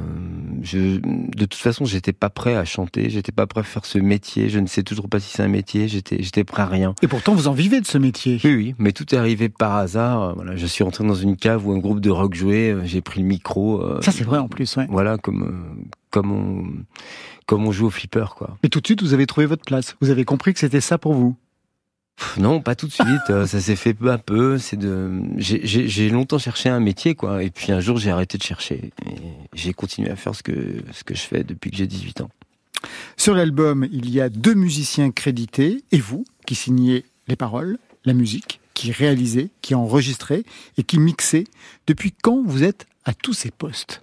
Je, 0.62 0.98
de 0.98 1.44
toute 1.46 1.54
façon, 1.54 1.84
j'étais 1.86 2.12
pas 2.12 2.28
prêt 2.28 2.54
à 2.54 2.64
chanter. 2.66 3.08
J'étais 3.08 3.32
pas 3.32 3.46
prêt 3.46 3.60
à 3.60 3.64
faire 3.64 3.86
ce 3.86 3.98
métier. 3.98 4.48
Je 4.50 4.58
ne 4.58 4.66
sais 4.66 4.82
toujours 4.82 5.08
pas 5.08 5.20
si 5.20 5.30
c'est 5.34 5.42
un 5.42 5.48
métier. 5.48 5.88
J'étais, 5.88 6.22
j'étais 6.22 6.44
prêt 6.44 6.62
à 6.62 6.66
rien. 6.66 6.94
Et 7.02 7.08
pourtant, 7.08 7.34
vous 7.34 7.48
en 7.48 7.52
vivez 7.54 7.80
de 7.80 7.86
ce 7.86 7.96
métier. 7.96 8.38
Oui, 8.44 8.54
oui. 8.54 8.74
Mais 8.78 8.92
tout 8.92 9.14
est 9.14 9.18
arrivé 9.18 9.48
par 9.48 9.74
hasard. 9.74 10.22
Euh, 10.22 10.32
Voilà, 10.34 10.56
je 10.56 10.66
suis 10.66 10.84
rentré 10.84 11.04
dans 11.06 11.14
une 11.14 11.36
cave 11.36 11.66
où 11.66 11.72
un 11.72 11.78
groupe 11.78 12.00
de 12.00 12.10
rock 12.10 12.34
jouait. 12.34 12.72
euh, 12.72 12.84
J'ai 12.84 13.00
pris 13.00 13.20
le 13.20 13.26
micro. 13.26 13.80
euh, 13.82 14.00
Ça, 14.02 14.12
c'est 14.12 14.24
vrai 14.24 14.38
en 14.38 14.48
plus, 14.48 14.76
ouais. 14.76 14.86
Voilà, 14.90 15.16
comme, 15.16 15.42
euh, 15.44 15.84
comme 16.10 16.30
on, 16.30 16.64
comme 17.46 17.66
on 17.66 17.72
joue 17.72 17.86
au 17.86 17.90
flipper 17.90 18.26
quoi. 18.36 18.58
Mais 18.62 18.68
tout 18.68 18.80
de 18.80 18.86
suite, 18.86 19.02
vous 19.02 19.14
avez 19.14 19.26
trouvé 19.26 19.46
votre 19.46 19.64
place. 19.64 19.96
Vous 20.02 20.10
avez 20.10 20.24
compris 20.26 20.52
que 20.52 20.60
c'était 20.60 20.80
ça 20.82 20.98
pour 20.98 21.14
vous. 21.14 21.36
Non, 22.38 22.60
pas 22.60 22.74
tout 22.74 22.86
de 22.86 22.92
suite. 22.92 23.06
euh, 23.30 23.46
ça 23.46 23.60
s'est 23.60 23.76
fait 23.76 23.94
peu 23.94 24.10
à 24.10 24.18
peu. 24.18 24.58
C'est 24.58 24.76
de, 24.76 25.10
j'ai- 25.36 26.08
longtemps 26.10 26.38
cherché 26.38 26.68
un 26.68 26.80
métier, 26.80 27.14
quoi. 27.14 27.42
Et 27.42 27.50
puis 27.50 27.72
un 27.72 27.80
jour, 27.80 27.98
j'ai 27.98 28.10
arrêté 28.10 28.38
de 28.38 28.42
chercher. 28.42 28.92
J'ai 29.54 29.72
continué 29.72 30.10
à 30.10 30.16
faire 30.16 30.34
ce 30.34 30.42
que 30.42 30.82
ce 30.92 31.04
que 31.04 31.14
je 31.14 31.22
fais 31.22 31.42
depuis 31.44 31.70
que 31.70 31.76
j'ai 31.76 31.86
18 31.86 32.20
ans. 32.20 32.30
Sur 33.16 33.34
l'album, 33.34 33.86
il 33.90 34.10
y 34.10 34.20
a 34.20 34.28
deux 34.28 34.54
musiciens 34.54 35.10
crédités 35.10 35.82
et 35.90 35.98
vous 35.98 36.24
qui 36.46 36.54
signez 36.54 37.04
les 37.28 37.36
paroles, 37.36 37.78
la 38.04 38.12
musique, 38.12 38.60
qui 38.74 38.92
réalisez, 38.92 39.50
qui 39.62 39.74
enregistrez 39.74 40.44
et 40.76 40.82
qui 40.82 40.98
mixez. 40.98 41.44
Depuis 41.86 42.12
quand 42.22 42.42
vous 42.44 42.62
êtes 42.62 42.86
à 43.04 43.14
tous 43.14 43.32
ces 43.32 43.50
postes? 43.50 44.02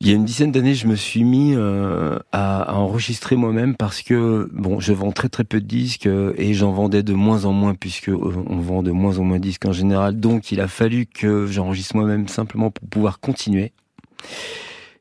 Il 0.00 0.06
y 0.06 0.12
a 0.12 0.14
une 0.14 0.24
dizaine 0.24 0.52
d'années, 0.52 0.76
je 0.76 0.86
me 0.86 0.94
suis 0.94 1.24
mis 1.24 1.54
euh, 1.56 2.20
à, 2.30 2.62
à 2.62 2.74
enregistrer 2.74 3.34
moi-même 3.34 3.74
parce 3.74 4.02
que 4.02 4.48
bon, 4.52 4.78
je 4.78 4.92
vends 4.92 5.10
très 5.10 5.28
très 5.28 5.42
peu 5.42 5.60
de 5.60 5.66
disques 5.66 6.06
euh, 6.06 6.32
et 6.36 6.54
j'en 6.54 6.70
vendais 6.70 7.02
de 7.02 7.14
moins 7.14 7.46
en 7.46 7.52
moins 7.52 7.74
puisque 7.74 8.10
euh, 8.10 8.44
on 8.46 8.58
vend 8.58 8.84
de 8.84 8.92
moins 8.92 9.18
en 9.18 9.24
moins 9.24 9.38
de 9.38 9.42
disques 9.42 9.66
en 9.66 9.72
général. 9.72 10.20
Donc, 10.20 10.52
il 10.52 10.60
a 10.60 10.68
fallu 10.68 11.06
que 11.06 11.46
j'enregistre 11.48 11.96
moi-même 11.96 12.28
simplement 12.28 12.70
pour 12.70 12.88
pouvoir 12.88 13.18
continuer. 13.18 13.72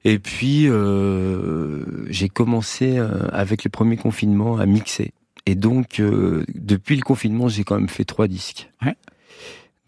Et 0.04 0.18
puis, 0.18 0.68
euh, 0.68 1.84
j'ai 2.10 2.28
commencé 2.28 2.98
euh, 2.98 3.28
avec 3.32 3.66
le 3.66 3.70
premier 3.70 3.98
confinement 3.98 4.58
à 4.58 4.66
mixer. 4.66 5.12
Et 5.46 5.54
donc, 5.54 6.00
euh, 6.00 6.44
depuis 6.56 6.96
le 6.96 7.04
confinement, 7.04 7.50
j'ai 7.50 7.64
quand 7.64 7.76
même 7.76 7.90
fait 7.90 8.04
trois 8.04 8.28
disques. 8.28 8.72
Ouais. 8.84 8.96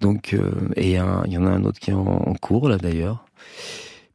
Donc, 0.02 0.36
euh, 0.36 0.52
et 0.76 0.92
il 0.92 1.32
y 1.34 1.38
en 1.38 1.46
a 1.48 1.50
un 1.50 1.64
autre 1.64 1.80
qui 1.80 1.90
est 1.90 1.96
en, 1.96 2.06
en 2.06 2.34
cours 2.36 2.70
là 2.70 2.78
d'ailleurs 2.78 3.26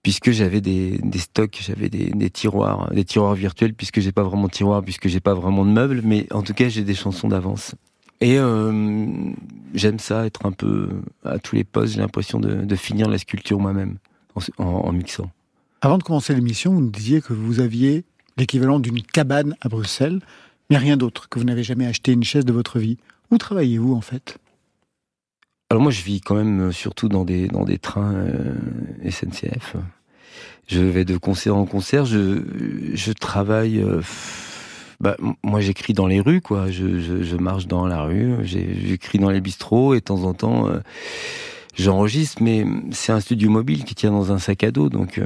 puisque 0.05 0.31
j'avais 0.31 0.61
des, 0.61 0.99
des 1.03 1.19
stocks, 1.19 1.59
j'avais 1.67 1.89
des, 1.89 2.31
tiroirs, 2.31 2.93
des 2.93 3.05
tiroirs 3.05 3.35
virtuels, 3.35 3.75
puisque 3.75 3.99
j'ai 4.01 4.13
pas 4.13 4.23
vraiment 4.23 4.47
de 4.47 4.53
tiroirs, 4.53 4.85
puisque 4.85 5.09
j'ai 5.09 5.19
pas 5.19 5.35
vraiment 5.35 5.65
de 5.65 5.71
meubles, 5.71 6.03
mais 6.05 6.29
en 6.31 6.43
tout 6.43 6.55
cas 6.55 6.69
j'ai 6.69 6.85
des 6.85 6.95
chansons 6.95 7.27
d'avance. 7.27 7.75
Et 8.21 8.39
euh, 8.39 9.07
j'aime 9.75 9.99
ça, 9.99 10.27
être 10.27 10.47
un 10.47 10.53
peu 10.53 10.89
à 11.25 11.39
tous 11.39 11.57
les 11.57 11.65
postes. 11.65 11.95
J'ai 11.95 12.01
l'impression 12.01 12.39
de, 12.39 12.77
finir 12.77 13.09
la 13.09 13.19
sculpture 13.19 13.59
moi-même 13.59 13.97
en, 14.37 14.41
en- 14.65 14.87
en 14.89 14.93
mixant. 14.93 15.31
Avant 15.81 15.99
de 15.99 16.03
commencer 16.03 16.35
l'émission, 16.35 16.73
vous 16.75 16.81
nous 16.83 16.91
disiez 16.91 17.21
que 17.21 17.33
vous 17.33 17.61
aviez 17.61 18.05
l'équivalent 18.37 18.79
d'une 18.81 19.03
cabane 19.03 19.57
à 19.63 19.69
Bruxelles, 19.69 20.21
mais 20.71 20.77
rien 20.77 20.97
d'autre, 20.97 21.29
que 21.29 21.39
vous 21.39 21.45
n'avez 21.45 21.63
jamais 21.63 21.87
acheté 21.87 22.13
une 22.13 22.25
chaise 22.25 22.45
de 22.45 22.53
votre 22.53 22.79
vie. 22.79 22.99
Où 23.31 23.39
travaillez-vous 23.39 23.95
en 23.95 24.01
fait? 24.01 24.39
Alors 25.71 25.83
moi, 25.83 25.91
je 25.91 26.03
vis 26.03 26.21
quand 26.21 26.35
même 26.35 26.69
euh, 26.69 26.73
surtout 26.73 27.09
dans 27.09 27.25
des 27.25 27.49
dans 27.49 27.65
des 27.65 27.79
trains 27.79 28.15
euh, 28.15 28.55
SNCF. 29.11 29.77
Je 30.69 30.81
vais 30.81 31.05
de 31.05 31.17
concert 31.17 31.57
en 31.57 31.67
concert. 31.67 32.05
Je 32.05 32.43
je 32.95 33.13
travaille. 33.13 33.81
euh, 33.81 34.03
bah, 35.01 35.17
moi, 35.43 35.61
j'écris 35.61 35.93
dans 35.93 36.07
les 36.07 36.21
rues, 36.21 36.41
quoi. 36.41 36.71
Je, 36.71 37.01
je, 37.01 37.37
marche 37.37 37.67
dans 37.67 37.87
la 37.87 38.03
rue. 38.03 38.37
J'écris 38.43 39.19
dans 39.19 39.31
les 39.31 39.41
bistrots 39.41 39.95
et 39.95 39.99
de 39.99 40.05
temps 40.05 40.23
en 40.23 40.33
temps, 40.35 40.69
j'enregistre. 41.77 42.43
Mais 42.43 42.65
c'est 42.93 43.13
un 43.13 43.21
studio 43.21 43.51
mobile 43.51 43.85
qui 43.85 43.95
tient 43.95 44.13
dans 44.13 44.33
un 44.33 44.39
sac 44.39 44.63
à 44.65 44.71
dos, 44.71 44.89
donc. 44.89 45.21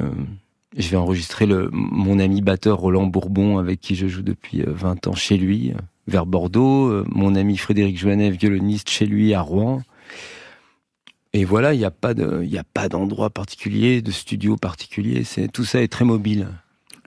je 0.76 0.88
vais 0.88 0.96
enregistrer 0.96 1.46
le, 1.46 1.68
mon 1.72 2.18
ami 2.18 2.40
batteur 2.40 2.78
Roland 2.78 3.06
Bourbon, 3.06 3.58
avec 3.58 3.80
qui 3.80 3.94
je 3.94 4.06
joue 4.08 4.22
depuis 4.22 4.62
euh, 4.62 4.72
20 4.72 5.06
ans 5.06 5.14
chez 5.14 5.36
lui, 5.36 5.72
vers 6.06 6.26
Bordeaux. 6.26 7.04
Mon 7.06 7.34
ami 7.34 7.56
Frédéric 7.56 7.98
Joannet, 7.98 8.30
violoniste 8.30 8.90
chez 8.90 9.06
lui 9.06 9.34
à 9.34 9.42
Rouen. 9.42 9.82
Et 11.38 11.44
voilà, 11.44 11.72
il 11.72 11.78
n'y 11.78 11.84
a 11.84 11.92
pas 11.92 12.14
de, 12.14 12.42
il 12.42 12.58
a 12.58 12.64
pas 12.64 12.88
d'endroit 12.88 13.30
particulier, 13.30 14.02
de 14.02 14.10
studio 14.10 14.56
particulier. 14.56 15.22
C'est 15.22 15.46
tout 15.46 15.64
ça 15.64 15.80
est 15.80 15.86
très 15.86 16.04
mobile. 16.04 16.48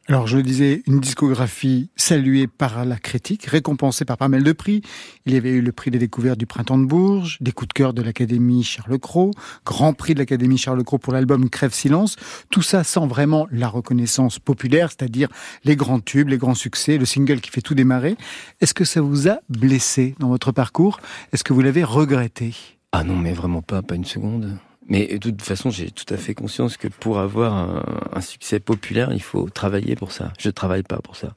Alors, 0.07 0.25
je 0.25 0.38
le 0.38 0.43
disais, 0.43 0.84
une 0.88 1.01
discographie 1.01 1.89
saluée 1.97 2.47
par 2.47 2.86
la 2.86 2.95
critique, 2.95 3.43
récompensée 3.43 4.05
par 4.05 4.15
pas 4.15 4.29
mal 4.29 4.41
de 4.43 4.53
prix. 4.53 4.84
Il 5.25 5.34
y 5.34 5.36
avait 5.36 5.49
eu 5.49 5.59
le 5.59 5.73
prix 5.73 5.91
des 5.91 5.99
découvertes 5.99 6.39
du 6.39 6.45
Printemps 6.45 6.77
de 6.77 6.86
Bourges, 6.86 7.39
des 7.41 7.51
coups 7.51 7.67
de 7.67 7.73
cœur 7.73 7.93
de 7.93 8.01
l'Académie 8.01 8.63
Charles 8.63 8.97
Cros, 8.99 9.32
Grand 9.65 9.91
Prix 9.91 10.13
de 10.13 10.19
l'Académie 10.19 10.57
Charles 10.57 10.84
Cros 10.86 10.97
pour 10.97 11.11
l'album 11.11 11.49
Crève 11.49 11.73
Silence. 11.73 12.15
Tout 12.49 12.61
ça 12.61 12.86
sans 12.86 13.07
vraiment 13.07 13.47
la 13.51 13.67
reconnaissance 13.67 14.39
populaire, 14.39 14.91
c'est-à-dire 14.91 15.27
les 15.65 15.75
grands 15.75 15.99
tubes, 15.99 16.29
les 16.29 16.38
grands 16.38 16.55
succès, 16.55 16.97
le 16.97 17.05
single 17.05 17.41
qui 17.41 17.49
fait 17.49 17.61
tout 17.61 17.75
démarrer. 17.75 18.15
Est-ce 18.61 18.73
que 18.73 18.86
ça 18.86 19.01
vous 19.01 19.27
a 19.27 19.39
blessé 19.49 20.15
dans 20.19 20.29
votre 20.29 20.53
parcours? 20.53 21.01
Est-ce 21.34 21.43
que 21.43 21.51
vous 21.51 21.61
l'avez 21.61 21.84
regretté? 21.84 22.53
Ah 22.92 23.04
non, 23.04 23.16
mais 23.16 23.34
vraiment 23.34 23.62
pas, 23.62 23.82
pas 23.82 23.96
une 23.96 24.06
seconde. 24.06 24.58
Mais 24.88 25.08
de 25.08 25.18
toute 25.18 25.42
façon, 25.42 25.70
j'ai 25.70 25.92
tout 25.92 26.12
à 26.14 26.18
fait 26.18 26.34
conscience 26.34 26.76
que 26.76 26.88
pour 26.88 27.20
avoir 27.20 27.54
un, 27.54 27.84
un 28.12 28.22
succès 28.22 28.60
populaire, 28.60 29.14
il 29.14 29.22
faut 29.22 29.50
travailler 29.50 29.96
pour 29.96 30.12
ça. 30.12 30.34
Je 30.38 30.50
travaille 30.50 30.84
pas 30.84 30.98
pour 30.98 31.16
ça. 31.16 31.36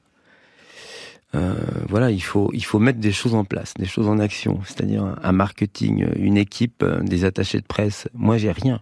Euh, 1.33 1.53
voilà, 1.89 2.11
il 2.11 2.21
faut 2.21 2.49
il 2.53 2.63
faut 2.63 2.79
mettre 2.79 2.99
des 2.99 3.11
choses 3.11 3.35
en 3.35 3.43
place, 3.45 3.73
des 3.77 3.85
choses 3.85 4.07
en 4.07 4.19
action, 4.19 4.59
c'est-à-dire 4.65 5.03
un, 5.03 5.17
un 5.21 5.31
marketing, 5.31 6.05
une 6.17 6.37
équipe, 6.37 6.81
euh, 6.83 7.01
des 7.01 7.23
attachés 7.25 7.59
de 7.59 7.65
presse. 7.65 8.07
Moi, 8.13 8.37
j'ai 8.37 8.51
rien. 8.51 8.81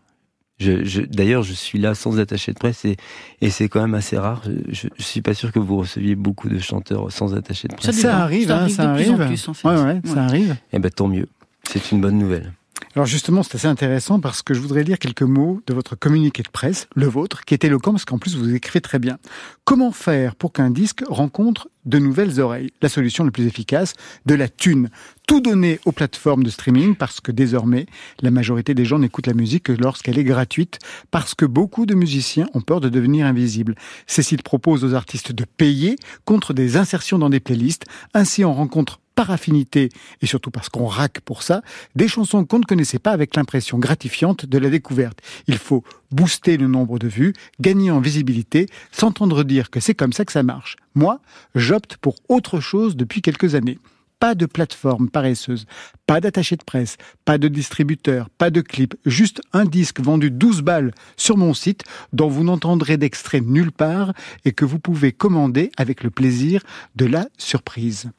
Je, 0.60 0.84
je, 0.86 1.02
D'ailleurs, 1.02 1.42
je 1.44 1.54
suis 1.54 1.80
là 1.80 1.96
sans 1.96 2.20
attaché 2.20 2.54
de 2.54 2.60
presse 2.60 2.86
et, 2.86 2.96
et 3.42 3.50
c'est 3.50 3.70
quand 3.70 3.82
même 3.82 3.96
assez 3.96 4.18
rare. 4.18 4.44
Je, 4.70 4.88
je 4.96 5.04
suis 5.04 5.22
pas 5.22 5.34
sûr 5.34 5.52
que 5.52 5.60
vous 5.60 5.78
receviez 5.78 6.16
beaucoup 6.16 6.48
de 6.48 6.60
chanteurs 6.60 7.12
sans 7.12 7.34
attaché 7.36 7.68
de 7.68 7.76
presse. 7.76 8.00
Ça 8.00 8.18
arrive, 8.20 8.52
hein, 8.52 8.70
ça 8.70 8.86
en 8.86 8.90
arrive. 8.90 9.18
plus, 9.26 9.48
en 9.48 9.54
fait. 9.54 9.68
Ouais, 9.68 9.82
ouais, 9.82 10.02
ça 10.06 10.24
arrive. 10.24 10.56
Eh 10.72 10.80
ben 10.80 10.92
tant 10.92 11.08
mieux. 11.08 11.28
C'est 11.64 11.92
une 11.92 12.02
bonne 12.02 12.18
nouvelle. 12.20 12.54
Alors 12.96 13.06
justement, 13.08 13.42
c'est 13.42 13.56
assez 13.56 13.68
intéressant 13.68 14.20
parce 14.20 14.42
que 14.42 14.54
je 14.54 14.60
voudrais 14.60 14.84
lire 14.84 15.00
quelques 15.00 15.24
mots 15.24 15.62
de 15.66 15.74
votre 15.74 15.96
communiqué 15.96 16.44
de 16.44 16.50
presse, 16.50 16.88
le 16.96 17.08
vôtre, 17.08 17.44
qui 17.44 17.54
est 17.54 17.64
éloquent 17.64 17.92
parce 17.92 18.06
qu'en 18.06 18.20
plus 18.20 18.36
vous 18.36 18.54
écrivez 18.54 18.82
très 18.82 19.00
bien. 19.00 19.18
Comment 19.66 19.92
faire 19.92 20.36
pour 20.36 20.54
qu'un 20.54 20.70
disque 20.70 21.04
rencontre 21.08 21.70
de 21.86 21.98
nouvelles 21.98 22.40
oreilles? 22.40 22.72
La 22.82 22.90
solution 22.90 23.24
la 23.24 23.32
plus 23.32 23.48
efficace, 23.48 23.94
de 24.26 24.36
la 24.36 24.48
thune. 24.48 24.90
Tout 25.28 25.42
donner 25.42 25.80
aux 25.86 25.92
plateformes 25.92 26.44
de 26.44 26.50
streaming 26.50 26.96
parce 26.96 27.20
que 27.20 27.32
désormais, 27.32 27.88
la 28.22 28.30
majorité 28.30 28.74
des 28.76 28.86
gens 28.86 29.00
n'écoutent 29.00 29.28
la 29.28 29.34
musique 29.34 29.64
que 29.64 29.72
lorsqu'elle 29.72 30.20
est 30.20 30.24
gratuite 30.24 30.80
parce 31.10 31.34
que 31.34 31.46
beaucoup 31.46 31.86
de 31.86 31.96
musiciens 31.96 32.48
ont 32.54 32.62
peur 32.62 32.80
de 32.80 32.90
devenir 32.90 33.26
invisibles. 33.26 33.76
Cécile 34.06 34.44
propose 34.44 34.84
aux 34.84 34.94
artistes 34.94 35.32
de 35.32 35.46
payer 35.46 35.96
contre 36.26 36.54
des 36.54 36.78
insertions 36.78 37.18
dans 37.18 37.30
des 37.30 37.40
playlists. 37.40 37.86
Ainsi, 38.14 38.46
on 38.46 38.54
rencontre 38.54 39.00
par 39.16 39.32
affinité, 39.32 39.90
et 40.22 40.26
surtout 40.26 40.52
parce 40.52 40.70
qu'on 40.70 40.86
raque 40.86 41.22
pour 41.22 41.44
ça, 41.44 41.62
des 41.96 42.08
chansons 42.08 42.46
qu'on 42.46 42.60
ne 42.60 42.66
connaissait 42.66 43.00
pas 43.00 43.12
avec 43.12 43.36
l'impression 43.36 43.80
gratifiante 43.80 44.46
de 44.46 44.58
la 44.58 44.70
découverte. 44.70 45.20
Il 45.48 45.58
faut 45.58 45.84
booster 46.12 46.58
le 46.58 46.68
nombre 46.68 47.00
de 47.00 47.08
vues, 47.08 47.34
gagner 47.60 47.92
en 47.92 48.00
visibilité, 48.00 48.68
s'entendre 48.92 49.44
dire 49.44 49.70
que 49.70 49.80
c'est 49.80 49.96
comme 49.96 50.14
ça 50.14 50.26
que 50.26 50.32
ça 50.32 50.44
marche. 50.44 50.76
Moi, 50.96 51.20
j'opte 51.56 51.98
pour 51.98 52.16
autre 52.30 52.60
chose 52.60 52.96
depuis 52.96 53.22
quelques 53.22 53.56
années. 53.56 53.80
pas 54.20 54.36
de 54.36 54.46
plateforme 54.46 55.10
paresseuse, 55.10 55.66
pas 56.08 56.22
d'attaché 56.22 56.56
de 56.56 56.64
presse, 56.64 56.96
pas 57.26 57.38
de 57.38 57.50
distributeur, 57.50 58.30
pas 58.30 58.52
de 58.52 58.62
clip, 58.62 58.96
juste 59.06 59.42
un 59.52 59.66
disque 59.66 60.00
vendu 60.00 60.32
12 60.32 60.62
balles 60.62 60.94
sur 61.18 61.36
mon 61.36 61.54
site 61.54 61.84
dont 62.14 62.30
vous 62.30 62.46
n'entendrez 62.46 62.96
d'extrait 62.96 63.42
nulle 63.42 63.74
part 63.74 64.14
et 64.46 64.54
que 64.54 64.64
vous 64.64 64.80
pouvez 64.80 65.12
commander 65.12 65.72
avec 65.76 66.04
le 66.04 66.10
plaisir 66.10 66.64
de 66.96 67.06
la 67.06 67.28
surprise. 67.38 68.12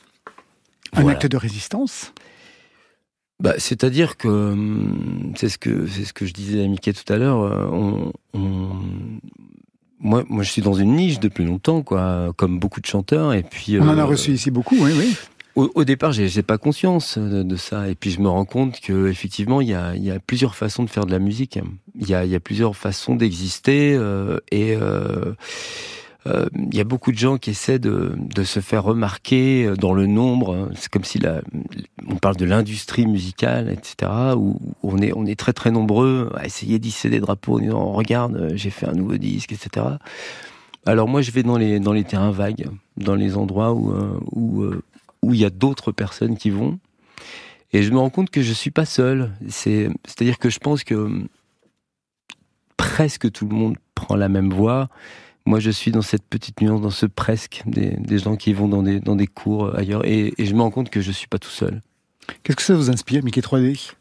Un 0.96 1.02
Voilà. 1.02 1.16
acte 1.18 1.26
de 1.26 1.36
résistance? 1.36 2.12
Bah, 3.40 3.54
c'est-à-dire 3.58 4.16
que 4.16 4.28
hum, 4.28 5.32
c'est 5.36 5.48
ce 5.48 5.58
que 5.58 5.86
c'est 5.86 6.04
ce 6.04 6.12
que 6.12 6.24
je 6.24 6.32
disais 6.32 6.62
à 6.64 6.68
Mickey 6.68 6.92
tout 6.92 7.12
à 7.12 7.16
l'heure. 7.16 7.40
euh, 7.40 7.68
On, 7.72 8.12
on- 8.32 8.70
moi, 10.00 10.22
moi, 10.28 10.42
je 10.42 10.50
suis 10.50 10.60
dans 10.62 10.74
une 10.74 10.96
niche 10.96 11.18
depuis 11.18 11.44
longtemps, 11.44 11.82
quoi, 11.82 12.32
comme 12.36 12.58
beaucoup 12.58 12.80
de 12.80 12.86
chanteurs. 12.86 13.32
Et 13.32 13.42
puis, 13.42 13.78
On 13.80 13.88
en 13.88 13.96
a 13.96 14.02
euh, 14.02 14.04
reçu 14.04 14.32
ici 14.32 14.50
beaucoup, 14.50 14.76
oui, 14.78 14.92
oui. 14.96 15.16
Au, 15.56 15.70
au 15.76 15.84
départ, 15.84 16.12
j'ai 16.12 16.42
pas 16.42 16.58
conscience 16.58 17.16
de, 17.16 17.42
de 17.42 17.56
ça, 17.56 17.88
et 17.88 17.94
puis 17.94 18.10
je 18.10 18.20
me 18.20 18.28
rends 18.28 18.44
compte 18.44 18.80
que 18.80 19.08
effectivement, 19.08 19.60
il 19.60 19.68
y 19.68 19.74
a, 19.74 19.94
y 19.96 20.10
a 20.10 20.18
plusieurs 20.20 20.56
façons 20.56 20.82
de 20.82 20.90
faire 20.90 21.06
de 21.06 21.10
la 21.12 21.20
musique. 21.20 21.58
Il 21.98 22.08
y 22.08 22.14
a, 22.14 22.24
y 22.26 22.34
a 22.34 22.40
plusieurs 22.40 22.76
façons 22.76 23.14
d'exister, 23.14 23.94
euh, 23.94 24.38
et 24.50 24.76
euh, 24.76 25.32
il 26.26 26.74
y 26.74 26.80
a 26.80 26.84
beaucoup 26.84 27.12
de 27.12 27.18
gens 27.18 27.36
qui 27.36 27.50
essaient 27.50 27.78
de, 27.78 28.16
se 28.44 28.60
faire 28.60 28.84
remarquer 28.84 29.72
dans 29.78 29.92
le 29.92 30.06
nombre. 30.06 30.70
C'est 30.74 30.90
comme 30.90 31.04
si 31.04 31.20
on 32.08 32.16
parle 32.16 32.36
de 32.36 32.44
l'industrie 32.44 33.06
musicale, 33.06 33.70
etc. 33.70 34.10
Où 34.36 34.58
on 34.82 35.26
est, 35.26 35.38
très 35.38 35.52
très 35.52 35.70
nombreux 35.70 36.30
à 36.36 36.46
essayer 36.46 36.78
d'hisser 36.78 37.10
des 37.10 37.20
drapeaux 37.20 37.56
en 37.56 37.60
disant 37.60 37.92
regarde, 37.92 38.36
euh, 38.36 38.50
j'ai 38.54 38.70
fait 38.70 38.86
un 38.86 38.92
nouveau 38.92 39.16
disque, 39.16 39.52
etc. 39.52 39.86
Alors 40.86 41.08
moi, 41.08 41.22
je 41.22 41.30
vais 41.30 41.42
dans 41.42 41.56
les 41.56 41.80
dans 41.80 41.92
les 41.92 42.04
terrains 42.04 42.30
vagues, 42.30 42.68
dans 42.96 43.14
les 43.14 43.36
endroits 43.36 43.72
où 43.72 43.92
euh, 43.92 44.18
où 44.32 44.62
euh, 44.62 44.82
il 45.24 45.36
y 45.36 45.44
a 45.44 45.50
d'autres 45.50 45.92
personnes 45.92 46.36
qui 46.36 46.50
vont, 46.50 46.78
et 47.72 47.82
je 47.82 47.90
me 47.90 47.98
rends 47.98 48.10
compte 48.10 48.30
que 48.30 48.42
je 48.42 48.52
suis 48.52 48.70
pas 48.70 48.84
seul. 48.84 49.32
C'est 49.48 49.88
c'est-à-dire 50.04 50.38
que 50.38 50.50
je 50.50 50.58
pense 50.58 50.84
que 50.84 50.94
hum, 50.94 51.28
presque 52.76 53.30
tout 53.32 53.48
le 53.48 53.54
monde 53.54 53.76
prend 53.94 54.16
la 54.16 54.28
même 54.28 54.52
voie. 54.52 54.88
Moi, 55.46 55.60
je 55.60 55.70
suis 55.70 55.90
dans 55.90 56.02
cette 56.02 56.24
petite 56.24 56.60
nuance, 56.60 56.80
dans 56.80 56.90
ce 56.90 57.06
presque 57.06 57.62
des, 57.66 58.18
gens 58.18 58.36
qui 58.36 58.52
vont 58.54 58.68
dans 58.68 59.16
des 59.16 59.26
cours 59.26 59.76
ailleurs, 59.76 60.04
et, 60.06 60.32
et 60.38 60.46
je 60.46 60.54
me 60.54 60.62
rends 60.62 60.70
compte 60.70 60.90
que 60.90 61.00
je 61.00 61.12
suis 61.12 61.28
pas 61.28 61.38
tout 61.38 61.50
seul. 61.50 61.82
Qu'est-ce 62.42 62.56
que 62.56 62.62
ça 62.62 62.74
vous 62.74 62.90
inspire, 62.90 63.22
Mickey 63.22 63.40
3D 63.40 63.92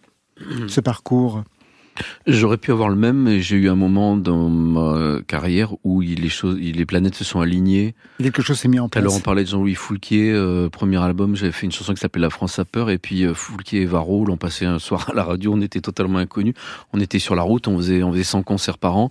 Ce 0.67 0.81
parcours? 0.81 1.43
J'aurais 2.25 2.57
pu 2.57 2.71
avoir 2.71 2.89
le 2.89 2.95
même, 2.95 3.17
mais 3.17 3.41
j'ai 3.41 3.55
eu 3.55 3.69
un 3.69 3.75
moment 3.75 4.17
dans 4.17 4.49
ma 4.49 5.19
carrière 5.27 5.73
où 5.83 6.01
les 6.01 6.29
choses, 6.29 6.57
les 6.57 6.85
planètes 6.85 7.15
se 7.15 7.23
sont 7.23 7.41
alignées. 7.41 7.95
Quelque 8.21 8.41
chose 8.41 8.59
s'est 8.59 8.67
mis 8.67 8.79
en 8.79 8.89
place. 8.89 9.03
Alors 9.03 9.15
on 9.15 9.19
parlait 9.19 9.43
de 9.43 9.49
Jean-Louis 9.49 9.75
Foulquier, 9.75 10.31
euh, 10.31 10.69
premier 10.69 10.97
album, 10.97 11.35
j'avais 11.35 11.51
fait 11.51 11.65
une 11.65 11.71
chanson 11.71 11.93
qui 11.93 11.99
s'appelait 11.99 12.21
La 12.21 12.29
France 12.29 12.59
a 12.59 12.65
peur, 12.65 12.89
et 12.89 12.97
puis 12.97 13.25
euh, 13.25 13.33
Foulquier 13.33 13.81
et 13.81 13.85
Varro 13.85 14.25
l'ont 14.25 14.37
passé 14.37 14.65
un 14.65 14.79
soir 14.79 15.09
à 15.09 15.13
la 15.13 15.23
radio, 15.23 15.53
on 15.53 15.61
était 15.61 15.81
totalement 15.81 16.19
inconnus, 16.19 16.53
on 16.93 16.99
était 16.99 17.19
sur 17.19 17.35
la 17.35 17.43
route, 17.43 17.67
on 17.67 17.77
faisait, 17.77 18.03
on 18.03 18.11
faisait 18.11 18.23
100 18.23 18.43
concerts 18.43 18.77
par 18.77 18.97
an, 18.97 19.09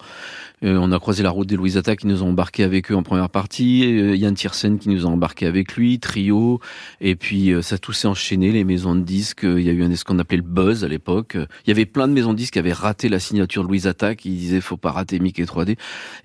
Euh, 0.64 0.78
on 0.80 0.92
a 0.92 1.00
croisé 1.00 1.24
la 1.24 1.30
route 1.30 1.48
des 1.48 1.56
Louis 1.56 1.76
Atta 1.76 1.96
qui 1.96 2.06
nous 2.06 2.22
ont 2.22 2.28
embarqués 2.28 2.62
avec 2.62 2.92
eux 2.92 2.94
en 2.94 3.02
première 3.02 3.30
partie, 3.30 3.84
euh, 3.84 4.14
Yann 4.14 4.32
Tiersen 4.32 4.78
qui 4.78 4.90
nous 4.90 5.04
a 5.04 5.08
embarqués 5.08 5.46
avec 5.46 5.74
lui, 5.74 5.98
Trio, 5.98 6.60
et 7.00 7.16
puis 7.16 7.52
ça 7.62 7.78
tout 7.78 7.92
s'est 7.92 8.06
enchaîné, 8.06 8.52
les 8.52 8.62
maisons 8.62 8.94
de 8.94 9.00
disques, 9.00 9.42
il 9.42 9.62
y 9.62 9.68
a 9.68 9.72
eu 9.72 9.82
un 9.82 9.92
ce 9.96 10.04
qu'on 10.04 10.20
appelait 10.20 10.36
le 10.36 10.44
buzz 10.44 10.84
à 10.84 10.88
l'époque, 10.88 11.36
il 11.36 11.68
y 11.68 11.72
avait 11.72 11.84
plein 11.84 12.06
de 12.06 12.12
maisons 12.12 12.32
de 12.32 12.38
disques 12.38 12.52
qui 12.52 12.60
avaient 12.60 12.71
raté 12.72 13.08
la 13.08 13.18
signature 13.18 13.62
de 13.62 13.68
Louis 13.68 13.86
Atta, 13.86 14.14
qui 14.14 14.30
disaient 14.30 14.60
faut 14.60 14.76
pas 14.76 14.90
rater 14.90 15.18
Mickey 15.18 15.44
3D, 15.44 15.76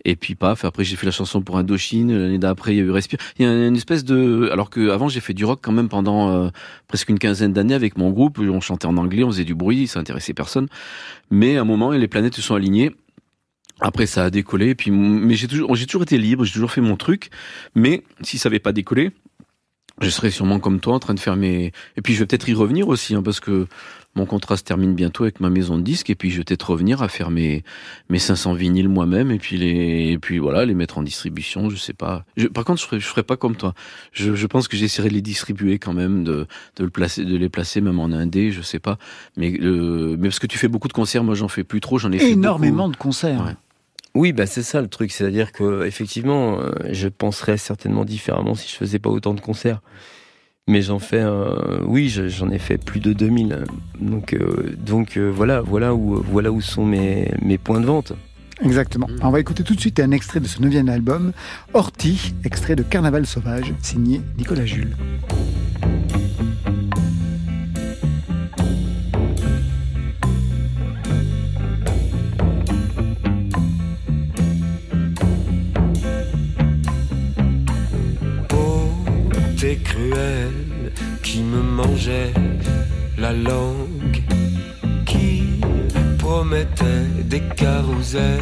et 0.05 0.15
puis 0.15 0.35
paf, 0.35 0.65
après 0.65 0.83
j'ai 0.83 0.95
fait 0.95 1.05
la 1.05 1.11
chanson 1.11 1.41
pour 1.41 1.57
Indochine, 1.57 2.17
l'année 2.17 2.37
d'après 2.37 2.73
il 2.73 2.77
y 2.77 2.81
a 2.81 2.83
eu 2.83 2.91
Respire, 2.91 3.19
il 3.37 3.45
y 3.45 3.49
a 3.49 3.67
une 3.67 3.75
espèce 3.75 4.03
de, 4.03 4.49
alors 4.51 4.69
que 4.69 4.89
avant 4.89 5.09
j'ai 5.09 5.19
fait 5.19 5.33
du 5.33 5.45
rock 5.45 5.59
quand 5.61 5.71
même 5.71 5.89
pendant 5.89 6.29
euh, 6.29 6.49
presque 6.87 7.09
une 7.09 7.19
quinzaine 7.19 7.53
d'années 7.53 7.75
avec 7.75 7.97
mon 7.97 8.09
groupe, 8.11 8.39
on 8.39 8.61
chantait 8.61 8.87
en 8.87 8.97
anglais, 8.97 9.23
on 9.23 9.31
faisait 9.31 9.43
du 9.43 9.55
bruit, 9.55 9.87
ça 9.87 9.99
intéressait 9.99 10.33
personne, 10.33 10.67
mais 11.31 11.57
à 11.57 11.61
un 11.61 11.65
moment 11.65 11.91
les 11.91 12.07
planètes 12.07 12.35
se 12.35 12.41
sont 12.41 12.55
alignées, 12.55 12.93
après, 13.79 14.07
ça 14.07 14.25
a 14.25 14.29
décollé. 14.29 14.75
Puis, 14.75 14.91
mais 14.91 15.35
j'ai 15.35 15.47
toujours, 15.47 15.75
j'ai 15.75 15.85
toujours 15.85 16.03
été 16.03 16.17
libre, 16.17 16.43
j'ai 16.43 16.53
toujours 16.53 16.71
fait 16.71 16.81
mon 16.81 16.97
truc. 16.97 17.29
Mais 17.75 18.03
si 18.21 18.37
ça 18.37 18.49
avait 18.49 18.59
pas 18.59 18.71
décollé, 18.71 19.11
je 20.01 20.09
serais 20.09 20.31
sûrement 20.31 20.59
comme 20.59 20.79
toi 20.79 20.95
en 20.95 20.99
train 20.99 21.13
de 21.13 21.19
faire 21.19 21.35
mes. 21.35 21.71
Et 21.95 22.01
puis, 22.01 22.13
je 22.13 22.19
vais 22.19 22.25
peut-être 22.25 22.49
y 22.49 22.53
revenir 22.53 22.87
aussi, 22.87 23.15
hein, 23.15 23.21
parce 23.21 23.39
que 23.39 23.67
mon 24.15 24.25
contrat 24.25 24.57
se 24.57 24.63
termine 24.63 24.95
bientôt 24.95 25.23
avec 25.25 25.39
ma 25.39 25.49
maison 25.51 25.77
de 25.77 25.83
disques. 25.83 26.09
Et 26.09 26.15
puis, 26.15 26.31
je 26.31 26.37
vais 26.37 26.43
peut-être 26.43 26.71
revenir 26.71 27.03
à 27.03 27.07
faire 27.07 27.29
mes 27.29 27.63
mes 28.09 28.17
500 28.17 28.53
vinyles 28.53 28.89
moi-même. 28.89 29.29
Et 29.31 29.37
puis 29.37 29.57
les, 29.57 30.11
et 30.13 30.17
puis 30.17 30.39
voilà, 30.39 30.65
les 30.65 30.73
mettre 30.73 30.97
en 30.97 31.03
distribution. 31.03 31.69
Je 31.69 31.75
sais 31.75 31.93
pas. 31.93 32.25
Je- 32.35 32.47
par 32.47 32.65
contre, 32.65 32.81
je 32.81 32.87
ferai, 32.87 32.99
je 32.99 33.05
ferai 33.05 33.21
pas 33.23 33.37
comme 33.37 33.55
toi. 33.55 33.73
Je, 34.13 34.33
je 34.33 34.47
pense 34.47 34.67
que 34.67 34.75
j'essaierai 34.75 35.09
de 35.09 35.13
les 35.13 35.21
distribuer 35.21 35.77
quand 35.77 35.93
même, 35.93 36.23
de 36.23 36.47
de 36.77 36.83
le 36.83 36.89
placer, 36.89 37.25
de 37.25 37.37
les 37.37 37.49
placer 37.49 37.79
même 37.79 37.99
en 37.99 38.11
indé. 38.11 38.51
Je 38.51 38.61
sais 38.63 38.79
pas. 38.79 38.97
Mais 39.37 39.53
euh, 39.61 40.15
mais 40.19 40.29
parce 40.29 40.39
que 40.39 40.47
tu 40.47 40.57
fais 40.57 40.67
beaucoup 40.67 40.87
de 40.87 40.93
concerts, 40.93 41.23
moi 41.23 41.35
j'en 41.35 41.47
fais 41.47 41.63
plus 41.63 41.79
trop. 41.79 41.99
J'en 41.99 42.11
ai 42.11 42.17
fait 42.19 42.31
Énormément 42.31 42.85
beaucoup. 42.85 42.91
de 42.93 42.97
concerts. 42.97 43.45
Ouais. 43.45 43.53
Oui, 44.15 44.33
bah 44.33 44.47
c'est 44.47 44.63
ça 44.63 44.81
le 44.81 44.87
truc, 44.87 45.11
c'est-à-dire 45.11 45.51
que 45.51 45.85
effectivement, 45.85 46.59
euh, 46.59 46.71
je 46.91 47.07
penserais 47.07 47.57
certainement 47.57 48.03
différemment 48.03 48.55
si 48.55 48.67
je 48.67 48.75
faisais 48.75 48.97
pas 48.97 49.11
autant 49.11 49.35
de 49.35 49.41
concerts. 49.41 49.79
Mais 50.67 50.81
j'en 50.81 50.99
fais, 50.99 51.21
euh, 51.21 51.79
oui, 51.85 52.09
je- 52.09 52.27
j'en 52.27 52.49
ai 52.49 52.59
fait 52.59 52.77
plus 52.77 52.99
de 52.99 53.13
2000. 53.13 53.53
euh, 53.53 53.65
Donc, 54.01 54.33
euh, 54.33 54.75
donc 54.77 55.17
euh, 55.17 55.29
voilà, 55.33 55.61
voilà 55.61 55.95
où, 55.95 56.21
voilà 56.29 56.51
où 56.51 56.59
sont 56.61 56.85
mes, 56.85 57.31
mes 57.41 57.57
points 57.57 57.79
de 57.79 57.85
vente. 57.85 58.13
Exactement. 58.61 59.07
On 59.21 59.29
va 59.29 59.39
écouter 59.39 59.63
tout 59.63 59.75
de 59.75 59.79
suite 59.79 59.99
un 59.99 60.11
extrait 60.11 60.39
de 60.39 60.47
ce 60.47 60.61
neuvième 60.61 60.89
album, 60.89 61.31
Horty, 61.73 62.33
extrait 62.43 62.75
de 62.75 62.83
Carnaval 62.83 63.25
sauvage, 63.25 63.73
signé 63.81 64.19
Nicolas 64.37 64.65
Jules. 64.65 64.95
T'es 79.59 79.77
cruel 79.77 80.91
qui 81.23 81.41
me 81.41 81.63
mangeait 81.63 82.31
la 83.17 83.33
langue, 83.33 84.21
qui 85.03 85.45
promettait 86.19 87.07
des 87.23 87.41
carousels 87.55 88.39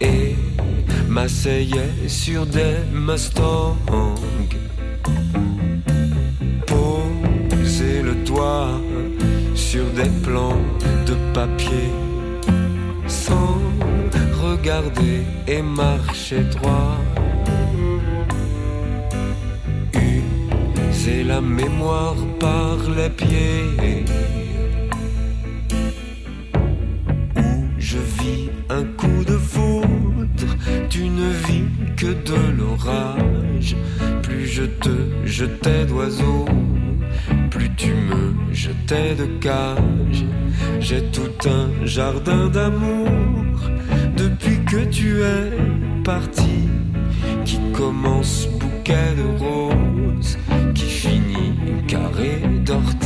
et 0.00 0.36
m'asseyait 1.08 2.06
sur 2.06 2.46
des 2.46 2.76
Mustangs. 2.92 3.76
Poser 6.66 8.02
le 8.02 8.14
doigt 8.24 8.80
sur 9.56 9.84
des 9.96 10.10
plans 10.22 10.62
de 11.06 11.14
papier 11.34 11.90
sans 13.08 13.58
regarder 14.40 15.22
et 15.48 15.60
marcher 15.60 16.44
droit. 16.44 16.96
La 21.10 21.40
mémoire 21.40 22.16
par 22.40 22.76
les 22.96 23.08
pieds. 23.10 24.04
Où 27.36 27.68
je 27.78 27.98
vis 27.98 28.50
un 28.68 28.82
coup 28.96 29.24
de 29.24 29.36
foudre, 29.38 30.56
tu 30.88 31.04
ne 31.08 31.30
vis 31.46 31.68
que 31.96 32.06
de 32.06 32.58
l'orage. 32.58 33.76
Plus 34.22 34.46
je 34.46 34.64
te 34.64 34.90
jetais 35.24 35.84
d'oiseaux, 35.86 36.46
plus 37.50 37.70
tu 37.76 37.92
me 37.92 38.52
jetais 38.52 39.14
de 39.14 39.26
cage. 39.40 40.24
J'ai 40.80 41.02
tout 41.12 41.48
un 41.48 41.86
jardin 41.86 42.48
d'amour 42.48 43.60
depuis 44.16 44.58
que 44.64 44.84
tu 44.86 45.20
es 45.22 45.52
parti, 46.02 46.68
qui 47.44 47.60
commence 47.72 48.48
bouquet 48.58 49.14
de 49.16 49.44
roses, 49.44 50.38
carré 52.20 52.40
d'ortie. 52.64 52.99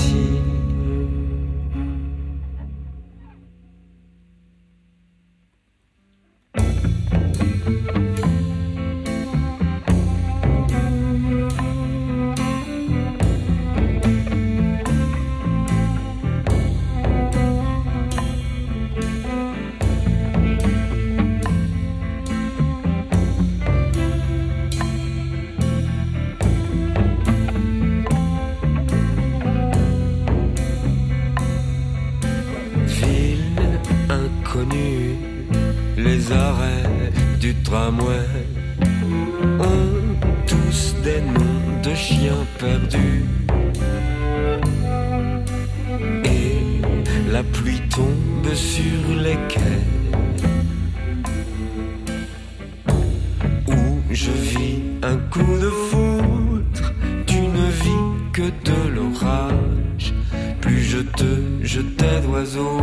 De 58.50 58.88
l'orage. 58.94 60.14
Plus 60.60 60.80
je 60.80 60.98
te 60.98 61.62
jetais 61.62 62.20
d'oiseaux, 62.22 62.82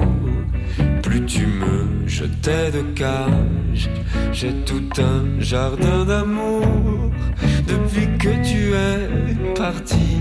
plus 1.02 1.26
tu 1.26 1.46
me 1.46 2.08
jetais 2.08 2.72
de 2.72 2.82
cage. 2.96 3.90
J'ai 4.32 4.54
tout 4.66 4.90
un 4.98 5.40
jardin 5.40 6.06
d'amour 6.06 7.12
depuis 7.68 8.08
que 8.18 8.30
tu 8.44 8.74
es 8.74 9.54
parti, 9.56 10.20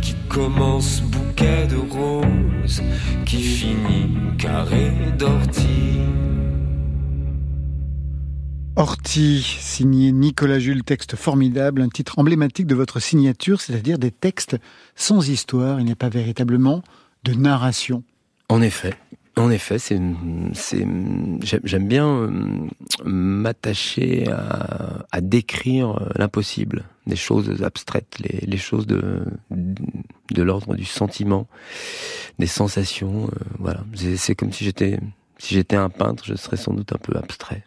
qui 0.00 0.14
commence 0.28 1.02
bouquet 1.02 1.66
de 1.68 1.76
roses, 1.76 2.82
qui 3.24 3.42
finit 3.42 4.36
carré 4.38 4.92
d'ortie. 5.18 6.00
Horty, 8.74 9.42
signé 9.60 10.12
Nicolas 10.12 10.58
Jules, 10.58 10.82
texte 10.82 11.14
formidable, 11.14 11.82
un 11.82 11.90
titre 11.90 12.18
emblématique 12.18 12.66
de 12.66 12.74
votre 12.74 13.00
signature, 13.00 13.60
c'est-à-dire 13.60 13.98
des 13.98 14.10
textes 14.10 14.56
sans 14.96 15.28
histoire, 15.28 15.78
il 15.78 15.84
n'y 15.84 15.92
a 15.92 15.96
pas 15.96 16.08
véritablement 16.08 16.82
de 17.24 17.34
narration. 17.34 18.02
En 18.48 18.62
effet, 18.62 18.94
en 19.36 19.50
effet, 19.50 19.78
c'est, 19.78 20.00
c'est, 20.54 20.86
j'aime, 21.42 21.86
bien 21.86 22.06
euh, 22.08 22.30
m'attacher 23.04 24.30
à, 24.30 25.04
à 25.12 25.20
décrire 25.20 26.10
l'impossible, 26.16 26.84
des 27.06 27.16
choses 27.16 27.62
abstraites, 27.62 28.18
les, 28.20 28.40
les 28.46 28.58
choses 28.58 28.86
de, 28.86 29.22
de 29.50 30.42
l'ordre 30.42 30.74
du 30.76 30.86
sentiment, 30.86 31.46
des 32.38 32.46
sensations. 32.46 33.26
euh, 33.26 33.44
voilà, 33.58 33.84
c'est, 33.94 34.16
c'est 34.16 34.34
comme 34.34 34.52
si 34.52 34.64
j'étais, 34.64 34.98
si 35.38 35.54
j'étais 35.54 35.76
un 35.76 35.90
peintre, 35.90 36.24
je 36.26 36.34
serais 36.34 36.56
sans 36.56 36.72
doute 36.72 36.92
un 36.94 36.98
peu 36.98 37.16
abstrait. 37.16 37.64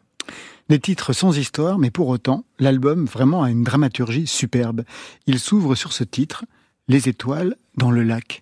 Des 0.68 0.80
titres 0.80 1.13
sans 1.13 1.38
histoire, 1.38 1.78
mais 1.78 1.91
pour 1.91 2.07
autant, 2.07 2.43
l'album 2.57 3.05
vraiment 3.05 3.43
a 3.43 3.51
une 3.51 3.63
dramaturgie 3.63 4.26
superbe. 4.26 4.84
Il 5.28 5.39
s'ouvre 5.39 5.76
sur 5.76 5.93
ce 5.93 6.03
titre, 6.03 6.45
Les 6.88 7.07
étoiles 7.07 7.55
dans 7.78 7.91
le 7.91 8.01
lac. 8.01 8.41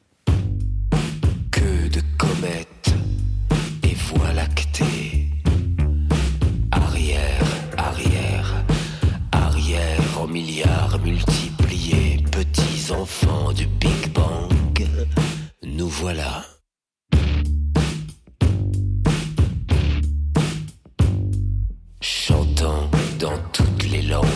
Que 1.52 1.90
de 1.90 2.02
comètes 2.18 2.94
et 3.84 3.94
voies 3.94 4.32
lactées. 4.32 5.30
Arrière, 6.72 7.44
arrière, 7.78 8.66
arrière 9.34 10.22
en 10.22 10.28
milliards 10.28 11.00
multipliés. 11.04 12.24
Petits 12.32 12.92
enfants 12.94 13.52
du 13.52 13.68
Big 13.68 14.14
Bang, 14.14 14.88
nous 15.62 15.90
voilà. 15.90 16.53
Dans 23.24 23.38
toutes 23.54 23.90
les 23.90 24.02
langues. 24.02 24.28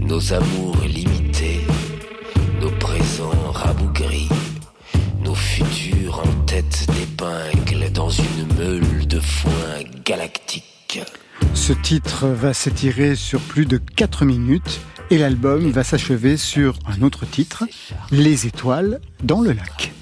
Nos 0.00 0.32
amours 0.32 0.80
limités, 0.86 1.60
nos 2.58 2.70
présents 2.70 3.52
rabougris, 3.52 4.30
nos 5.22 5.34
futurs 5.34 6.22
en 6.24 6.44
tête 6.46 6.86
d'épingle 6.94 7.92
dans 7.92 8.08
une 8.08 8.46
meule 8.58 9.06
de 9.06 9.20
foin 9.20 9.82
galactique. 10.06 11.00
Ce 11.52 11.74
titre 11.74 12.28
va 12.28 12.54
s'étirer 12.54 13.14
sur 13.14 13.40
plus 13.40 13.66
de 13.66 13.76
4 13.76 14.24
minutes 14.24 14.80
et 15.10 15.18
l'album 15.18 15.70
va 15.70 15.84
s'achever 15.84 16.38
sur 16.38 16.78
un 16.86 17.02
autre 17.02 17.26
titre, 17.26 17.64
Les 18.10 18.46
étoiles 18.46 19.00
dans 19.22 19.42
le 19.42 19.52
lac. 19.52 19.92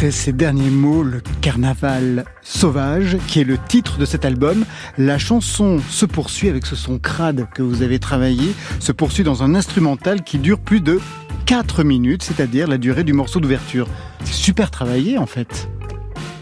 Après 0.00 0.12
ces 0.12 0.32
derniers 0.32 0.70
mots, 0.70 1.02
le 1.02 1.20
carnaval 1.42 2.24
sauvage, 2.40 3.18
qui 3.26 3.38
est 3.40 3.44
le 3.44 3.58
titre 3.68 3.98
de 3.98 4.06
cet 4.06 4.24
album, 4.24 4.64
la 4.96 5.18
chanson 5.18 5.78
se 5.90 6.06
poursuit 6.06 6.48
avec 6.48 6.64
ce 6.64 6.74
son 6.74 6.98
crade 6.98 7.46
que 7.54 7.60
vous 7.60 7.82
avez 7.82 7.98
travaillé, 7.98 8.54
se 8.78 8.92
poursuit 8.92 9.24
dans 9.24 9.42
un 9.42 9.54
instrumental 9.54 10.22
qui 10.24 10.38
dure 10.38 10.58
plus 10.58 10.80
de 10.80 11.00
4 11.44 11.84
minutes, 11.84 12.22
c'est-à-dire 12.22 12.66
la 12.66 12.78
durée 12.78 13.04
du 13.04 13.12
morceau 13.12 13.40
d'ouverture. 13.40 13.88
C'est 14.24 14.32
super 14.32 14.70
travaillé 14.70 15.18
en 15.18 15.26
fait. 15.26 15.68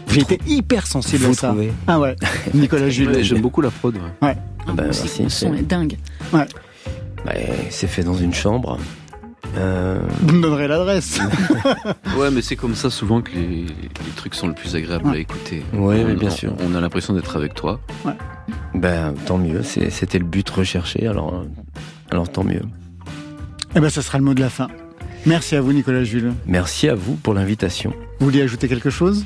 J'ai 0.07 0.21
été 0.21 0.39
hyper 0.47 0.87
sensible 0.87 1.25
Vous 1.25 1.31
à 1.31 1.35
ça. 1.35 1.47
trouvez 1.49 1.73
Ah 1.85 1.99
ouais, 1.99 2.15
Nicolas 2.53 2.89
Jules. 2.89 3.21
J'aime 3.23 3.41
beaucoup 3.41 3.59
la 3.59 3.71
prod. 3.71 3.93
ouais. 3.93 4.01
Ouais. 4.29 4.37
Ah, 4.67 4.71
Bah, 4.73 4.83
merci, 4.85 5.03
le 5.21 5.27
son 5.27 5.51
c'est- 5.51 5.59
est 5.59 5.63
dingue. 5.67 5.97
Ouais. 6.31 6.45
Bah, 7.25 7.33
c'est 7.71 7.87
fait 7.87 8.03
dans 8.03 8.15
une 8.15 8.33
chambre. 8.33 8.77
Euh, 9.57 9.99
Vous 10.21 10.35
me 10.35 10.41
donnerez 10.41 10.67
l'adresse. 10.67 11.19
Ouais, 12.17 12.31
mais 12.31 12.41
c'est 12.41 12.55
comme 12.57 12.75
ça 12.75 12.89
souvent 12.89 13.21
que 13.21 13.31
les, 13.31 13.63
les 13.65 14.11
trucs 14.15 14.35
sont 14.35 14.47
le 14.47 14.53
plus 14.53 14.75
agréables 14.75 15.09
à 15.09 15.17
écouter. 15.17 15.63
Ouais, 15.73 16.01
On- 16.03 16.07
mais 16.07 16.15
bien 16.15 16.29
on- 16.29 16.31
sûr. 16.31 16.53
On 16.59 16.75
a 16.75 16.81
l'impression 16.81 17.13
d'être 17.13 17.35
avec 17.37 17.53
toi. 17.53 17.79
ben, 18.75 19.13
tant 19.25 19.37
mieux. 19.37 19.63
C'était 19.63 20.19
le 20.19 20.25
but 20.25 20.49
recherché, 20.49 21.07
alors, 21.07 21.33
euh, 21.33 21.45
alors 22.11 22.29
tant 22.29 22.43
mieux. 22.43 22.61
Eh 23.75 23.79
ben, 23.79 23.89
ça 23.89 24.01
sera 24.01 24.17
le 24.17 24.23
mot 24.25 24.33
de 24.33 24.41
la 24.41 24.49
fin. 24.49 24.67
Merci 25.25 25.55
à 25.55 25.61
vous, 25.61 25.73
Nicolas 25.73 26.03
Jules. 26.03 26.33
Merci 26.47 26.87
à 26.87 26.95
vous 26.95 27.15
pour 27.15 27.33
l'invitation. 27.33 27.93
Vous 28.19 28.25
vouliez 28.27 28.41
ajouter 28.41 28.67
quelque 28.67 28.89
chose? 28.89 29.25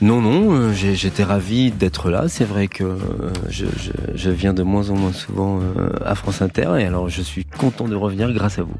Non, 0.00 0.20
non, 0.20 0.52
euh, 0.52 0.72
j'étais 0.72 1.22
ravi 1.22 1.70
d'être 1.70 2.10
là. 2.10 2.24
C'est 2.28 2.44
vrai 2.44 2.66
que 2.66 2.82
euh, 2.82 2.96
je, 3.48 3.66
je- 3.66 3.90
je 4.16 4.30
viens 4.30 4.52
de 4.54 4.62
moins 4.64 4.90
en 4.90 4.96
moins 4.96 5.12
souvent 5.12 5.60
euh, 5.60 5.90
à 6.04 6.14
France 6.16 6.42
Inter 6.42 6.72
et 6.80 6.84
alors 6.84 7.08
je 7.08 7.22
suis 7.22 7.44
content 7.44 7.86
de 7.86 7.94
revenir 7.94 8.32
grâce 8.32 8.58
à 8.58 8.62
vous. 8.62 8.74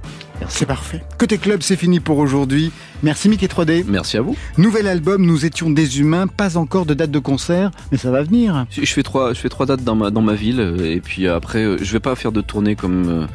C'est 0.48 0.66
parfait. 0.66 1.00
Côté 1.18 1.38
club, 1.38 1.62
c'est 1.62 1.76
fini 1.76 2.00
pour 2.00 2.18
aujourd'hui. 2.18 2.72
Merci 3.04 3.28
Mickey 3.28 3.46
3D. 3.46 3.84
Merci 3.86 4.16
à 4.16 4.22
vous. 4.22 4.36
Nouvel 4.58 4.88
album, 4.88 5.24
Nous 5.24 5.44
étions 5.46 5.70
des 5.70 6.00
humains. 6.00 6.26
Pas 6.26 6.56
encore 6.56 6.86
de 6.86 6.94
date 6.94 7.10
de 7.12 7.18
concert, 7.20 7.70
mais 7.92 7.98
ça 7.98 8.10
va 8.10 8.22
venir. 8.22 8.66
Je 8.70 8.84
fais 8.84 9.02
trois, 9.04 9.32
je 9.32 9.38
fais 9.40 9.48
trois 9.48 9.66
dates 9.66 9.84
dans 9.84 9.94
ma, 9.94 10.10
dans 10.10 10.22
ma 10.22 10.34
ville 10.34 10.76
et 10.82 11.00
puis 11.00 11.28
après, 11.28 11.62
euh, 11.64 11.76
je 11.80 11.92
vais 11.92 12.00
pas 12.00 12.16
faire 12.16 12.32
de 12.32 12.40
tournée 12.40 12.74
comme 12.74 13.08
euh, 13.08 13.26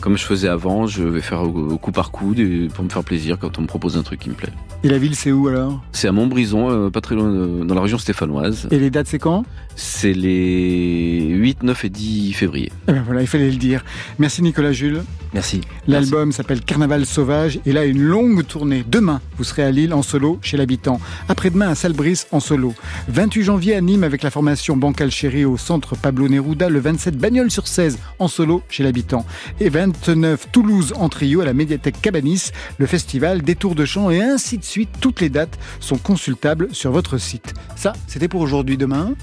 comme 0.00 0.16
je 0.18 0.24
faisais 0.24 0.48
avant. 0.48 0.86
Je 0.86 1.02
vais 1.02 1.20
faire 1.20 1.42
au, 1.42 1.46
au 1.72 1.78
coup 1.78 1.92
par 1.92 2.10
coup 2.10 2.34
des- 2.34 2.68
pour 2.72 2.84
me 2.84 2.88
faire 2.88 3.04
plaisir 3.04 3.38
quand 3.38 3.58
on 3.58 3.62
me 3.62 3.66
propose 3.66 3.96
un 3.96 4.02
truc 4.02 4.20
qui 4.20 4.28
me 4.30 4.34
plaît. 4.34 4.52
Et 4.84 4.88
la 4.88 4.98
ville, 4.98 5.16
c'est 5.16 5.32
où 5.32 5.48
alors? 5.48 5.82
C'est 5.92 6.06
à 6.08 6.12
Montbrison, 6.12 6.70
euh, 6.70 6.90
pas 6.90 7.00
très 7.00 7.14
loin, 7.16 7.28
de- 7.32 7.64
dans 7.64 7.74
la 7.74 7.80
région 7.82 7.98
stéphanoise. 7.98 8.68
Et 8.70 8.78
les 8.78 8.90
dates, 8.90 9.08
c'est 9.08 9.18
quand? 9.18 9.44
C'est 9.74 10.12
les 10.12 11.26
8, 11.28 11.62
9 11.62 11.84
et 11.84 11.88
10 11.88 12.32
février. 12.32 12.70
Eh 12.88 12.92
ben 12.92 13.02
voilà, 13.04 13.20
il 13.22 13.26
fallait 13.26 13.50
le 13.50 13.56
dire. 13.56 13.84
Merci 14.18 14.42
Nicolas 14.42 14.72
Jules. 14.72 15.02
Merci. 15.34 15.60
L'album 15.86 16.32
s'appelle 16.32 16.62
Carnaval 16.62 17.04
Sauvage 17.06 17.60
et 17.66 17.72
là 17.72 17.84
une 17.84 18.00
longue 18.02 18.46
tournée. 18.46 18.84
Demain, 18.88 19.20
vous 19.36 19.44
serez 19.44 19.62
à 19.62 19.70
Lille 19.70 19.92
en 19.92 20.02
solo 20.02 20.38
chez 20.42 20.56
l'habitant. 20.56 21.00
Après-demain 21.28 21.68
à 21.68 21.74
Salbris 21.74 22.22
en 22.32 22.40
solo. 22.40 22.74
28 23.08 23.42
janvier 23.42 23.74
à 23.76 23.80
Nîmes 23.80 24.04
avec 24.04 24.22
la 24.22 24.30
formation 24.30 24.76
Bancal 24.76 25.10
Chéri 25.10 25.44
au 25.44 25.56
centre 25.56 25.96
Pablo 25.96 26.28
Neruda. 26.28 26.68
Le 26.70 26.80
27 26.80 27.16
Bagnoles 27.18 27.50
sur 27.50 27.66
16 27.68 27.98
en 28.18 28.28
solo 28.28 28.62
chez 28.70 28.82
l'habitant. 28.84 29.26
Et 29.60 29.68
29 29.92 30.50
Toulouse 30.52 30.92
en 30.96 31.08
trio 31.08 31.40
à 31.40 31.44
la 31.44 31.52
médiathèque 31.52 32.00
Cabanis. 32.00 32.50
Le 32.78 32.86
festival 32.86 33.42
des 33.42 33.54
tours 33.54 33.74
de 33.74 33.84
chant 33.84 34.10
et 34.10 34.20
ainsi 34.20 34.58
de 34.58 34.64
suite. 34.64 34.90
Toutes 35.00 35.20
les 35.20 35.28
dates 35.28 35.58
sont 35.80 35.98
consultables 35.98 36.68
sur 36.72 36.92
votre 36.92 37.18
site. 37.18 37.54
Ça, 37.76 37.92
c'était 38.06 38.28
pour 38.28 38.40
aujourd'hui. 38.40 38.76
Demain. 38.76 39.14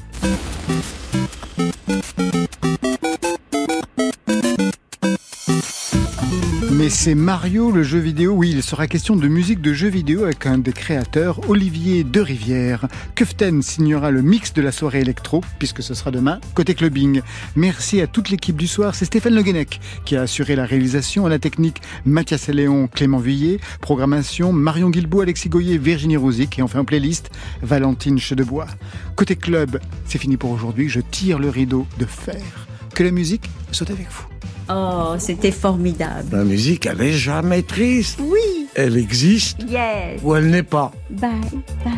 Mais 6.85 6.91
c'est 6.91 7.15
Mario, 7.15 7.71
le 7.71 7.81
jeu 7.81 7.97
vidéo. 7.97 8.33
Oui, 8.33 8.51
il 8.53 8.61
sera 8.61 8.85
question 8.85 9.15
de 9.15 9.27
musique 9.27 9.59
de 9.59 9.73
jeux 9.73 9.89
vidéo 9.89 10.25
avec 10.25 10.45
un 10.45 10.59
des 10.59 10.71
créateurs, 10.71 11.49
Olivier 11.49 12.03
de 12.03 12.21
Rivière. 12.21 12.87
Kuften 13.15 13.63
signera 13.63 14.11
le 14.11 14.21
mix 14.21 14.53
de 14.53 14.61
la 14.61 14.71
soirée 14.71 14.99
électro, 14.99 15.41
puisque 15.57 15.81
ce 15.81 15.95
sera 15.95 16.11
demain, 16.11 16.39
côté 16.53 16.75
clubbing. 16.75 17.23
Merci 17.55 18.01
à 18.01 18.05
toute 18.05 18.29
l'équipe 18.29 18.55
du 18.55 18.67
soir. 18.67 18.93
C'est 18.93 19.05
Stéphane 19.05 19.33
Le 19.33 19.41
Guenec 19.41 19.79
qui 20.05 20.15
a 20.15 20.21
assuré 20.21 20.55
la 20.55 20.65
réalisation, 20.65 21.25
à 21.25 21.29
la 21.29 21.39
technique 21.39 21.81
Mathias 22.05 22.49
et 22.49 22.53
Léon, 22.53 22.87
Clément 22.87 23.17
Vuillet, 23.17 23.59
programmation 23.81 24.53
Marion 24.53 24.91
Guilbault, 24.91 25.21
Alexis 25.21 25.49
Goyer, 25.49 25.79
Virginie 25.79 26.17
Rosic 26.17 26.59
et 26.59 26.61
enfin 26.61 26.81
en 26.81 26.85
playlist 26.85 27.31
Valentine 27.63 28.19
Chedebois. 28.19 28.67
Côté 29.15 29.35
club, 29.35 29.79
c'est 30.05 30.19
fini 30.19 30.37
pour 30.37 30.51
aujourd'hui. 30.51 30.87
Je 30.87 30.99
tire 30.99 31.39
le 31.39 31.49
rideau 31.49 31.87
de 31.97 32.05
fer. 32.05 32.64
Que 32.95 33.03
la 33.03 33.11
musique 33.11 33.49
soit 33.71 33.91
avec 33.91 34.07
vous. 34.09 34.25
Oh, 34.69 35.15
c'était 35.19 35.51
formidable. 35.51 36.29
La 36.31 36.43
musique, 36.43 36.85
elle 36.87 37.01
est 37.01 37.11
jamais 37.13 37.61
triste. 37.61 38.19
Oui. 38.21 38.67
Elle 38.73 38.97
existe 38.97 39.57
Yes. 39.69 40.21
ou 40.23 40.33
elle 40.35 40.49
n'est 40.49 40.63
pas. 40.63 40.91
Bye, 41.11 41.29
bye. 41.83 41.93